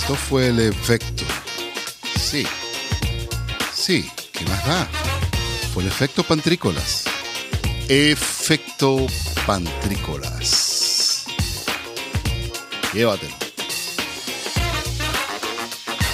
Esto 0.00 0.14
fue 0.14 0.48
el 0.48 0.60
efecto. 0.60 1.24
Sí. 2.18 2.46
Sí, 3.74 4.08
¿qué 4.32 4.44
más 4.44 4.66
da? 4.66 4.88
Fue 5.72 5.82
el 5.82 5.88
efecto 5.88 6.22
pantrícolas. 6.22 7.04
Efecto 7.88 9.06
pantrícolas. 9.46 11.24
Llévatelo. 12.92 13.45